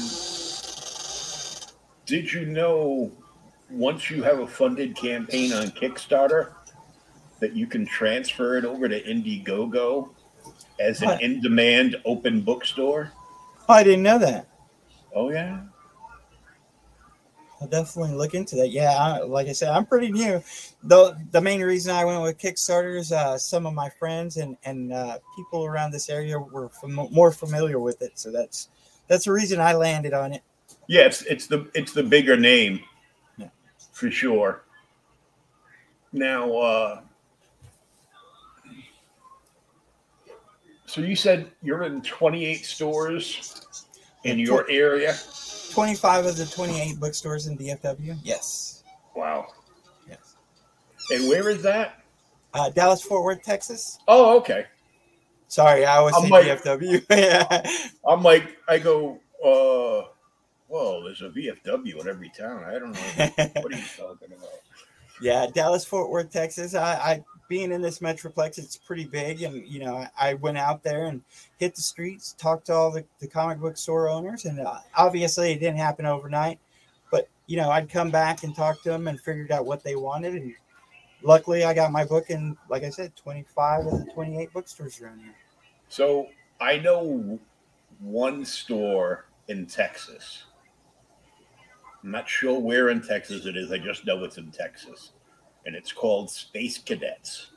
did 2.05 2.31
you 2.31 2.45
know 2.47 3.11
once 3.71 4.11
you 4.11 4.23
have 4.23 4.41
a 4.41 4.47
funded 4.47 4.95
campaign 4.95 5.53
on 5.55 5.69
Kickstarter 5.71 6.53
that 7.41 7.55
you 7.55 7.67
can 7.67 7.87
transfer 7.87 8.57
it 8.59 8.65
over 8.67 8.87
to 8.89 9.03
Indiegogo 9.03 10.11
as 10.79 11.03
an 11.03 11.21
in-demand 11.21 11.97
open 12.05 12.41
bookstore? 12.41 13.13
Oh, 13.69 13.75
I 13.75 13.83
didn't 13.83 14.03
know 14.03 14.19
that. 14.19 14.49
Oh 15.15 15.31
yeah. 15.31 15.61
I'll 17.61 17.69
definitely 17.69 18.13
look 18.15 18.35
into 18.35 18.55
that. 18.57 18.69
Yeah, 18.69 18.91
I, 18.91 19.23
like 19.23 19.47
I 19.49 19.53
said, 19.53 19.71
I'm 19.71 19.87
pretty 19.87 20.13
new. 20.13 20.43
The 20.83 21.17
the 21.31 21.41
main 21.41 21.63
reason 21.63 21.95
I 21.95 22.05
went 22.05 22.23
with 22.23 22.39
Kickstarter 22.39 22.99
is 22.99 23.13
uh, 23.13 23.39
some 23.39 23.67
of 23.67 23.73
my 23.73 23.89
friends 23.89 24.37
and 24.37 24.59
and 24.65 24.93
uh, 24.93 25.19
people 25.35 25.65
around 25.65 25.91
this 25.93 26.11
area 26.11 26.39
were 26.39 26.69
fam- 26.69 27.09
more 27.11 27.33
familiar 27.33 27.81
with 27.81 28.03
it, 28.03 28.19
so 28.19 28.31
that's 28.31 28.69
that's 29.09 29.25
the 29.25 29.33
reason 29.33 29.59
I 29.59 29.73
landed 29.73 30.13
on 30.13 30.35
it. 30.35 30.43
Yeah, 30.87 31.03
it's 31.07 31.23
it's 31.23 31.47
the 31.47 31.67
it's 31.75 31.93
the 31.93 32.03
bigger 32.03 32.37
name 32.37 32.81
Yeah. 33.39 33.49
for 33.91 34.11
sure. 34.11 34.63
Now, 36.13 36.53
uh, 36.53 37.01
so 40.87 41.01
you 41.01 41.17
said 41.17 41.51
you're 41.63 41.83
in 41.85 42.01
28 42.03 42.65
stores 42.65 43.67
in 44.25 44.39
your 44.39 44.69
area. 44.71 45.15
25 45.73 46.27
of 46.27 46.37
the 46.37 46.47
28 46.47 46.99
bookstores 47.01 47.47
in 47.49 47.59
DFW. 47.59 48.17
Yes, 48.23 48.83
Wow. 49.15 49.49
yes. 50.09 50.37
And 51.11 51.29
where 51.29 51.49
is 51.51 51.63
that? 51.63 52.03
Uh, 52.55 52.71
Dallas 52.71 53.03
Fort 53.03 53.25
Worth, 53.25 53.43
Texas. 53.43 53.99
Oh, 54.09 54.37
okay. 54.39 54.67
Sorry, 55.49 55.85
I 55.85 56.01
was 56.01 56.17
in 56.25 56.31
like- 56.31 56.47
DFW. 56.47 57.05
yeah. 57.11 57.63
I'm 58.09 58.23
like, 58.23 58.57
I 58.69 58.79
go, 58.79 59.21
uh, 59.45 60.09
well, 60.69 61.03
there's 61.03 61.21
a 61.23 61.29
VFW 61.29 62.01
in 62.01 62.09
every 62.09 62.31
town. 62.31 62.65
I 62.65 62.79
don't 62.79 62.93
know. 62.93 63.01
What 63.63 63.73
are 63.73 63.77
you 63.77 63.85
talking 63.97 64.29
about? 64.37 64.49
Yeah, 65.21 65.47
Dallas 65.53 65.85
Fort 65.85 66.11
Worth, 66.11 66.31
Texas. 66.31 66.75
I, 66.75 66.93
I 66.95 67.25
being 67.49 67.73
in 67.73 67.81
this 67.81 68.01
metroplex, 68.01 68.59
it's 68.59 68.77
pretty 68.77 69.05
big, 69.05 69.43
and 69.43 69.67
you 69.67 69.81
know, 69.81 70.07
I, 70.19 70.35
went 70.35 70.59
out 70.59 70.83
there 70.83 71.07
and 71.07 71.23
hit 71.59 71.75
the 71.75 71.83
streets, 71.83 72.35
talked 72.39 72.67
to 72.67 72.75
all 72.75 72.91
the, 72.91 73.05
the 73.21 73.27
comic 73.27 73.59
book 73.59 73.77
store 73.77 74.09
owners, 74.09 74.45
and 74.45 74.61
uh, 74.61 74.79
obviously 74.95 75.53
it 75.53 75.61
didn't 75.61 75.79
happen 75.79 76.07
overnight, 76.07 76.59
but 77.11 77.29
you 77.47 77.57
know, 77.57 77.71
I'd 77.71 77.89
come 77.89 78.11
back 78.11 78.43
and 78.43 78.55
talk 78.55 78.83
to 78.83 78.91
them 78.91 79.09
and 79.09 79.21
figured 79.21 79.53
out 79.53 79.67
what 79.67 79.83
they 79.83 79.97
wanted, 79.97 80.35
and 80.35 80.55
luckily 81.23 81.65
I 81.65 81.75
got 81.75 81.93
my 81.93 82.05
book 82.05 82.31
in, 82.31 82.57
like 82.69 82.85
I 82.85 82.91
said, 82.91 83.15
twenty 83.17 83.45
five 83.55 83.87
of 83.87 83.93
the 83.93 84.13
twenty 84.13 84.39
eight 84.39 84.53
bookstores 84.53 85.01
around 85.01 85.21
here. 85.21 85.35
So 85.89 86.29
I 86.61 86.79
know 86.79 87.39
one 88.01 88.45
store 88.45 89.27
in 89.49 89.67
Texas 89.67 90.45
I'm 92.07 92.13
not 92.13 92.29
sure 92.29 92.61
where 92.61 92.91
in 92.91 93.03
Texas 93.03 93.47
it 93.47 93.57
is. 93.57 93.73
I 93.73 93.79
just 93.79 94.07
know 94.07 94.23
it's 94.23 94.39
in 94.39 94.53
Texas, 94.53 95.11
and 95.67 95.77
it's 95.77 95.93
called 95.93 96.31
Space 96.31 96.79
Cadets. 96.79 97.51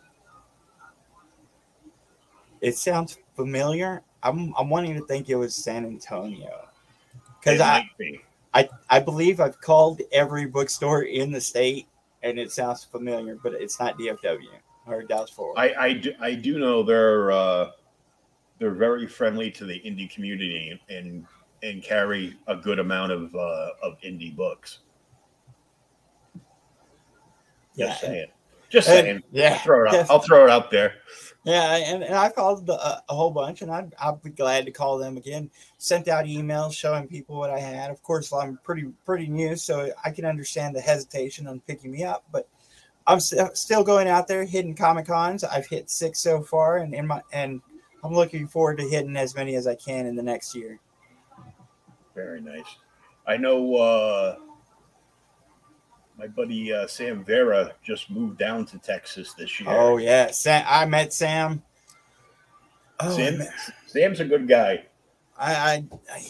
It 2.61 2.75
sounds 2.75 3.17
familiar. 3.35 4.01
I'm 4.21 4.53
I'm 4.57 4.69
wanting 4.69 4.95
to 4.95 5.05
think 5.05 5.29
it 5.29 5.35
was 5.35 5.55
San 5.55 5.85
Antonio 5.85 6.67
because 7.39 7.61
I, 7.61 7.89
be. 7.97 8.21
I 8.53 8.67
I 8.89 8.99
believe 8.99 9.39
I've 9.39 9.61
called 9.61 10.01
every 10.11 10.45
bookstore 10.45 11.03
in 11.03 11.31
the 11.31 11.39
state 11.39 11.87
and 12.23 12.37
it 12.37 12.51
sounds 12.51 12.83
familiar, 12.83 13.37
but 13.41 13.53
it's 13.53 13.79
not 13.79 13.97
DFW 13.97 14.39
or 14.87 15.03
Dallas 15.03 15.29
Fort. 15.29 15.57
I, 15.57 15.73
I, 15.73 15.93
do, 15.93 16.13
I 16.19 16.33
do 16.35 16.59
know 16.59 16.83
they're 16.83 17.31
uh, 17.31 17.71
they're 18.57 18.71
very 18.71 19.07
friendly 19.07 19.51
to 19.51 19.65
the 19.65 19.79
indie 19.81 20.09
community 20.09 20.79
and 20.89 21.25
and 21.61 21.83
carry 21.83 22.37
a 22.47 22.55
good 22.55 22.79
amount 22.79 23.11
of 23.11 23.33
uh, 23.35 23.69
of 23.81 23.99
indie 24.01 24.35
books. 24.35 24.79
Yeah, 27.79 27.87
Just 27.87 28.03
and- 28.03 28.13
saying. 28.13 28.27
Just 28.69 28.89
and- 28.89 29.05
saying. 29.05 29.23
yeah, 29.31 29.57
Throw 29.59 29.85
it 29.87 29.93
out. 29.95 30.09
I'll 30.11 30.19
throw 30.19 30.43
it 30.45 30.49
out 30.51 30.69
there. 30.69 30.93
Yeah, 31.45 31.77
and, 31.77 32.03
and 32.03 32.13
I 32.13 32.29
called 32.29 32.65
the, 32.67 32.73
uh, 32.73 32.99
a 33.07 33.15
whole 33.15 33.31
bunch, 33.31 33.61
and 33.61 33.71
I'd, 33.71 33.95
I'd 33.99 34.21
be 34.21 34.29
glad 34.29 34.65
to 34.65 34.71
call 34.71 34.97
them 34.99 35.15
again. 35.17 35.49
Sent 35.77 36.07
out 36.09 36.25
emails 36.25 36.73
showing 36.73 37.07
people 37.07 37.37
what 37.39 37.49
I 37.49 37.57
had. 37.59 37.89
Of 37.89 38.03
course, 38.03 38.31
I'm 38.33 38.59
pretty 38.63 38.91
pretty 39.05 39.27
new, 39.27 39.55
so 39.55 39.89
I 40.03 40.11
can 40.11 40.25
understand 40.25 40.75
the 40.75 40.81
hesitation 40.81 41.47
on 41.47 41.61
picking 41.61 41.91
me 41.91 42.03
up. 42.03 42.25
But 42.31 42.47
I'm 43.07 43.21
st- 43.21 43.55
still 43.57 43.83
going 43.85 44.07
out 44.09 44.27
there 44.27 44.43
hitting 44.43 44.75
comic 44.75 45.07
cons. 45.07 45.43
I've 45.45 45.65
hit 45.65 45.89
six 45.89 46.19
so 46.19 46.41
far, 46.43 46.79
and 46.79 46.93
in 46.93 47.07
my 47.07 47.21
and 47.31 47.61
I'm 48.03 48.13
looking 48.13 48.45
forward 48.45 48.77
to 48.79 48.83
hitting 48.87 49.15
as 49.15 49.33
many 49.33 49.55
as 49.55 49.65
I 49.65 49.75
can 49.75 50.05
in 50.05 50.15
the 50.17 50.21
next 50.23 50.53
year. 50.53 50.79
Very 52.13 52.41
nice. 52.41 52.65
I 53.25 53.37
know 53.37 53.75
uh, 53.75 54.35
my 56.19 56.27
buddy 56.27 56.73
uh, 56.73 56.85
Sam 56.85 57.23
Vera 57.23 57.71
just 57.81 58.11
moved 58.11 58.37
down 58.37 58.65
to 58.67 58.77
Texas 58.77 59.33
this 59.33 59.59
year. 59.59 59.69
Oh 59.71 59.97
yeah, 59.97 60.31
Sam. 60.31 60.65
I 60.67 60.85
met 60.85 61.13
Sam. 61.13 61.63
Oh, 62.99 63.15
Sam, 63.15 63.37
met- 63.37 63.53
Sam's 63.87 64.19
a 64.19 64.25
good 64.25 64.47
guy. 64.47 64.83
I, 65.37 65.53
I, 65.53 65.85
I 66.11 66.21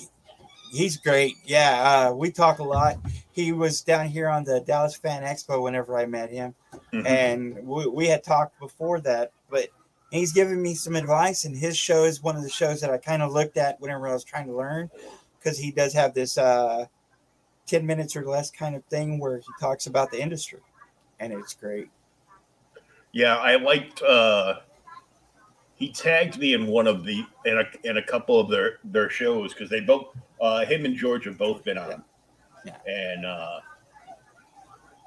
he's 0.72 0.98
great. 0.98 1.36
Yeah, 1.44 2.10
uh, 2.10 2.14
we 2.14 2.32
talk 2.32 2.60
a 2.60 2.64
lot. 2.64 2.98
He 3.32 3.52
was 3.52 3.82
down 3.82 4.06
here 4.08 4.30
on 4.30 4.44
the 4.44 4.60
Dallas 4.62 4.96
Fan 4.96 5.24
Expo 5.24 5.64
whenever 5.64 5.98
I 5.98 6.06
met 6.06 6.30
him, 6.30 6.54
Mhm. 6.94 7.06
and 7.08 7.68
we, 7.68 7.88
we 7.88 8.08
had 8.08 8.24
talked 8.24 8.60
before 8.60 9.00
that. 9.02 9.32
But 9.50 9.70
he's 10.12 10.32
given 10.34 10.62
me 10.62 10.76
some 10.76 10.96
advice, 10.96 11.46
and 11.46 11.58
his 11.58 11.76
show 11.76 12.04
is 12.04 12.22
one 12.22 12.36
of 12.36 12.44
the 12.44 12.50
shows 12.50 12.82
that 12.82 12.92
I 12.92 12.98
kind 13.00 13.24
of 13.24 13.32
looked 13.32 13.58
at 13.58 13.82
whenever 13.82 14.08
I 14.08 14.14
was 14.14 14.24
trying 14.24 14.46
to 14.46 14.56
learn, 14.56 14.92
because 15.40 15.58
he 15.58 15.72
does 15.72 15.94
have 15.94 16.14
this 16.14 16.38
uh, 16.38 16.86
ten 17.70 17.86
minutes 17.86 18.16
or 18.16 18.26
less 18.26 18.50
kind 18.50 18.76
of 18.76 18.84
thing 18.86 19.20
where 19.20 19.38
he 19.38 19.46
talks 19.60 19.88
about 19.88 20.12
the 20.12 20.22
industry, 20.22 20.60
and 21.20 21.32
it's 21.32 21.54
great. 21.54 21.90
Yeah, 23.12 23.38
I 23.38 23.56
liked. 23.56 24.02
Uh, 24.02 24.56
he 25.76 25.92
tagged 25.92 26.38
me 26.40 26.54
in 26.54 26.68
one 26.68 26.88
of 26.88 27.06
the 27.06 27.24
in 27.46 27.58
a 27.60 27.66
in 27.90 27.98
a 27.98 28.04
couple 28.04 28.40
of 28.40 28.50
their 28.50 28.80
their 28.84 29.10
shows 29.10 29.54
because 29.54 29.70
they 29.70 29.80
both 29.80 30.08
uh, 30.42 30.66
him 30.66 30.86
and 30.86 30.96
George 30.96 31.26
have 31.26 31.38
both 31.38 31.64
been 31.64 31.78
on, 31.78 32.04
Yeah. 32.66 32.76
and 32.86 33.26
uh, 33.26 33.60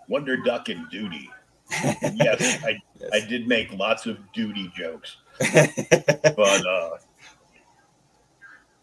Wonder 0.09 0.37
Duck 0.37 0.69
and 0.69 0.89
Duty. 0.91 1.29
Yes, 2.15 2.63
I 2.65 2.79
I 3.15 3.21
did 3.21 3.49
make 3.49 3.73
lots 3.73 4.05
of 4.07 4.19
duty 4.33 4.71
jokes, 4.77 5.17
but 5.39 6.67
uh, 6.67 6.91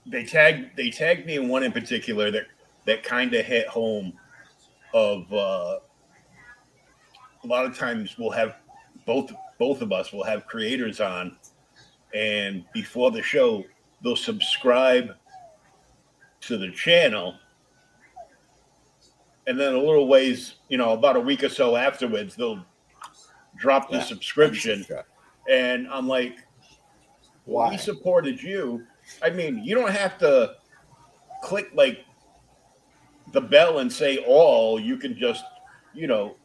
they 0.07 0.25
tagged 0.25 0.75
they 0.75 0.89
tagged 0.89 1.25
me 1.27 1.35
in 1.35 1.47
one 1.49 1.61
in 1.63 1.71
particular 1.71 2.31
that 2.31 2.47
that 2.85 3.03
kind 3.03 3.33
of 3.33 3.45
hit 3.45 3.67
home. 3.67 4.13
Of 4.91 5.31
uh, 5.31 5.77
a 7.43 7.47
lot 7.47 7.65
of 7.65 7.77
times 7.77 8.17
we'll 8.17 8.31
have 8.31 8.55
both 9.05 9.31
both 9.59 9.81
of 9.81 9.91
us 9.91 10.11
will 10.11 10.23
have 10.23 10.47
creators 10.47 10.99
on, 10.99 11.37
and 12.15 12.65
before 12.73 13.11
the 13.11 13.21
show 13.21 13.63
they'll 14.01 14.15
subscribe 14.15 15.11
to 16.41 16.57
the 16.57 16.71
channel, 16.71 17.35
and 19.45 19.59
then 19.59 19.75
a 19.75 19.77
little 19.77 20.07
ways, 20.07 20.55
you 20.69 20.77
know, 20.77 20.93
about 20.93 21.15
a 21.17 21.19
week 21.19 21.43
or 21.43 21.49
so 21.49 21.75
afterwards 21.75 22.35
they'll 22.35 22.65
drop 23.57 23.91
the 23.91 23.97
Yeah. 23.97 24.03
subscription, 24.03 24.85
and 25.51 25.87
I'm 25.89 26.07
like, 26.07 26.37
Why? 27.45 27.69
we 27.69 27.77
supported 27.77 28.41
you. 28.41 28.87
I 29.21 29.29
mean, 29.29 29.63
you 29.63 29.75
don't 29.75 29.91
have 29.91 30.17
to 30.19 30.55
click 31.43 31.69
like 31.75 32.05
the 33.31 33.41
bell 33.41 33.79
and 33.79 33.91
say 33.91 34.17
all. 34.19 34.79
You 34.79 34.97
can 34.97 35.17
just, 35.17 35.43
you 35.93 36.07
know, 36.07 36.35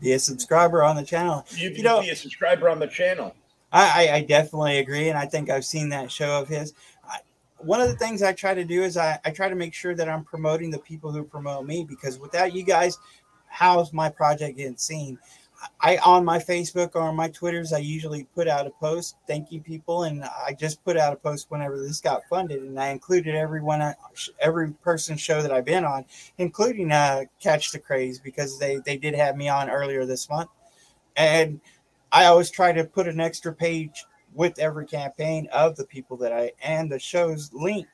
Be 0.00 0.12
a 0.12 0.18
subscriber 0.18 0.82
on 0.82 0.96
the 0.96 1.04
channel. 1.04 1.44
you 1.54 1.70
can 1.70 1.78
You 1.78 1.82
know- 1.84 2.00
be 2.00 2.10
a 2.10 2.16
subscriber 2.16 2.68
on 2.68 2.78
the 2.78 2.86
channel. 2.88 3.34
I, 3.72 4.08
I, 4.08 4.20
definitely 4.20 4.78
agree, 4.78 5.08
and 5.08 5.18
I 5.18 5.26
think 5.26 5.50
I've 5.50 5.64
seen 5.64 5.88
that 5.88 6.08
show 6.12 6.40
of 6.40 6.46
his. 6.46 6.74
I, 7.10 7.18
one 7.58 7.80
of 7.80 7.88
the 7.88 7.96
things 7.96 8.22
I 8.22 8.32
try 8.32 8.54
to 8.54 8.64
do 8.64 8.84
is 8.84 8.96
I, 8.96 9.18
I 9.24 9.30
try 9.32 9.48
to 9.48 9.56
make 9.56 9.74
sure 9.74 9.96
that 9.96 10.08
I'm 10.08 10.22
promoting 10.22 10.70
the 10.70 10.78
people 10.78 11.10
who 11.10 11.24
promote 11.24 11.66
me 11.66 11.84
because 11.84 12.20
without 12.20 12.54
you 12.54 12.62
guys, 12.62 12.98
how's 13.48 13.92
my 13.92 14.08
project 14.08 14.58
getting 14.58 14.76
seen? 14.76 15.18
I 15.80 15.98
on 15.98 16.24
my 16.24 16.38
Facebook 16.38 16.92
or 16.94 17.02
on 17.02 17.16
my 17.16 17.28
Twitters, 17.28 17.72
I 17.72 17.78
usually 17.78 18.24
put 18.34 18.48
out 18.48 18.66
a 18.66 18.70
post 18.70 19.16
thanking 19.26 19.62
people, 19.62 20.04
and 20.04 20.24
I 20.24 20.54
just 20.58 20.84
put 20.84 20.96
out 20.96 21.12
a 21.12 21.16
post 21.16 21.50
whenever 21.50 21.78
this 21.78 22.00
got 22.00 22.22
funded, 22.28 22.62
and 22.62 22.78
I 22.78 22.88
included 22.88 23.34
everyone, 23.34 23.80
uh, 23.80 23.94
every 24.40 24.72
person 24.72 25.16
show 25.16 25.42
that 25.42 25.52
I've 25.52 25.64
been 25.64 25.84
on, 25.84 26.04
including 26.38 26.92
uh, 26.92 27.24
Catch 27.40 27.72
the 27.72 27.78
Craze 27.78 28.18
because 28.18 28.58
they 28.58 28.76
they 28.84 28.96
did 28.96 29.14
have 29.14 29.36
me 29.36 29.48
on 29.48 29.70
earlier 29.70 30.04
this 30.06 30.28
month, 30.28 30.50
and 31.16 31.60
I 32.12 32.26
always 32.26 32.50
try 32.50 32.72
to 32.72 32.84
put 32.84 33.08
an 33.08 33.20
extra 33.20 33.52
page 33.52 34.04
with 34.34 34.58
every 34.58 34.86
campaign 34.86 35.48
of 35.52 35.76
the 35.76 35.84
people 35.84 36.16
that 36.18 36.32
I 36.32 36.52
and 36.62 36.90
the 36.90 36.98
show's 36.98 37.52
link 37.52 37.86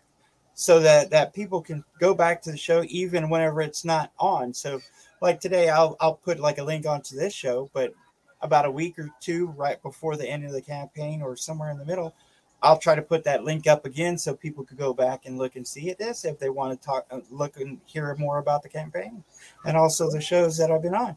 so 0.61 0.79
that 0.79 1.09
that 1.09 1.33
people 1.33 1.63
can 1.63 1.83
go 1.99 2.13
back 2.13 2.43
to 2.43 2.51
the 2.51 2.57
show 2.57 2.85
even 2.89 3.31
whenever 3.31 3.63
it's 3.63 3.83
not 3.83 4.13
on. 4.19 4.53
So 4.53 4.79
like 5.23 5.41
today 5.41 5.71
I'll 5.71 5.97
I'll 6.01 6.17
put 6.17 6.39
like 6.39 6.59
a 6.59 6.63
link 6.63 6.85
onto 6.85 7.17
this 7.17 7.33
show, 7.33 7.71
but 7.73 7.95
about 8.43 8.67
a 8.67 8.71
week 8.71 8.99
or 8.99 9.09
two 9.21 9.47
right 9.57 9.83
before 9.83 10.19
the 10.19 10.29
end 10.29 10.45
of 10.45 10.53
the 10.53 10.61
campaign 10.61 11.23
or 11.23 11.35
somewhere 11.35 11.71
in 11.71 11.79
the 11.79 11.85
middle, 11.87 12.15
I'll 12.63 12.77
try 12.77 12.95
to 12.95 13.01
put 13.01 13.25
that 13.25 13.43
link 13.43 13.67
up 13.67 13.87
again 13.87 14.19
so 14.19 14.35
people 14.35 14.63
could 14.67 14.77
go 14.77 14.93
back 14.93 15.25
and 15.25 15.39
look 15.39 15.57
and 15.57 15.67
see 15.67 15.95
this 15.99 16.27
if 16.27 16.39
they 16.39 16.51
want 16.51 16.79
to 16.79 16.87
talk 16.87 17.07
uh, 17.11 17.21
look 17.31 17.59
and 17.59 17.81
hear 17.87 18.15
more 18.17 18.37
about 18.37 18.63
the 18.63 18.69
campaign 18.69 19.25
and 19.65 19.79
also 19.79 20.11
the 20.11 20.21
shows 20.21 20.59
that 20.59 20.71
I've 20.71 20.83
been 20.83 20.95
on. 20.95 21.17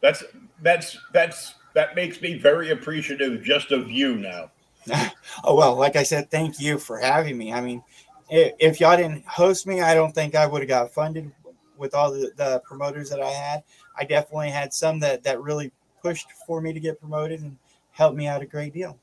That's 0.00 0.24
that's 0.62 0.98
that's 1.12 1.54
that 1.74 1.94
makes 1.94 2.20
me 2.20 2.38
very 2.38 2.70
appreciative 2.70 3.44
just 3.44 3.70
of 3.70 3.88
you 3.88 4.16
now. 4.16 4.50
Oh 5.44 5.54
well, 5.54 5.76
like 5.76 5.96
I 5.96 6.02
said, 6.02 6.30
thank 6.30 6.58
you 6.60 6.78
for 6.78 6.98
having 6.98 7.38
me. 7.38 7.52
I 7.52 7.60
mean, 7.60 7.82
i- 8.30 8.52
if 8.58 8.80
y'all 8.80 8.96
didn't 8.96 9.24
host 9.26 9.66
me, 9.66 9.80
I 9.80 9.94
don't 9.94 10.14
think 10.14 10.34
I 10.34 10.46
would 10.46 10.60
have 10.62 10.68
got 10.68 10.92
funded 10.92 11.30
with 11.78 11.94
all 11.94 12.10
the, 12.12 12.30
the 12.36 12.60
promoters 12.64 13.08
that 13.10 13.20
I 13.20 13.30
had. 13.30 13.62
I 13.96 14.04
definitely 14.04 14.50
had 14.50 14.72
some 14.74 14.98
that 15.00 15.22
that 15.24 15.40
really 15.40 15.70
pushed 16.02 16.30
for 16.46 16.60
me 16.60 16.72
to 16.72 16.80
get 16.80 16.98
promoted 17.00 17.40
and 17.40 17.56
helped 17.92 18.16
me 18.16 18.26
out 18.26 18.42
a 18.42 18.46
great 18.46 18.74
deal. 18.74 18.98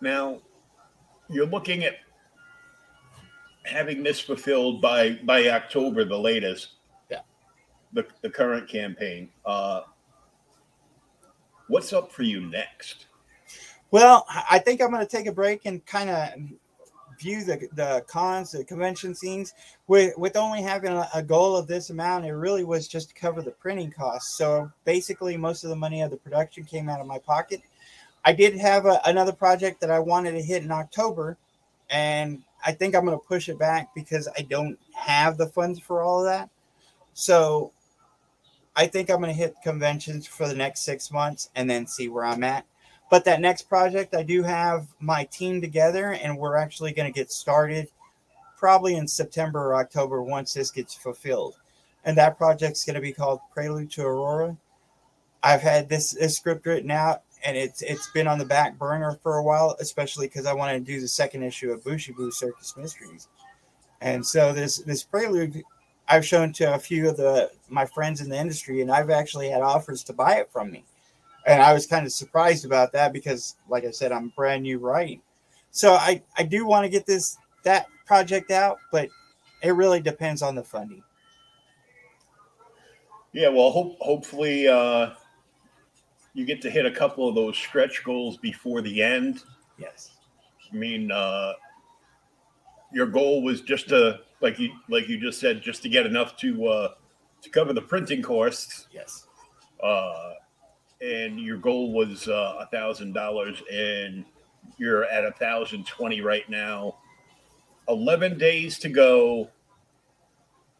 Now, 0.00 0.38
you're 1.28 1.46
looking 1.46 1.84
at 1.84 1.94
having 3.64 4.02
this 4.02 4.20
fulfilled 4.20 4.80
by 4.80 5.18
by 5.24 5.48
October, 5.48 6.04
the 6.04 6.18
latest. 6.18 6.70
Yeah. 7.10 7.20
The 7.92 8.06
the 8.22 8.30
current 8.30 8.68
campaign. 8.68 9.28
Uh, 9.44 9.82
what's 11.68 11.92
up 11.92 12.10
for 12.10 12.22
you 12.22 12.40
next? 12.40 13.06
Well, 13.90 14.26
I 14.50 14.58
think 14.58 14.82
I'm 14.82 14.90
going 14.90 15.06
to 15.06 15.16
take 15.16 15.26
a 15.26 15.32
break 15.32 15.64
and 15.64 15.84
kind 15.86 16.10
of 16.10 16.30
view 17.18 17.42
the 17.42 17.68
the 17.72 18.04
cons, 18.06 18.52
the 18.52 18.64
convention 18.64 19.14
scenes. 19.14 19.54
With 19.86 20.16
with 20.18 20.36
only 20.36 20.62
having 20.62 20.92
a, 20.92 21.08
a 21.14 21.22
goal 21.22 21.56
of 21.56 21.66
this 21.66 21.90
amount, 21.90 22.26
it 22.26 22.32
really 22.32 22.64
was 22.64 22.86
just 22.86 23.08
to 23.10 23.14
cover 23.14 23.40
the 23.40 23.50
printing 23.52 23.90
costs. 23.90 24.36
So 24.36 24.70
basically, 24.84 25.36
most 25.36 25.64
of 25.64 25.70
the 25.70 25.76
money 25.76 26.02
of 26.02 26.10
the 26.10 26.16
production 26.16 26.64
came 26.64 26.88
out 26.88 27.00
of 27.00 27.06
my 27.06 27.18
pocket. 27.18 27.62
I 28.24 28.32
did 28.32 28.56
have 28.58 28.84
a, 28.84 29.00
another 29.06 29.32
project 29.32 29.80
that 29.80 29.90
I 29.90 30.00
wanted 30.00 30.32
to 30.32 30.42
hit 30.42 30.62
in 30.62 30.70
October, 30.70 31.38
and 31.88 32.42
I 32.64 32.72
think 32.72 32.94
I'm 32.94 33.06
going 33.06 33.18
to 33.18 33.24
push 33.24 33.48
it 33.48 33.58
back 33.58 33.94
because 33.94 34.28
I 34.36 34.42
don't 34.42 34.78
have 34.94 35.38
the 35.38 35.46
funds 35.46 35.78
for 35.78 36.02
all 36.02 36.20
of 36.20 36.26
that. 36.26 36.50
So 37.14 37.72
I 38.78 38.86
think 38.86 39.10
I'm 39.10 39.20
going 39.20 39.34
to 39.34 39.36
hit 39.36 39.56
conventions 39.64 40.28
for 40.28 40.46
the 40.46 40.54
next 40.54 40.84
six 40.84 41.10
months 41.10 41.50
and 41.56 41.68
then 41.68 41.88
see 41.88 42.08
where 42.08 42.24
I'm 42.24 42.44
at. 42.44 42.64
But 43.10 43.24
that 43.24 43.40
next 43.40 43.62
project, 43.62 44.14
I 44.14 44.22
do 44.22 44.44
have 44.44 44.86
my 45.00 45.24
team 45.24 45.60
together, 45.60 46.12
and 46.12 46.38
we're 46.38 46.56
actually 46.56 46.92
going 46.92 47.12
to 47.12 47.18
get 47.18 47.32
started 47.32 47.88
probably 48.56 48.94
in 48.94 49.08
September 49.08 49.58
or 49.58 49.74
October 49.74 50.22
once 50.22 50.54
this 50.54 50.70
gets 50.70 50.94
fulfilled. 50.94 51.56
And 52.04 52.16
that 52.18 52.38
project's 52.38 52.84
going 52.84 52.94
to 52.94 53.00
be 53.00 53.12
called 53.12 53.40
Prelude 53.52 53.90
to 53.92 54.02
Aurora. 54.02 54.56
I've 55.42 55.62
had 55.62 55.88
this, 55.88 56.10
this 56.10 56.36
script 56.36 56.64
written 56.64 56.92
out, 56.92 57.22
and 57.44 57.56
it's 57.56 57.82
it's 57.82 58.10
been 58.12 58.28
on 58.28 58.38
the 58.38 58.44
back 58.44 58.78
burner 58.78 59.18
for 59.24 59.38
a 59.38 59.42
while, 59.44 59.76
especially 59.80 60.28
because 60.28 60.46
I 60.46 60.52
wanted 60.52 60.86
to 60.86 60.92
do 60.92 61.00
the 61.00 61.08
second 61.08 61.42
issue 61.42 61.72
of 61.72 61.82
Booshie 61.82 62.14
Boo 62.14 62.30
Circus 62.30 62.76
Mysteries. 62.76 63.26
And 64.00 64.24
so 64.24 64.52
this 64.52 64.78
this 64.78 65.02
prelude 65.02 65.64
I've 66.08 66.26
shown 66.26 66.52
to 66.54 66.74
a 66.74 66.78
few 66.78 67.08
of 67.08 67.16
the 67.16 67.50
my 67.68 67.84
friends 67.84 68.20
in 68.20 68.28
the 68.28 68.38
industry, 68.38 68.80
and 68.80 68.90
I've 68.90 69.10
actually 69.10 69.50
had 69.50 69.62
offers 69.62 70.02
to 70.04 70.12
buy 70.12 70.36
it 70.36 70.50
from 70.50 70.70
me. 70.70 70.84
And 71.46 71.62
I 71.62 71.72
was 71.72 71.86
kind 71.86 72.04
of 72.04 72.12
surprised 72.12 72.64
about 72.64 72.92
that 72.92 73.12
because, 73.12 73.56
like 73.68 73.84
I 73.84 73.90
said, 73.90 74.12
I'm 74.12 74.28
brand 74.36 74.62
new 74.62 74.78
writing. 74.78 75.22
So 75.70 75.94
I, 75.94 76.22
I 76.36 76.42
do 76.42 76.66
want 76.66 76.84
to 76.84 76.90
get 76.90 77.06
this 77.06 77.38
that 77.62 77.86
project 78.06 78.50
out, 78.50 78.78
but 78.90 79.08
it 79.62 79.70
really 79.70 80.00
depends 80.00 80.42
on 80.42 80.54
the 80.54 80.62
funding. 80.64 81.02
Yeah, 83.32 83.48
well, 83.48 83.70
hope, 83.70 83.98
hopefully 84.00 84.66
uh, 84.66 85.10
you 86.32 86.44
get 86.44 86.62
to 86.62 86.70
hit 86.70 86.86
a 86.86 86.90
couple 86.90 87.28
of 87.28 87.34
those 87.34 87.56
stretch 87.56 88.02
goals 88.02 88.38
before 88.38 88.80
the 88.80 89.02
end. 89.02 89.42
Yes. 89.78 90.12
I 90.72 90.74
mean, 90.74 91.10
uh, 91.10 91.52
your 92.92 93.06
goal 93.06 93.42
was 93.42 93.60
just 93.60 93.90
to, 93.90 94.20
like 94.40 94.58
you 94.58 94.72
like 94.88 95.08
you 95.08 95.18
just 95.18 95.40
said, 95.40 95.62
just 95.62 95.82
to 95.82 95.88
get 95.88 96.06
enough 96.06 96.36
to 96.38 96.66
uh, 96.66 96.88
to 97.42 97.50
cover 97.50 97.72
the 97.72 97.82
printing 97.82 98.22
costs. 98.22 98.88
Yes. 98.92 99.26
Uh, 99.82 100.34
and 101.00 101.38
your 101.38 101.58
goal 101.58 101.92
was 101.92 102.28
uh, 102.28 102.56
a 102.60 102.66
thousand 102.66 103.12
dollars, 103.12 103.62
and 103.72 104.24
you're 104.76 105.04
at 105.04 105.24
a 105.24 105.32
thousand 105.32 105.86
twenty 105.86 106.20
right 106.20 106.48
now. 106.48 106.96
Eleven 107.88 108.36
days 108.36 108.78
to 108.80 108.88
go, 108.88 109.48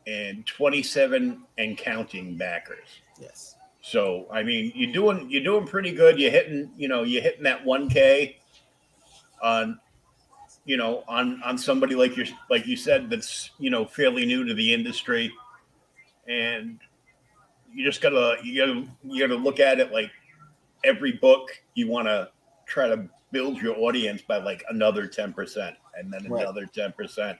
and 0.07 0.45
twenty-seven 0.47 1.43
and 1.59 1.79
counting 1.79 2.37
backers. 2.37 3.01
Yes. 3.21 3.55
So 3.81 4.27
I 4.31 4.43
mean, 4.43 4.73
you're 4.75 4.93
doing 4.93 5.31
you're 5.31 5.45
doing 5.45 5.67
pretty 5.67 5.93
good. 5.93 6.19
You're 6.19 6.31
hitting 6.31 6.71
you 6.77 6.89
know 6.89 7.05
you're 7.05 7.23
hitting 7.23 7.45
that 7.45 7.65
one 7.65 7.89
k 7.89 8.39
on 9.43 9.79
you 10.69 10.77
know 10.77 11.03
on 11.09 11.43
on 11.45 11.57
somebody 11.57 11.95
like 11.95 12.19
you 12.19 12.27
like 12.51 12.67
you 12.67 12.77
said 12.77 13.09
that's 13.09 13.53
you 13.59 13.71
know 13.71 13.87
fairly 13.87 14.27
new 14.27 14.45
to 14.45 14.53
the 14.53 14.75
industry, 14.75 15.33
and 16.29 16.79
you 17.73 17.83
just 17.83 18.03
gotta 18.03 18.37
you 18.45 18.55
gotta 18.55 18.87
you 19.03 19.27
gotta 19.27 19.41
look 19.41 19.61
at 19.61 19.81
it 19.81 19.93
like 19.93 20.11
every 20.85 21.13
book 21.13 21.49
you 21.75 21.89
want 21.89 22.07
to 22.07 22.29
try 22.67 22.87
to 22.87 23.09
build 23.33 23.57
your 23.63 23.79
audience 23.79 24.21
by 24.21 24.37
like 24.37 24.63
another 24.69 25.09
10% 25.09 25.75
and 25.99 26.13
then 26.13 26.31
Right. 26.31 26.43
another 26.43 26.67
10% 26.67 27.39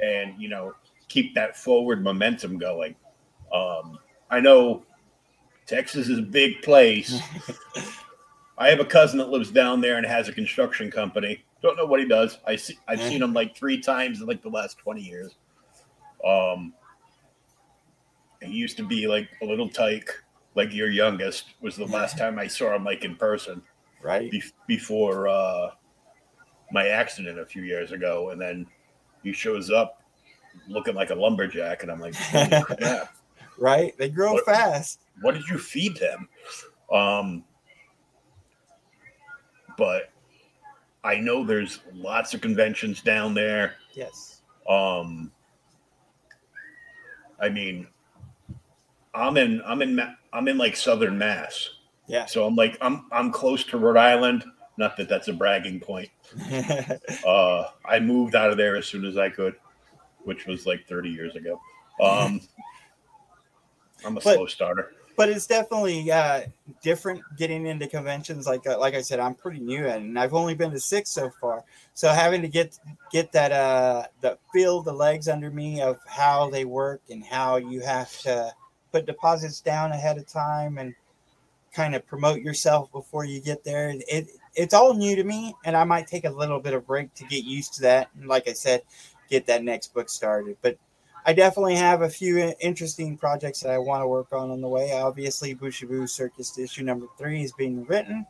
and 0.00 0.40
you 0.40 0.48
know 0.48 0.72
keep 1.08 1.34
that 1.34 1.56
forward 1.56 2.02
momentum 2.02 2.58
going. 2.58 2.94
Um 3.52 3.98
i 4.30 4.38
know 4.38 4.84
texas 5.66 6.08
is 6.08 6.18
a 6.20 6.22
big 6.22 6.62
place. 6.62 7.18
I 8.58 8.68
have 8.68 8.78
a 8.78 8.84
cousin 8.84 9.18
that 9.18 9.30
lives 9.30 9.50
down 9.50 9.80
there 9.80 9.96
and 9.96 10.06
has 10.06 10.28
a 10.28 10.32
construction 10.32 10.92
company 10.92 11.44
don't 11.62 11.76
know 11.76 11.86
what 11.86 12.00
he 12.00 12.06
does 12.06 12.38
i 12.46 12.56
see 12.56 12.76
i've 12.88 13.00
seen 13.00 13.22
him 13.22 13.32
like 13.32 13.56
three 13.56 13.80
times 13.80 14.20
in 14.20 14.26
like 14.26 14.42
the 14.42 14.48
last 14.48 14.78
20 14.78 15.00
years 15.00 15.36
um 16.26 16.72
he 18.40 18.52
used 18.52 18.76
to 18.76 18.82
be 18.84 19.06
like 19.06 19.28
a 19.40 19.44
little 19.44 19.68
tyke, 19.68 20.10
like 20.56 20.74
your 20.74 20.90
youngest 20.90 21.44
was 21.60 21.76
the 21.76 21.86
last 21.86 22.18
time 22.18 22.40
I 22.40 22.48
saw 22.48 22.74
him 22.74 22.82
like 22.82 23.04
in 23.04 23.14
person 23.14 23.62
Right. 24.02 24.28
be- 24.32 24.42
before 24.66 25.28
uh, 25.28 25.70
my 26.72 26.88
accident 26.88 27.38
a 27.38 27.46
few 27.46 27.62
years 27.62 27.92
ago, 27.92 28.30
and 28.30 28.40
then 28.40 28.66
he 29.22 29.32
shows 29.32 29.70
up 29.70 30.02
looking 30.66 30.96
like 30.96 31.10
a 31.10 31.14
lumberjack, 31.14 31.84
and 31.84 31.92
I'm 31.92 32.00
like, 32.00 32.16
"Holy 32.16 32.48
crap, 32.64 33.14
Right. 33.58 33.96
They 33.96 34.08
grow 34.08 34.32
What- 34.32 34.44
fast. 34.44 34.98
what 35.20 35.34
did 35.34 35.46
you 35.48 35.56
feed 35.56 35.96
them? 35.98 36.28
Um, 36.92 37.44
but 39.78 40.10
I 41.04 41.16
know 41.16 41.44
there's 41.44 41.80
lots 41.94 42.32
of 42.34 42.40
conventions 42.40 43.00
down 43.02 43.34
there. 43.34 43.74
Yes. 43.94 44.40
Um, 44.68 45.32
I 47.40 47.48
mean, 47.48 47.88
I'm 49.14 49.36
in, 49.36 49.60
I'm 49.66 49.82
in, 49.82 50.00
I'm 50.32 50.48
in 50.48 50.58
like 50.58 50.76
Southern 50.76 51.18
Mass, 51.18 51.68
Yeah. 52.06 52.26
so 52.26 52.46
I'm 52.46 52.54
like, 52.54 52.78
I'm, 52.80 53.06
I'm 53.10 53.32
close 53.32 53.64
to 53.64 53.78
Rhode 53.78 53.96
Island. 53.96 54.44
Not 54.78 54.96
that 54.96 55.08
that's 55.08 55.28
a 55.28 55.32
bragging 55.32 55.80
point. 55.80 56.08
Uh, 57.26 57.66
I 57.84 58.00
moved 58.00 58.34
out 58.34 58.50
of 58.50 58.56
there 58.56 58.74
as 58.76 58.86
soon 58.86 59.04
as 59.04 59.16
I 59.18 59.28
could, 59.28 59.54
which 60.24 60.46
was 60.46 60.66
like 60.66 60.86
30 60.88 61.10
years 61.10 61.36
ago. 61.36 61.60
Um, 62.00 62.40
I'm 64.04 64.16
a 64.16 64.20
But- 64.20 64.34
slow 64.34 64.46
starter. 64.46 64.92
But 65.16 65.28
it's 65.28 65.46
definitely 65.46 66.10
uh, 66.10 66.42
different 66.82 67.22
getting 67.36 67.66
into 67.66 67.86
conventions. 67.86 68.46
Like 68.46 68.66
uh, 68.66 68.78
like 68.78 68.94
I 68.94 69.02
said, 69.02 69.20
I'm 69.20 69.34
pretty 69.34 69.60
new 69.60 69.86
and 69.86 70.18
I've 70.18 70.34
only 70.34 70.54
been 70.54 70.70
to 70.70 70.80
six 70.80 71.10
so 71.10 71.30
far. 71.40 71.64
So 71.94 72.08
having 72.08 72.42
to 72.42 72.48
get 72.48 72.78
get 73.10 73.32
that 73.32 73.52
uh, 73.52 74.04
the 74.20 74.38
feel 74.52 74.82
the 74.82 74.92
legs 74.92 75.28
under 75.28 75.50
me 75.50 75.80
of 75.80 75.98
how 76.06 76.50
they 76.50 76.64
work 76.64 77.02
and 77.10 77.24
how 77.24 77.56
you 77.56 77.80
have 77.80 78.16
to 78.20 78.52
put 78.92 79.06
deposits 79.06 79.60
down 79.60 79.92
ahead 79.92 80.18
of 80.18 80.26
time 80.26 80.78
and 80.78 80.94
kind 81.72 81.94
of 81.94 82.06
promote 82.06 82.40
yourself 82.40 82.90
before 82.92 83.24
you 83.24 83.40
get 83.40 83.64
there. 83.64 83.94
It 84.08 84.28
it's 84.54 84.74
all 84.74 84.94
new 84.94 85.16
to 85.16 85.24
me, 85.24 85.54
and 85.64 85.76
I 85.76 85.84
might 85.84 86.06
take 86.06 86.24
a 86.24 86.30
little 86.30 86.60
bit 86.60 86.74
of 86.74 86.86
break 86.86 87.14
to 87.14 87.24
get 87.24 87.44
used 87.44 87.74
to 87.74 87.82
that. 87.82 88.10
And 88.18 88.28
like 88.28 88.48
I 88.48 88.52
said, 88.52 88.82
get 89.30 89.46
that 89.46 89.64
next 89.64 89.94
book 89.94 90.08
started, 90.08 90.56
but. 90.62 90.76
I 91.24 91.32
definitely 91.32 91.76
have 91.76 92.02
a 92.02 92.08
few 92.08 92.52
interesting 92.60 93.16
projects 93.16 93.60
that 93.60 93.70
I 93.70 93.78
want 93.78 94.02
to 94.02 94.08
work 94.08 94.32
on 94.32 94.50
on 94.50 94.60
the 94.60 94.68
way. 94.68 94.92
Obviously, 94.92 95.54
Booshie 95.54 95.88
Boo 95.88 96.06
Circus 96.06 96.58
issue 96.58 96.82
number 96.82 97.06
three 97.16 97.42
is 97.42 97.52
being 97.52 97.84
written, 97.84 98.26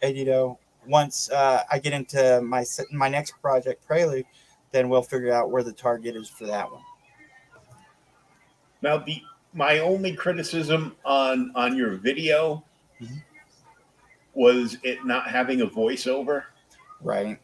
and 0.00 0.16
you 0.16 0.24
know, 0.24 0.58
once 0.86 1.30
uh, 1.30 1.62
I 1.70 1.78
get 1.78 1.92
into 1.92 2.40
my 2.42 2.64
my 2.92 3.08
next 3.08 3.32
project, 3.42 3.84
Prelude, 3.86 4.26
then 4.70 4.88
we'll 4.88 5.02
figure 5.02 5.32
out 5.32 5.50
where 5.50 5.64
the 5.64 5.72
target 5.72 6.14
is 6.14 6.28
for 6.28 6.46
that 6.46 6.70
one. 6.70 6.82
Now, 8.80 8.98
the 8.98 9.20
my 9.52 9.80
only 9.80 10.12
criticism 10.14 10.94
on 11.04 11.50
on 11.56 11.76
your 11.76 11.96
video 11.96 12.62
Mhm. 13.00 13.22
was 14.34 14.78
it 14.84 15.04
not 15.04 15.28
having 15.28 15.62
a 15.62 15.66
voiceover. 15.66 16.44
Right. 17.00 17.38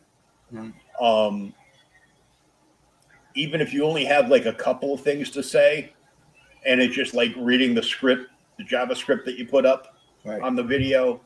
Um, 1.00 1.54
even 3.34 3.60
if 3.60 3.72
you 3.72 3.84
only 3.84 4.04
have 4.04 4.28
like 4.28 4.46
a 4.46 4.52
couple 4.52 4.92
of 4.94 5.00
things 5.00 5.30
to 5.30 5.42
say, 5.42 5.92
and 6.66 6.80
it's 6.80 6.94
just 6.94 7.14
like 7.14 7.32
reading 7.36 7.74
the 7.74 7.82
script, 7.82 8.26
the 8.58 8.64
JavaScript 8.64 9.24
that 9.24 9.38
you 9.38 9.46
put 9.46 9.64
up 9.64 9.96
Right. 10.24 10.42
on 10.42 10.54
the 10.54 10.62
video, 10.62 11.22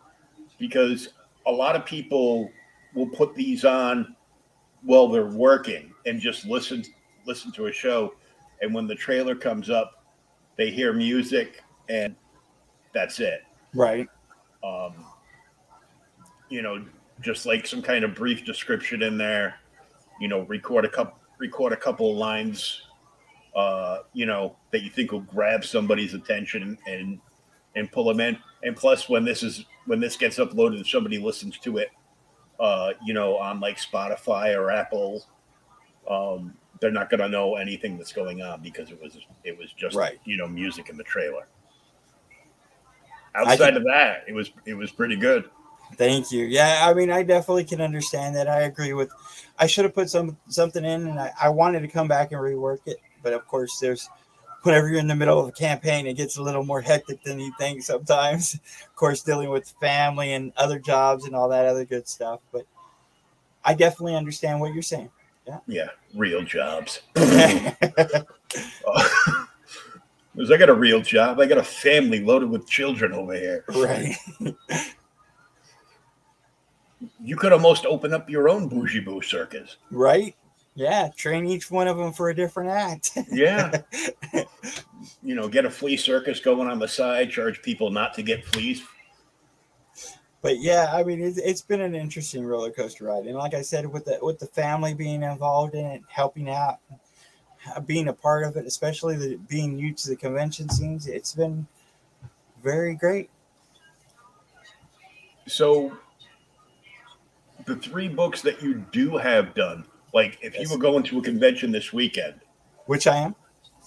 because 0.58 1.08
a 1.46 1.50
lot 1.50 1.74
of 1.74 1.84
people 1.84 2.50
will 2.94 3.08
put 3.08 3.34
these 3.34 3.64
on 3.64 4.14
while 4.82 5.08
they're 5.08 5.26
working 5.26 5.92
and 6.06 6.20
just 6.20 6.46
listen 6.46 6.84
listen 7.26 7.50
to 7.52 7.66
a 7.66 7.72
show, 7.72 8.14
and 8.60 8.72
when 8.72 8.86
the 8.86 8.94
trailer 8.94 9.34
comes 9.34 9.70
up, 9.70 10.04
they 10.56 10.70
hear 10.70 10.92
music 10.92 11.62
and 11.88 12.14
that's 12.92 13.18
it. 13.18 13.42
Right. 13.74 14.08
Um, 14.62 14.92
you 16.48 16.62
know, 16.62 16.84
just 17.20 17.46
like 17.46 17.66
some 17.66 17.82
kind 17.82 18.04
of 18.04 18.14
brief 18.14 18.44
description 18.44 19.02
in 19.02 19.18
there. 19.18 19.56
You 20.20 20.28
know, 20.28 20.42
record 20.42 20.84
a 20.84 20.88
couple 20.88 21.18
record 21.38 21.72
a 21.72 21.76
couple 21.76 22.10
of 22.10 22.16
lines. 22.16 22.82
Uh, 23.54 23.98
you 24.12 24.26
know 24.26 24.56
that 24.72 24.82
you 24.82 24.90
think 24.90 25.12
will 25.12 25.20
grab 25.20 25.64
somebody's 25.64 26.14
attention 26.14 26.76
and 26.86 27.20
and 27.76 27.90
pull 27.92 28.04
them 28.04 28.20
in. 28.20 28.36
And 28.62 28.76
plus, 28.76 29.08
when 29.08 29.24
this 29.24 29.42
is 29.42 29.64
when 29.86 30.00
this 30.00 30.16
gets 30.16 30.38
uploaded, 30.38 30.80
if 30.80 30.88
somebody 30.88 31.18
listens 31.18 31.58
to 31.58 31.78
it, 31.78 31.88
uh, 32.58 32.92
you 33.04 33.14
know, 33.14 33.36
on 33.36 33.60
like 33.60 33.78
Spotify 33.78 34.56
or 34.56 34.70
Apple, 34.70 35.24
um, 36.10 36.54
they're 36.80 36.90
not 36.90 37.10
going 37.10 37.20
to 37.20 37.28
know 37.28 37.54
anything 37.56 37.96
that's 37.96 38.12
going 38.12 38.42
on 38.42 38.60
because 38.60 38.90
it 38.90 39.00
was 39.00 39.18
it 39.44 39.56
was 39.56 39.72
just 39.72 39.94
Right. 39.96 40.18
you 40.24 40.36
know 40.36 40.48
music 40.48 40.88
in 40.88 40.96
the 40.96 41.04
trailer. 41.04 41.46
Outside 43.36 43.58
can- 43.58 43.76
of 43.78 43.84
that, 43.84 44.24
it 44.28 44.32
was 44.32 44.50
it 44.64 44.74
was 44.74 44.90
pretty 44.90 45.16
good. 45.16 45.48
Thank 45.96 46.32
you. 46.32 46.44
Yeah, 46.46 46.86
I 46.88 46.94
mean, 46.94 47.10
I 47.10 47.22
definitely 47.22 47.64
can 47.64 47.80
understand 47.80 48.34
that. 48.36 48.48
I 48.48 48.62
agree 48.62 48.92
with. 48.92 49.10
I 49.58 49.66
should 49.66 49.84
have 49.84 49.94
put 49.94 50.10
some 50.10 50.36
something 50.48 50.84
in, 50.84 51.06
and 51.08 51.18
I, 51.18 51.32
I 51.40 51.48
wanted 51.48 51.80
to 51.80 51.88
come 51.88 52.08
back 52.08 52.32
and 52.32 52.40
rework 52.40 52.80
it, 52.86 52.98
but 53.22 53.32
of 53.32 53.46
course, 53.46 53.78
there's 53.78 54.08
whenever 54.62 54.88
you're 54.88 54.98
in 54.98 55.06
the 55.06 55.14
middle 55.14 55.38
of 55.38 55.48
a 55.48 55.52
campaign, 55.52 56.06
it 56.06 56.14
gets 56.16 56.38
a 56.38 56.42
little 56.42 56.64
more 56.64 56.80
hectic 56.80 57.22
than 57.22 57.38
you 57.38 57.52
think 57.58 57.82
sometimes. 57.82 58.54
Of 58.84 58.96
course, 58.96 59.22
dealing 59.22 59.50
with 59.50 59.68
family 59.80 60.32
and 60.34 60.52
other 60.56 60.78
jobs 60.78 61.24
and 61.26 61.34
all 61.34 61.48
that 61.48 61.66
other 61.66 61.84
good 61.84 62.08
stuff. 62.08 62.40
But 62.52 62.64
I 63.64 63.74
definitely 63.74 64.14
understand 64.14 64.60
what 64.60 64.72
you're 64.72 64.82
saying. 64.84 65.10
Yeah, 65.46 65.58
Yeah. 65.66 65.88
real 66.14 66.42
jobs. 66.42 67.00
Because 70.34 70.50
I 70.50 70.56
got 70.56 70.68
a 70.68 70.74
real 70.74 71.00
job. 71.00 71.38
I 71.38 71.46
got 71.46 71.58
a 71.58 71.62
family 71.62 72.20
loaded 72.20 72.50
with 72.50 72.66
children 72.66 73.12
over 73.12 73.34
here. 73.34 73.64
You 77.22 77.36
could 77.36 77.52
almost 77.52 77.86
open 77.86 78.12
up 78.12 78.28
your 78.28 78.48
own 78.48 78.68
booshie 78.68 79.04
boo 79.04 79.22
circus. 79.22 79.76
Right. 79.90 80.34
Yeah. 80.74 81.10
Train 81.16 81.46
each 81.46 81.70
one 81.70 81.88
of 81.88 81.96
them 81.96 82.12
for 82.12 82.30
a 82.30 82.34
different 82.34 82.70
act. 82.70 83.16
Yeah. 83.30 83.82
you 85.22 85.34
know, 85.34 85.48
get 85.48 85.64
a 85.64 85.70
flea 85.70 85.96
circus 85.96 86.40
going 86.40 86.68
on 86.68 86.78
the 86.78 86.88
side, 86.88 87.30
charge 87.30 87.62
people 87.62 87.90
not 87.90 88.14
to 88.14 88.22
get 88.22 88.44
fleas. 88.44 88.82
but 90.42 90.58
yeah, 90.58 90.90
I 90.92 91.02
mean, 91.02 91.22
it's, 91.22 91.38
it's 91.38 91.62
been 91.62 91.80
an 91.80 91.94
interesting 91.94 92.44
roller 92.44 92.70
coaster 92.70 93.04
ride, 93.04 93.26
and 93.26 93.36
like 93.36 93.54
I 93.54 93.62
said, 93.62 93.86
with 93.86 94.04
the 94.04 94.18
with 94.20 94.38
the 94.38 94.46
family 94.46 94.94
being 94.94 95.22
involved 95.22 95.74
in 95.74 95.86
it, 95.86 96.02
helping 96.08 96.50
out, 96.50 96.78
uh, 97.74 97.80
being 97.80 98.08
a 98.08 98.12
part 98.12 98.44
of 98.44 98.56
it, 98.56 98.66
especially 98.66 99.16
the, 99.16 99.36
being 99.48 99.76
new 99.76 99.92
to 99.94 100.08
the 100.08 100.16
convention 100.16 100.68
scenes. 100.68 101.06
It's 101.06 101.34
been 101.34 101.66
very 102.62 102.94
great. 102.94 103.30
So, 105.46 105.96
the 107.66 107.76
three 107.76 108.08
books 108.08 108.42
that 108.42 108.62
you 108.62 108.74
do 108.92 109.16
have 109.16 109.54
done, 109.54 109.84
like 110.12 110.38
if 110.42 110.54
Yes. 110.54 110.62
you 110.62 110.70
were 110.70 110.80
going 110.80 111.02
to 111.04 111.18
a 111.18 111.22
convention 111.22 111.72
this 111.72 111.92
weekend, 111.92 112.40
Which 112.86 113.06
I 113.06 113.16
am. 113.16 113.34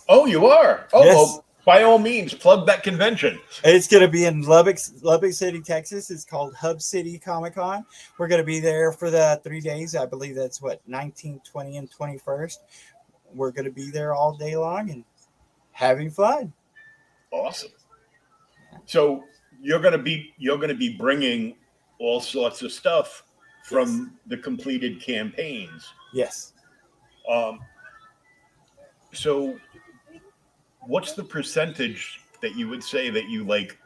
oh, 0.09 0.25
you 0.25 0.47
are. 0.47 0.87
Oh, 0.93 1.03
Yes. 1.03 1.15
well, 1.15 1.45
by 1.65 1.83
all 1.83 1.99
means, 1.99 2.33
plug 2.33 2.65
that 2.67 2.81
convention. 2.81 3.39
It's 3.65 3.87
going 3.89 4.01
to 4.01 4.07
be 4.07 4.23
in 4.25 4.41
Lubbock, 4.43 4.77
Lubbock 5.01 5.33
City, 5.33 5.59
Texas. 5.61 6.09
It's 6.09 6.23
called 6.23 6.55
Hub 6.55 6.81
City 6.81 7.19
Comic 7.19 7.55
Con. 7.55 7.85
We're 8.17 8.29
going 8.29 8.39
to 8.41 8.45
be 8.45 8.61
there 8.61 8.93
for 8.93 9.11
the 9.11 9.39
three 9.43 9.59
days. 9.59 9.93
I 9.95 10.05
believe 10.05 10.33
that's 10.35 10.61
what 10.61 10.81
19, 10.87 11.41
20, 11.43 11.77
and 11.77 11.91
21st. 11.91 12.57
We're 13.33 13.51
going 13.51 13.65
to 13.65 13.71
be 13.71 13.91
there 13.91 14.13
all 14.13 14.37
day 14.37 14.55
long 14.55 14.89
and 14.91 15.03
having 15.71 16.09
fun. 16.09 16.53
Awesome. 17.31 17.71
So 18.85 19.25
you're 19.61 19.79
gonna 19.81 19.97
be 19.97 20.33
you're 20.37 20.57
gonna 20.57 20.73
be 20.73 20.95
bringing 20.95 21.55
all 21.99 22.21
sorts 22.21 22.61
of 22.61 22.71
stuff 22.71 23.23
from 23.67 24.17
the 24.27 24.37
completed 24.37 25.01
campaigns. 25.01 25.93
Yes. 26.13 26.53
Um, 27.29 27.59
so 29.13 29.59
what's 30.81 31.13
the 31.13 31.23
percentage 31.23 32.21
that 32.41 32.55
you 32.55 32.69
would 32.69 32.83
say 32.83 33.09
that 33.09 33.27
you 33.27 33.43
like 33.43 33.77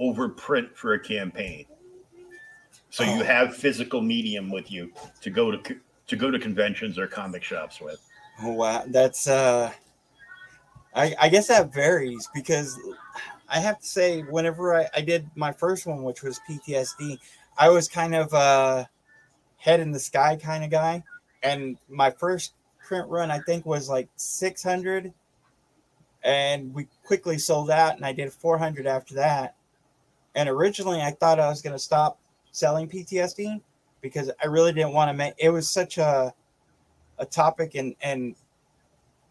overprint 0.00 0.74
for 0.74 0.94
a 0.94 0.98
campaign? 1.00 1.66
So 2.88 3.04
you 3.04 3.20
Oh. 3.20 3.24
have 3.24 3.54
physical 3.54 4.00
medium 4.00 4.50
with 4.50 4.70
you 4.70 4.92
to 5.20 5.30
go 5.30 5.50
to 5.50 5.76
to 6.06 6.16
go 6.16 6.30
to 6.30 6.38
conventions 6.38 6.98
or 6.98 7.06
comic 7.08 7.42
shops 7.42 7.80
with. 7.80 8.00
Oh, 8.40 8.52
wow. 8.52 8.84
That's, 8.86 9.26
uh, 9.26 9.72
I, 10.94 11.16
I 11.20 11.28
guess 11.28 11.48
that 11.48 11.74
varies 11.74 12.28
because 12.32 12.78
I 13.48 13.58
have 13.58 13.80
to 13.80 13.86
say, 13.86 14.20
whenever 14.22 14.76
I, 14.76 14.88
I 14.94 15.00
did 15.00 15.28
my 15.34 15.50
first 15.50 15.84
one, 15.84 16.04
which 16.04 16.22
was 16.22 16.38
PTSD, 16.48 17.18
I 17.58 17.68
was 17.70 17.88
kind 17.88 18.14
of 18.14 18.32
a 18.32 18.88
head 19.56 19.80
in 19.80 19.90
the 19.90 19.98
sky 19.98 20.36
kind 20.36 20.64
of 20.64 20.70
guy. 20.70 21.02
And 21.42 21.78
my 21.88 22.10
first 22.10 22.54
print 22.86 23.08
run, 23.08 23.30
I 23.30 23.40
think, 23.40 23.66
was 23.66 23.88
like 23.88 24.08
600. 24.16 25.12
And 26.22 26.74
we 26.74 26.88
quickly 27.04 27.38
sold 27.38 27.70
out, 27.70 27.96
and 27.96 28.04
I 28.04 28.12
did 28.12 28.32
400 28.32 28.86
after 28.86 29.14
that. 29.14 29.54
And 30.34 30.48
originally, 30.48 31.00
I 31.00 31.12
thought 31.12 31.40
I 31.40 31.48
was 31.48 31.62
going 31.62 31.72
to 31.72 31.78
stop 31.78 32.18
selling 32.50 32.88
PTSD 32.88 33.60
because 34.00 34.30
I 34.42 34.46
really 34.46 34.72
didn't 34.72 34.92
want 34.92 35.10
to 35.10 35.14
make 35.14 35.34
it 35.38 35.50
was 35.50 35.68
such 35.68 35.98
a 35.98 36.32
a 37.18 37.26
topic 37.26 37.74
and 37.74 37.94
and 38.02 38.34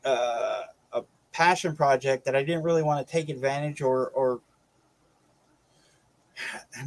uh, 0.04 0.62
a 0.94 1.04
passion 1.32 1.76
project 1.76 2.26
that 2.26 2.36
I 2.36 2.44
didn't 2.44 2.64
really 2.64 2.84
want 2.84 3.06
to 3.06 3.12
take 3.12 3.30
advantage 3.30 3.82
or 3.82 4.10
or 4.10 4.42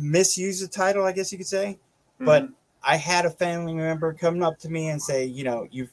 misuse 0.01 0.61
the 0.61 0.69
title, 0.69 1.05
I 1.05 1.13
guess 1.13 1.33
you 1.33 1.39
could 1.39 1.47
say. 1.47 1.79
But 2.21 2.49
I 2.83 2.97
had 2.97 3.27
a 3.27 3.31
family 3.31 3.75
member 3.75 4.13
come 4.13 4.43
up 4.43 4.59
to 4.61 4.69
me 4.69 4.89
and 4.89 5.01
say, 5.01 5.25
you 5.25 5.45
know, 5.45 5.69
you 5.71 5.89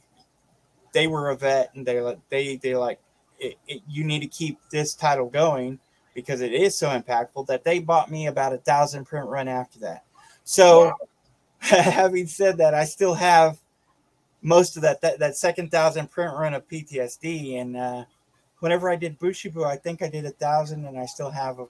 they 0.94 1.08
were 1.08 1.30
a 1.30 1.36
vet 1.36 1.72
and 1.76 1.86
they're 1.86 2.02
like 2.02 2.20
they 2.30 2.56
they 2.56 2.76
like 2.76 3.00
it, 3.40 3.56
it, 3.68 3.82
you 3.88 4.04
need 4.04 4.22
to 4.22 4.28
keep 4.28 4.58
this 4.72 4.96
title 4.96 5.30
going 5.30 5.78
because 6.14 6.42
it 6.42 6.54
is 6.54 6.78
so 6.78 6.88
impactful 6.90 7.46
that 7.48 7.64
they 7.64 7.80
bought 7.80 8.10
me 8.10 8.28
about 8.28 8.54
a 8.54 8.58
thousand 8.58 9.06
print 9.06 9.28
run 9.28 9.48
after 9.48 9.80
that. 9.80 10.04
So 10.46 10.86
Wow. 10.86 10.96
having 11.60 12.28
said 12.28 12.58
that, 12.58 12.74
I 12.74 12.86
still 12.86 13.14
have 13.14 13.58
most 14.42 14.76
of 14.76 14.84
that 14.84 15.02
that, 15.02 15.20
that 15.20 15.36
second 15.36 15.72
thousand 15.72 16.10
print 16.12 16.34
run 16.34 16.54
of 16.54 16.68
PTSD. 16.68 17.60
And 17.60 17.76
uh, 17.76 18.06
whenever 18.60 18.90
I 18.90 18.96
did 18.96 19.20
Booshie 19.20 19.54
Boo, 19.54 19.64
I 19.64 19.76
think 19.76 20.02
I 20.02 20.10
did 20.10 20.26
a 20.26 20.32
thousand, 20.32 20.86
and 20.86 20.98
I 20.98 21.06
still 21.06 21.32
have 21.32 21.60
a 21.60 21.68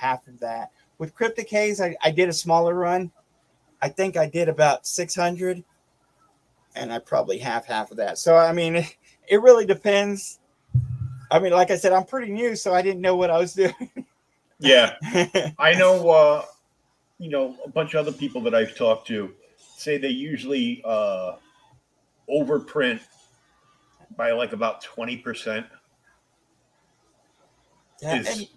half 0.00 0.26
of 0.26 0.40
that. 0.40 0.70
With 0.98 1.14
Cryptic 1.14 1.48
Haze, 1.48 1.80
I, 1.80 1.96
I 2.02 2.10
did 2.10 2.28
a 2.28 2.32
smaller 2.32 2.74
run. 2.74 3.10
I 3.82 3.88
think 3.88 4.16
I 4.16 4.28
did 4.28 4.48
about 4.48 4.86
six 4.86 5.14
hundred, 5.14 5.62
and 6.74 6.92
I 6.92 6.98
probably 6.98 7.38
have 7.38 7.66
half 7.66 7.90
of 7.90 7.96
that. 7.98 8.18
So 8.18 8.36
I 8.36 8.52
mean, 8.52 8.76
it, 8.76 8.96
it 9.28 9.40
really 9.40 9.66
depends. 9.66 10.38
I 11.30 11.38
mean, 11.38 11.52
like 11.52 11.70
I 11.70 11.76
said, 11.76 11.92
I'm 11.92 12.04
pretty 12.04 12.32
new, 12.32 12.56
so 12.56 12.74
I 12.74 12.82
didn't 12.82 13.00
know 13.00 13.16
what 13.16 13.30
I 13.30 13.38
was 13.38 13.54
doing. 13.54 13.74
yeah. 14.58 14.94
I 15.58 15.74
know, 15.74 16.10
uh, 16.10 16.44
you 17.18 17.30
know, 17.30 17.56
a 17.64 17.68
bunch 17.68 17.94
of 17.94 18.06
other 18.06 18.16
people 18.16 18.40
that 18.42 18.54
I've 18.54 18.74
talked 18.74 19.06
to 19.08 19.32
say 19.56 19.96
they 19.96 20.08
usually 20.08 20.82
uh, 20.84 21.36
overprint 22.28 23.00
by 24.16 24.32
like 24.32 24.52
about 24.52 24.82
20% 24.84 25.66
Yeah, 28.02 28.16
is, 28.16 28.48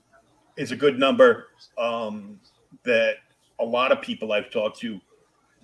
is 0.58 0.72
a 0.72 0.76
good 0.76 1.00
number 1.00 1.48
um, 1.78 2.40
that 2.84 3.16
a 3.60 3.66
lot 3.66 3.92
of 3.92 4.02
people 4.02 4.32
I've 4.32 4.50
talked 4.52 4.80
to 4.80 5.00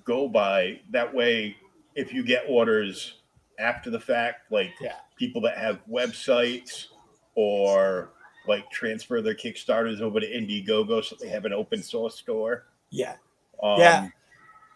go 0.05 0.27
by. 0.27 0.79
That 0.91 1.13
way, 1.13 1.55
if 1.95 2.13
you 2.13 2.23
get 2.23 2.45
orders 2.47 3.15
after 3.59 3.89
the 3.89 3.99
fact, 3.99 4.51
like 4.51 4.71
Yeah. 4.81 4.95
people 5.17 5.41
that 5.41 5.57
have 5.57 5.79
websites 5.89 6.87
or 7.35 8.11
like 8.47 8.69
transfer 8.71 9.21
their 9.21 9.35
Kickstarters 9.35 10.01
over 10.01 10.19
to 10.19 10.27
Indiegogo 10.27 11.03
so 11.03 11.15
they 11.19 11.29
have 11.29 11.45
an 11.45 11.53
open 11.53 11.83
source 11.83 12.15
store. 12.15 12.65
yeah. 12.89 13.15
Um, 13.61 13.79
Yeah. 13.79 14.07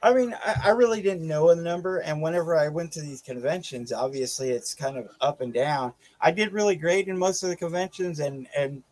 I 0.04 0.14
mean, 0.14 0.36
I, 0.46 0.56
I 0.66 0.70
really 0.72 1.02
didn't 1.02 1.26
know 1.26 1.52
a 1.52 1.56
number. 1.56 2.00
And 2.00 2.22
whenever 2.22 2.58
I 2.58 2.68
went 2.68 2.92
to 2.92 3.02
these 3.02 3.22
conventions, 3.22 3.94
obviously 3.94 4.50
it's 4.50 4.74
kind 4.74 4.98
of 4.98 5.08
up 5.22 5.40
and 5.40 5.54
down. 5.54 5.94
I 6.20 6.32
did 6.32 6.52
really 6.52 6.76
great 6.76 7.08
in 7.08 7.18
most 7.18 7.42
of 7.42 7.48
the 7.50 7.56
conventions. 7.56 8.20
And, 8.20 8.48
and 8.56 8.84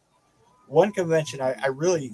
one 0.72 0.92
convention, 0.92 1.42
I, 1.42 1.56
I 1.62 1.68
really 1.68 2.14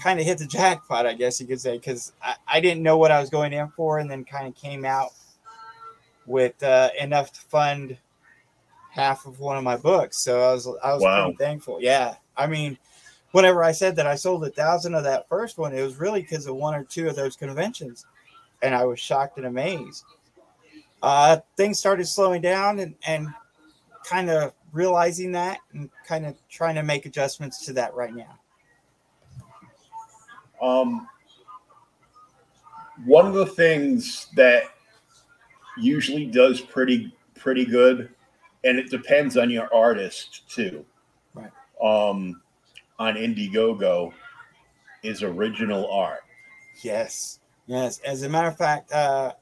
kind 0.00 0.18
of 0.18 0.26
hit 0.26 0.38
the 0.38 0.46
jackpot, 0.46 1.06
I 1.06 1.14
guess 1.14 1.40
you 1.40 1.46
could 1.46 1.60
say, 1.60 1.78
because 1.78 2.12
I, 2.22 2.34
I 2.46 2.60
didn't 2.60 2.82
know 2.82 2.98
what 2.98 3.10
I 3.10 3.20
was 3.20 3.30
going 3.30 3.52
in 3.52 3.68
for 3.68 3.98
and 3.98 4.10
then 4.10 4.24
kind 4.24 4.48
of 4.48 4.54
came 4.54 4.84
out 4.84 5.12
with 6.26 6.60
uh, 6.62 6.90
enough 7.00 7.32
to 7.32 7.40
fund 7.42 7.96
half 8.90 9.26
of 9.26 9.40
one 9.40 9.56
of 9.56 9.64
my 9.64 9.76
books. 9.76 10.18
So 10.18 10.40
I 10.40 10.52
was, 10.52 10.66
I 10.82 10.92
was 10.92 11.02
Wow. 11.02 11.24
pretty 11.24 11.36
thankful. 11.38 11.80
Yeah. 11.80 12.16
I 12.36 12.46
mean, 12.46 12.76
whenever 13.32 13.62
I 13.62 13.72
said 13.72 13.96
that 13.96 14.06
I 14.06 14.14
sold 14.14 14.44
a 14.44 14.50
thousand 14.50 14.94
of 14.94 15.04
that 15.04 15.28
first 15.28 15.58
one, 15.58 15.74
it 15.74 15.82
was 15.82 15.96
really 15.96 16.22
because 16.22 16.46
of 16.46 16.56
one 16.56 16.74
or 16.74 16.84
two 16.84 17.08
of 17.08 17.16
those 17.16 17.36
conventions, 17.36 18.06
and 18.62 18.74
I 18.74 18.84
was 18.84 19.00
shocked 19.00 19.36
and 19.38 19.46
amazed. 19.46 20.04
Uh, 21.02 21.38
things 21.56 21.78
started 21.78 22.06
slowing 22.06 22.40
down, 22.40 22.78
and 22.78 22.94
and 23.06 23.28
kind 24.04 24.30
of 24.30 24.52
realizing 24.72 25.32
that, 25.32 25.58
and 25.72 25.90
kind 26.06 26.26
of 26.26 26.36
trying 26.48 26.74
to 26.74 26.82
make 26.82 27.06
adjustments 27.06 27.64
to 27.66 27.72
that 27.74 27.94
right 27.94 28.14
now. 28.14 28.38
Um, 30.60 31.08
one 33.04 33.26
of 33.26 33.34
the 33.34 33.46
things 33.46 34.28
that 34.36 34.64
usually 35.76 36.26
does 36.26 36.60
pretty 36.60 37.14
pretty 37.34 37.64
good, 37.64 38.08
and 38.64 38.78
it 38.78 38.90
depends 38.90 39.36
on 39.36 39.50
your 39.50 39.72
artist 39.74 40.48
too. 40.48 40.84
Right. 41.34 41.50
Um, 41.82 42.40
on 42.98 43.16
Indiegogo, 43.16 44.12
is 45.02 45.22
original 45.22 45.90
art. 45.90 46.20
Yes, 46.82 47.40
yes. 47.66 47.98
As 48.00 48.22
a 48.22 48.28
matter 48.28 48.48
of 48.48 48.56
fact, 48.56 48.92
uh, 48.92 49.32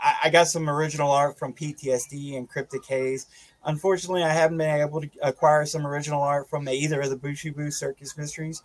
I, 0.00 0.16
I 0.24 0.30
got 0.30 0.48
some 0.48 0.70
original 0.70 1.10
art 1.10 1.38
from 1.38 1.52
PTSD 1.52 2.36
and 2.36 2.48
Cryptic 2.48 2.84
Haze. 2.84 3.26
Unfortunately, 3.68 4.22
I 4.22 4.32
haven't 4.32 4.56
been 4.56 4.80
able 4.80 5.02
to 5.02 5.10
acquire 5.20 5.66
some 5.66 5.86
original 5.86 6.22
art 6.22 6.48
from 6.48 6.66
either 6.66 7.02
of 7.02 7.10
the 7.10 7.16
Booshie 7.16 7.54
Boo 7.54 7.70
Circus 7.70 8.16
Mysteries. 8.16 8.62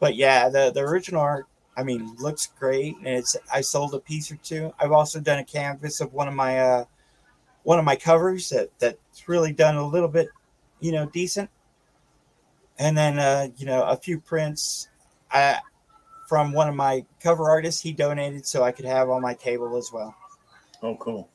But 0.00 0.16
yeah, 0.16 0.48
the, 0.48 0.72
the 0.74 0.80
original 0.80 1.20
art, 1.20 1.46
I 1.76 1.82
mean, 1.82 2.16
looks 2.18 2.46
great, 2.58 2.96
and 2.96 3.06
it's 3.06 3.36
I 3.52 3.60
sold 3.60 3.92
a 3.94 4.00
piece 4.00 4.32
or 4.32 4.36
two. 4.36 4.72
I've 4.80 4.92
also 4.92 5.20
done 5.20 5.40
a 5.40 5.44
canvas 5.44 6.00
of 6.00 6.14
one 6.14 6.26
of 6.26 6.32
my 6.32 6.58
uh, 6.58 6.84
one 7.64 7.78
of 7.78 7.84
my 7.84 7.96
covers 7.96 8.48
that 8.48 8.70
that's 8.78 9.28
really 9.28 9.52
done 9.52 9.76
a 9.76 9.86
little 9.86 10.08
bit, 10.08 10.28
you 10.80 10.90
know, 10.90 11.04
decent. 11.04 11.50
And 12.78 12.96
then 12.96 13.18
uh, 13.18 13.48
you 13.58 13.66
know 13.66 13.82
a 13.82 13.96
few 13.96 14.18
prints. 14.18 14.88
I 15.30 15.58
from 16.28 16.52
one 16.52 16.68
of 16.68 16.74
my 16.74 17.04
cover 17.20 17.50
artists. 17.50 17.82
He 17.82 17.92
donated 17.92 18.46
so 18.46 18.62
I 18.62 18.72
could 18.72 18.86
have 18.86 19.10
on 19.10 19.20
my 19.20 19.34
table 19.34 19.76
as 19.76 19.92
well. 19.92 20.14
Oh, 20.82 20.96
cool. 20.96 21.28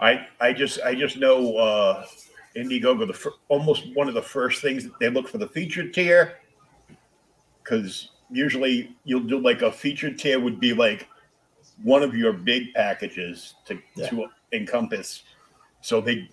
I 0.00 0.26
I 0.40 0.52
just 0.52 0.80
I 0.82 0.94
just 0.94 1.16
know 1.16 1.56
uh, 1.56 2.04
Indiegogo 2.56 3.06
the 3.06 3.12
fir- 3.14 3.32
almost 3.48 3.94
one 3.94 4.08
of 4.08 4.14
the 4.14 4.22
first 4.22 4.62
things 4.62 4.84
that 4.84 4.98
they 5.00 5.10
look 5.10 5.28
for 5.28 5.38
the 5.38 5.48
featured 5.48 5.92
tier 5.92 6.38
because 7.62 8.10
usually 8.30 8.94
you'll 9.04 9.20
do 9.20 9.38
like 9.38 9.62
a 9.62 9.70
featured 9.72 10.18
tier 10.18 10.38
would 10.40 10.60
be 10.60 10.72
like 10.72 11.08
one 11.82 12.02
of 12.02 12.14
your 12.14 12.32
big 12.32 12.72
packages 12.74 13.54
to 13.66 13.78
Yeah. 13.96 14.08
to 14.08 14.28
encompass, 14.52 15.22
so 15.80 16.00
they 16.00 16.28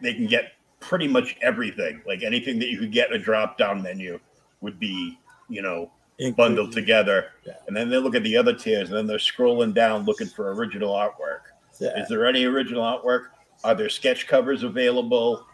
they 0.00 0.14
can 0.14 0.26
get 0.26 0.52
pretty 0.80 1.08
much 1.08 1.36
everything 1.42 2.02
like 2.06 2.22
anything 2.22 2.58
that 2.60 2.68
you 2.68 2.78
could 2.78 2.92
get 2.92 3.10
in 3.10 3.16
a 3.16 3.18
drop 3.18 3.58
down 3.58 3.82
menu 3.82 4.20
would 4.60 4.78
be 4.78 5.18
you 5.48 5.62
know 5.62 5.90
bundled 6.36 6.72
together, 6.72 7.26
Yeah. 7.46 7.54
and 7.66 7.76
then 7.76 7.90
they 7.90 7.98
look 7.98 8.14
at 8.14 8.22
the 8.22 8.36
other 8.36 8.54
tiers, 8.54 8.88
and 8.88 8.96
then 8.96 9.06
they're 9.06 9.18
scrolling 9.18 9.74
down 9.74 10.04
looking 10.04 10.26
for 10.28 10.52
original 10.54 10.94
artwork. 10.94 11.52
Yeah. 11.78 12.00
Is 12.00 12.08
there 12.08 12.26
any 12.26 12.44
original 12.44 12.82
artwork? 12.82 13.26
Are 13.64 13.74
there 13.74 13.88
sketch 13.88 14.26
covers 14.26 14.62
available? 14.62 15.46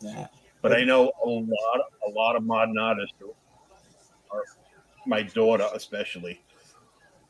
Yeah. 0.00 0.26
But 0.62 0.72
I 0.72 0.84
know 0.84 1.12
a 1.24 1.28
lot, 1.28 1.80
a 2.06 2.10
lot 2.10 2.36
of 2.36 2.44
modern 2.44 2.78
artists 2.78 3.14
are 4.30 4.42
my 5.06 5.22
daughter, 5.22 5.68
especially 5.74 6.40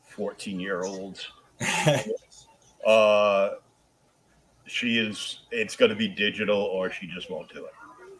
fourteen 0.07 0.59
year 0.59 0.83
olds. 0.83 1.27
Uh, 2.85 3.55
she 4.67 4.99
is. 4.99 5.39
It's 5.49 5.75
going 5.75 5.89
to 5.89 5.95
be 5.95 6.07
digital, 6.07 6.61
or 6.61 6.91
she 6.91 7.07
just 7.07 7.31
won't 7.31 7.51
do 7.51 7.65
it. 7.65 7.73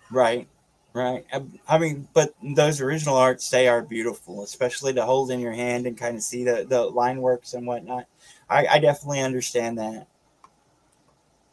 right. 0.09 0.47
Right. 0.93 1.25
I, 1.31 1.43
I 1.67 1.77
mean, 1.77 2.07
but 2.13 2.33
those 2.41 2.79
original 2.79 3.15
arts 3.17 3.49
they 3.49 3.67
are 3.67 3.81
beautiful, 3.81 4.43
especially 4.43 4.93
to 4.93 5.03
hold 5.05 5.29
in 5.29 5.41
your 5.41 5.51
hand 5.51 5.85
and 5.85 5.97
kind 5.97 6.15
of 6.15 6.23
see 6.23 6.45
the 6.45 6.65
the 6.67 6.81
line 6.81 7.19
works 7.19 7.53
and 7.53 7.67
whatnot. 7.67 8.05
I, 8.49 8.67
I 8.67 8.79
definitely 8.79 9.21
understand 9.21 9.77
that. 9.79 10.07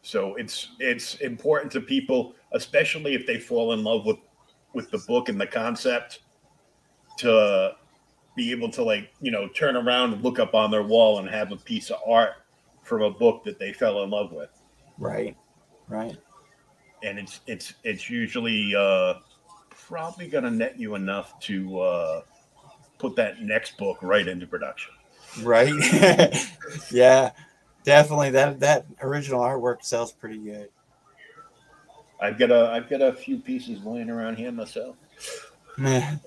So 0.02 0.34
it's 0.34 0.70
it's 0.80 1.14
important 1.16 1.72
to 1.72 1.80
people, 1.80 2.34
especially 2.52 3.14
if 3.14 3.26
they 3.26 3.38
fall 3.38 3.72
in 3.72 3.84
love 3.84 4.04
with 4.04 4.18
with 4.74 4.90
the 4.90 4.98
book 4.98 5.28
and 5.28 5.40
the 5.40 5.46
concept, 5.46 6.20
to 7.18 7.72
be 8.36 8.50
able 8.50 8.70
to 8.70 8.82
like 8.82 9.12
you 9.20 9.30
know 9.30 9.48
turn 9.48 9.76
around 9.76 10.12
and 10.12 10.22
look 10.22 10.38
up 10.38 10.54
on 10.54 10.70
their 10.70 10.82
wall 10.82 11.18
and 11.18 11.28
have 11.28 11.52
a 11.52 11.56
piece 11.56 11.90
of 11.90 11.98
art 12.06 12.32
from 12.82 13.02
a 13.02 13.10
book 13.10 13.44
that 13.44 13.58
they 13.58 13.72
fell 13.72 14.02
in 14.02 14.10
love 14.10 14.32
with. 14.32 14.50
Right. 14.98 15.36
Right. 15.88 16.16
And 17.02 17.18
it's 17.18 17.40
it's 17.46 17.74
it's 17.84 18.10
usually 18.10 18.74
uh, 18.76 19.14
probably 19.70 20.28
going 20.28 20.44
to 20.44 20.50
net 20.50 20.78
you 20.78 20.94
enough 20.94 21.38
to 21.40 21.80
uh, 21.80 22.22
put 22.98 23.14
that 23.16 23.40
next 23.40 23.76
book 23.76 23.98
right 24.02 24.26
into 24.26 24.46
production. 24.46 24.94
Right. 25.40 25.72
yeah. 26.90 27.30
Definitely 27.84 28.30
that 28.30 28.60
that 28.60 28.86
original 29.00 29.40
artwork 29.40 29.84
sells 29.84 30.12
pretty 30.12 30.38
good. 30.38 30.68
I've 32.20 32.38
got 32.38 32.52
a 32.52 32.70
I've 32.70 32.88
got 32.88 33.02
a 33.02 33.12
few 33.12 33.38
pieces 33.38 33.84
laying 33.84 34.08
around 34.08 34.36
here 34.36 34.52
myself. 34.52 34.94
but 35.76 36.20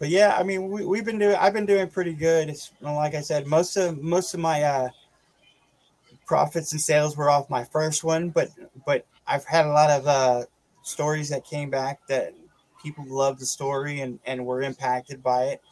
yeah, 0.00 0.36
I 0.38 0.42
mean, 0.42 0.68
we, 0.68 0.84
we've 0.84 1.04
been 1.04 1.18
doing. 1.18 1.36
I've 1.36 1.54
been 1.54 1.64
doing 1.64 1.88
pretty 1.88 2.12
good. 2.12 2.50
It's 2.50 2.72
like 2.82 3.14
I 3.14 3.22
said, 3.22 3.46
most 3.46 3.76
of 3.76 4.02
most 4.02 4.34
of 4.34 4.40
my 4.40 4.62
uh, 4.62 4.88
profits 6.26 6.72
and 6.72 6.80
sales 6.80 7.16
were 7.16 7.30
off 7.30 7.48
my 7.48 7.64
first 7.64 8.04
one, 8.04 8.28
but 8.28 8.50
but 8.84 9.06
I've 9.26 9.46
had 9.46 9.64
a 9.64 9.70
lot 9.70 9.90
of 9.90 10.06
uh, 10.06 10.44
stories 10.82 11.30
that 11.30 11.44
came 11.44 11.70
back 11.70 12.06
that 12.08 12.34
people 12.82 13.04
loved 13.08 13.40
the 13.40 13.46
story 13.46 14.00
and 14.00 14.18
and 14.26 14.44
were 14.44 14.60
impacted 14.60 15.22
by 15.22 15.44
it, 15.44 15.62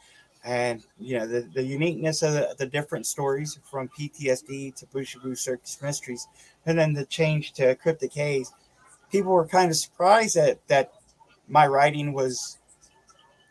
and 0.48 0.82
you 0.98 1.18
know 1.18 1.26
the, 1.26 1.42
the 1.52 1.62
uniqueness 1.62 2.22
of 2.22 2.32
the, 2.32 2.54
the 2.56 2.64
different 2.64 3.06
stories 3.06 3.60
from 3.70 3.90
PTSD 3.90 4.74
to 4.76 4.86
Booshie 4.86 5.22
Boo 5.22 5.34
Circus 5.34 5.78
Mysteries, 5.82 6.26
and 6.64 6.78
then 6.78 6.94
the 6.94 7.04
change 7.04 7.52
to 7.52 7.74
Cryptic 7.74 8.14
Haze. 8.14 8.50
People 9.12 9.32
were 9.32 9.46
kind 9.46 9.70
of 9.70 9.76
surprised 9.76 10.36
that 10.36 10.66
that 10.68 10.92
my 11.48 11.66
writing 11.66 12.14
was 12.14 12.56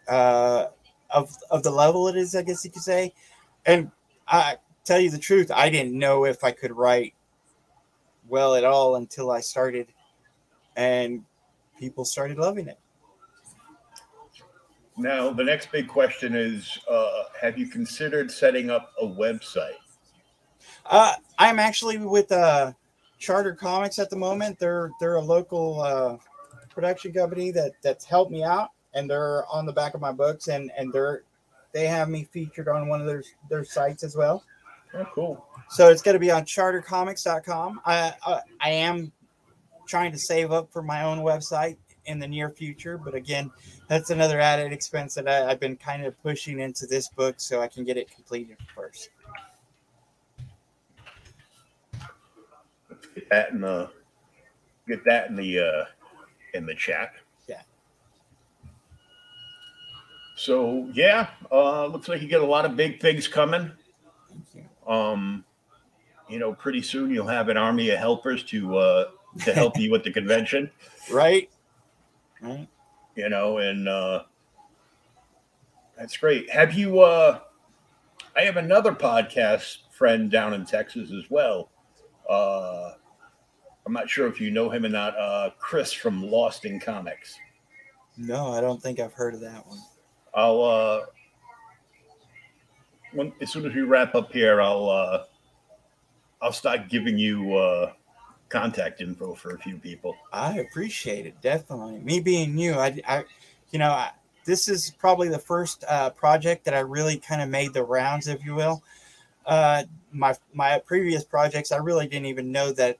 uh, 0.07 0.65
of 1.11 1.29
of 1.51 1.61
the 1.61 1.69
level 1.69 2.07
it 2.07 2.17
is, 2.17 2.35
I 2.35 2.41
guess 2.41 2.65
you 2.65 2.71
could 2.71 2.81
say. 2.81 3.13
And 3.67 3.91
I 4.27 4.55
tell 4.83 4.99
you 4.99 5.11
the 5.11 5.19
truth, 5.19 5.51
I 5.53 5.69
didn't 5.69 5.93
know 5.93 6.25
if 6.25 6.43
I 6.43 6.49
could 6.49 6.75
write 6.75 7.13
well 8.27 8.55
at 8.55 8.63
all 8.63 8.95
until 8.95 9.29
I 9.29 9.41
started, 9.41 9.93
and 10.75 11.23
people 11.79 12.05
started 12.05 12.39
loving 12.39 12.67
it. 12.67 12.79
Now, 14.97 15.29
the 15.31 15.43
next 15.43 15.71
big 15.71 15.87
question 15.87 16.35
is: 16.35 16.77
uh, 16.89 17.23
Have 17.39 17.57
you 17.57 17.67
considered 17.67 18.31
setting 18.31 18.69
up 18.69 18.93
a 19.01 19.05
website? 19.05 19.77
Uh, 20.85 21.13
I'm 21.37 21.59
actually 21.59 21.97
with 21.97 22.31
uh, 22.31 22.71
Charter 23.19 23.53
Comics 23.53 23.99
at 23.99 24.09
the 24.09 24.15
moment. 24.15 24.57
They're 24.59 24.91
they're 24.99 25.15
a 25.15 25.21
local 25.21 25.81
uh, 25.81 26.17
production 26.69 27.11
company 27.13 27.51
that 27.51 27.73
that's 27.83 28.05
helped 28.05 28.31
me 28.31 28.43
out 28.43 28.69
and 28.93 29.09
they're 29.09 29.45
on 29.47 29.65
the 29.65 29.71
back 29.71 29.93
of 29.93 30.01
my 30.01 30.11
books 30.11 30.47
and 30.47 30.71
and 30.77 30.91
they're 30.91 31.23
they 31.71 31.87
have 31.87 32.09
me 32.09 32.23
featured 32.31 32.67
on 32.67 32.87
one 32.87 32.99
of 32.99 33.07
their 33.07 33.23
their 33.49 33.63
sites 33.63 34.03
as 34.03 34.15
well 34.15 34.43
oh 34.95 35.05
cool 35.13 35.45
so 35.69 35.89
it's 35.89 36.01
going 36.01 36.13
to 36.13 36.19
be 36.19 36.31
on 36.31 36.43
chartercomics.com 36.43 37.79
I, 37.85 38.13
I 38.25 38.41
i 38.61 38.69
am 38.69 39.11
trying 39.87 40.11
to 40.11 40.17
save 40.17 40.51
up 40.51 40.71
for 40.71 40.81
my 40.81 41.03
own 41.03 41.19
website 41.19 41.77
in 42.07 42.19
the 42.19 42.27
near 42.27 42.49
future 42.49 42.97
but 42.97 43.13
again 43.13 43.51
that's 43.87 44.09
another 44.09 44.39
added 44.39 44.73
expense 44.73 45.13
that 45.13 45.27
I, 45.27 45.49
i've 45.49 45.59
been 45.59 45.77
kind 45.77 46.05
of 46.05 46.21
pushing 46.21 46.59
into 46.59 46.85
this 46.87 47.09
book 47.09 47.35
so 47.37 47.61
i 47.61 47.67
can 47.67 47.83
get 47.83 47.97
it 47.97 48.09
completed 48.09 48.57
first 48.73 49.09
get 53.13 53.29
that 53.29 53.51
in 53.51 53.61
the 53.61 53.89
get 54.87 55.03
that 55.05 55.29
in 55.29 55.35
the 55.35 55.59
uh 55.59 55.85
in 56.53 56.65
the 56.65 56.75
chat 56.75 57.13
Yeah. 57.47 57.61
So 60.35 60.89
yeah, 60.93 61.29
uh, 61.51 61.87
looks 61.87 62.07
like 62.07 62.21
you 62.21 62.27
get 62.27 62.41
a 62.41 62.45
lot 62.45 62.65
of 62.65 62.75
big 62.75 62.99
things 63.01 63.27
coming. 63.27 63.71
Um, 64.87 65.43
you 66.29 66.39
know, 66.39 66.53
pretty 66.53 66.81
soon 66.81 67.09
you'll 67.09 67.27
have 67.27 67.49
an 67.49 67.57
army 67.57 67.89
of 67.89 67.99
helpers 67.99 68.43
to 68.45 68.77
uh, 68.77 69.05
to 69.45 69.53
help 69.53 69.77
you 69.79 69.91
with 69.91 70.03
the 70.03 70.11
convention. 70.11 70.69
Right. 71.11 71.49
Right. 72.41 72.67
You 73.15 73.29
know, 73.29 73.57
and 73.57 73.87
uh, 73.87 74.23
that's 75.97 76.17
great. 76.17 76.49
Have 76.49 76.73
you? 76.73 76.99
Uh, 76.99 77.39
I 78.35 78.41
have 78.41 78.57
another 78.57 78.93
podcast 78.93 79.77
friend 79.91 80.29
down 80.29 80.53
in 80.53 80.65
Texas 80.65 81.11
as 81.11 81.29
well. 81.29 81.69
Uh, 82.29 82.91
I'm 83.85 83.93
not 83.93 84.09
sure 84.09 84.27
if 84.27 84.39
you 84.39 84.51
know 84.51 84.69
him 84.69 84.85
or 84.85 84.89
not. 84.89 85.17
Uh, 85.17 85.49
Chris 85.59 85.91
from 85.91 86.21
Lost 86.21 86.65
in 86.65 86.79
Comics. 86.79 87.39
No, 88.17 88.51
I 88.51 88.61
don't 88.61 88.81
think 88.81 88.99
I've 88.99 89.13
heard 89.13 89.33
of 89.33 89.39
that 89.41 89.65
one. 89.65 89.79
I'll 90.33 90.61
uh 90.61 91.01
when 93.13 93.31
as 93.41 93.51
soon 93.51 93.65
as 93.65 93.73
we 93.73 93.81
wrap 93.81 94.13
up 94.13 94.31
here, 94.31 94.61
I'll 94.61 94.89
uh 94.89 95.23
I'll 96.41 96.51
start 96.51 96.89
giving 96.89 97.17
you 97.17 97.55
uh 97.55 97.93
contact 98.49 99.01
info 99.01 99.33
for 99.33 99.55
a 99.55 99.59
few 99.59 99.77
people. 99.77 100.15
I 100.31 100.59
appreciate 100.59 101.25
it 101.25 101.41
definitely. 101.41 101.99
Me 101.99 102.19
being 102.19 102.55
new, 102.55 102.73
I, 102.73 102.99
I 103.07 103.25
you 103.71 103.79
know, 103.79 103.91
I, 103.91 104.11
this 104.45 104.67
is 104.69 104.91
probably 104.97 105.27
the 105.27 105.39
first 105.39 105.83
uh, 105.87 106.09
project 106.11 106.65
that 106.65 106.73
I 106.73 106.79
really 106.79 107.17
kind 107.17 107.41
of 107.41 107.49
made 107.49 107.73
the 107.73 107.83
rounds, 107.83 108.27
if 108.27 108.43
you 108.45 108.55
will. 108.55 108.81
Uh, 109.45 109.83
my 110.11 110.35
my 110.53 110.81
previous 110.85 111.23
projects, 111.23 111.71
I 111.71 111.77
really 111.77 112.07
didn't 112.07 112.27
even 112.27 112.51
know 112.51 112.71
that, 112.73 112.97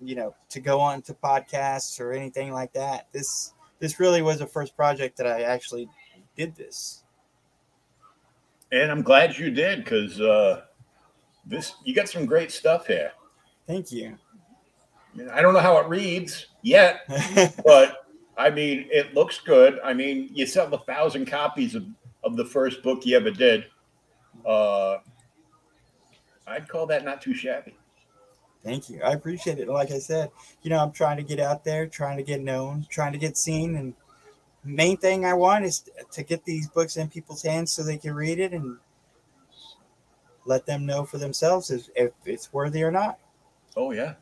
you 0.00 0.14
know, 0.14 0.34
to 0.50 0.60
go 0.60 0.80
on 0.80 1.02
to 1.02 1.14
podcasts 1.14 2.00
or 2.00 2.12
anything 2.12 2.52
like 2.52 2.72
that. 2.72 3.08
This 3.12 3.52
this 3.78 4.00
really 4.00 4.22
was 4.22 4.38
the 4.38 4.46
first 4.46 4.76
project 4.76 5.16
that 5.18 5.26
I 5.26 5.42
actually 5.42 5.88
did 6.36 6.56
this. 6.56 7.04
And 8.72 8.90
I'm 8.90 9.02
glad 9.02 9.36
you 9.36 9.50
did 9.50 9.84
because 9.84 10.20
uh, 10.20 10.62
this 11.44 11.74
you 11.84 11.94
got 11.94 12.08
some 12.08 12.24
great 12.24 12.50
stuff 12.50 12.86
here. 12.86 13.12
Thank 13.66 13.92
you. 13.92 14.16
I 15.32 15.42
don't 15.42 15.54
know 15.54 15.60
how 15.60 15.78
it 15.78 15.88
reads 15.88 16.46
yet, 16.62 17.02
but 17.64 18.06
I 18.36 18.50
mean, 18.50 18.86
it 18.90 19.14
looks 19.14 19.38
good. 19.40 19.80
I 19.84 19.92
mean, 19.92 20.30
you 20.32 20.46
sell 20.46 20.72
a 20.72 20.78
thousand 20.78 21.26
copies 21.26 21.74
of, 21.74 21.84
of 22.24 22.36
the 22.36 22.44
first 22.44 22.82
book 22.82 23.04
you 23.04 23.16
ever 23.16 23.30
did. 23.30 23.66
Uh, 24.46 24.98
I'd 26.46 26.68
call 26.68 26.86
that 26.86 27.04
not 27.04 27.20
too 27.20 27.34
shabby. 27.34 27.76
Thank 28.64 28.90
you. 28.90 29.02
I 29.02 29.12
appreciate 29.12 29.58
it. 29.58 29.68
Like 29.68 29.90
I 29.90 29.98
said, 29.98 30.30
you 30.62 30.70
know, 30.70 30.78
I'm 30.78 30.92
trying 30.92 31.16
to 31.16 31.22
get 31.22 31.40
out 31.40 31.64
there, 31.64 31.86
trying 31.86 32.18
to 32.18 32.22
get 32.22 32.40
known, 32.40 32.86
trying 32.90 33.12
to 33.12 33.18
get 33.18 33.38
seen, 33.38 33.76
and 33.76 33.94
main 34.64 34.96
thing 34.96 35.24
I 35.24 35.34
want 35.34 35.64
is 35.64 35.84
to 36.10 36.22
get 36.22 36.44
these 36.44 36.68
books 36.68 36.96
in 36.96 37.08
people's 37.08 37.42
hands 37.42 37.72
so 37.72 37.82
they 37.82 37.96
can 37.96 38.14
read 38.14 38.38
it 38.38 38.52
and 38.52 38.76
let 40.44 40.66
them 40.66 40.84
know 40.84 41.04
for 41.04 41.18
themselves 41.18 41.70
if 41.70 42.12
it's 42.24 42.52
worthy 42.52 42.82
or 42.82 42.90
not. 42.90 43.18
Oh 43.76 43.92
yeah, 43.92 44.14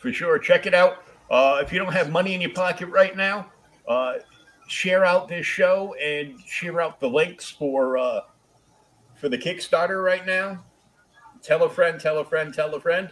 for 0.00 0.12
sure. 0.12 0.38
Check 0.38 0.66
it 0.66 0.74
out. 0.74 1.04
Uh, 1.30 1.60
if 1.62 1.72
you 1.72 1.78
don't 1.78 1.92
have 1.92 2.10
money 2.10 2.34
in 2.34 2.40
your 2.40 2.50
pocket 2.50 2.88
right 2.88 3.16
now, 3.16 3.50
uh, 3.86 4.14
share 4.66 5.04
out 5.04 5.28
this 5.28 5.46
show 5.46 5.94
and 5.94 6.40
share 6.40 6.80
out 6.80 6.98
the 6.98 7.08
links 7.08 7.50
for 7.50 7.98
uh, 7.98 8.22
for 9.14 9.28
the 9.28 9.38
Kickstarter 9.38 10.02
right 10.02 10.26
now. 10.26 10.64
Tell 11.42 11.62
a 11.62 11.70
friend, 11.70 12.00
tell 12.00 12.18
a 12.18 12.24
friend, 12.24 12.52
tell 12.52 12.74
a 12.74 12.80
friend. 12.80 13.10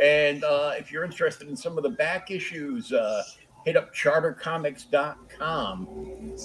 And 0.00 0.42
uh, 0.44 0.72
if 0.76 0.90
you're 0.90 1.04
interested 1.04 1.48
in 1.48 1.56
some 1.56 1.76
of 1.76 1.84
the 1.84 1.90
back 1.90 2.30
issues, 2.30 2.92
uh, 2.92 3.22
hit 3.64 3.76
up 3.76 3.94
chartercomics.com 3.94 6.36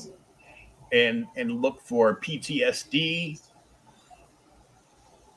and 0.92 1.26
and 1.36 1.62
look 1.62 1.82
for 1.82 2.20
PTSD 2.20 3.42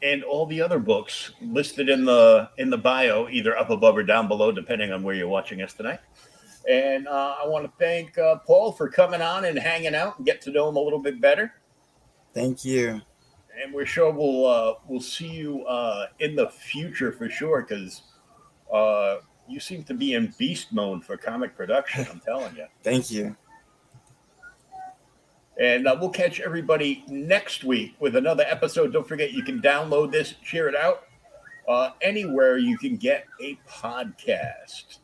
and 0.02 0.22
all 0.24 0.46
the 0.46 0.60
other 0.60 0.78
books 0.78 1.32
listed 1.40 1.88
in 1.88 2.04
the 2.04 2.48
in 2.58 2.70
the 2.70 2.78
bio, 2.78 3.28
either 3.28 3.56
up 3.56 3.70
above 3.70 3.96
or 3.96 4.02
down 4.02 4.28
below, 4.28 4.52
depending 4.52 4.92
on 4.92 5.02
where 5.02 5.14
you're 5.14 5.28
watching 5.28 5.62
us 5.62 5.72
tonight. 5.74 6.00
And 6.68 7.08
uh, 7.08 7.36
I 7.42 7.46
want 7.46 7.64
to 7.64 7.72
thank 7.78 8.18
uh, 8.18 8.36
Paul 8.46 8.72
for 8.72 8.88
coming 8.88 9.22
on 9.22 9.44
and 9.44 9.58
hanging 9.58 9.94
out 9.94 10.18
and 10.18 10.26
get 10.26 10.40
to 10.42 10.50
know 10.50 10.68
him 10.68 10.76
a 10.76 10.80
little 10.80 10.98
bit 10.98 11.20
better. 11.20 11.54
Thank 12.34 12.64
you. 12.64 13.00
And 13.62 13.74
we're 13.74 13.86
sure 13.86 14.12
we'll 14.12 14.46
uh, 14.46 14.74
we'll 14.86 15.00
see 15.00 15.28
you 15.28 15.64
uh, 15.66 16.06
in 16.20 16.36
the 16.36 16.48
future 16.48 17.12
for 17.12 17.28
sure 17.28 17.62
because 17.62 18.02
Uh, 18.72 19.20
you 19.48 19.60
seem 19.60 19.82
to 19.82 19.94
be 19.94 20.12
in 20.12 20.34
beast 20.38 20.74
mode 20.74 21.02
for 21.02 21.16
comic 21.16 21.56
production. 21.56 22.06
I'm 22.10 22.20
telling 22.20 22.54
you. 22.54 22.66
Thank 22.82 23.10
you. 23.10 23.34
And 25.58 25.88
uh, 25.88 25.96
we'll 26.00 26.10
catch 26.10 26.40
everybody 26.40 27.04
next 27.08 27.64
week 27.64 27.94
with 27.98 28.14
another 28.14 28.44
episode. 28.46 28.92
Don't 28.92 29.06
forget, 29.06 29.32
you 29.32 29.42
can 29.42 29.60
download 29.60 30.12
this, 30.12 30.34
share 30.42 30.68
it 30.68 30.76
out 30.76 31.08
uh, 31.68 31.90
anywhere 32.00 32.56
you 32.56 32.78
can 32.78 32.96
get 32.96 33.26
a 33.40 33.58
podcast. 33.68 34.98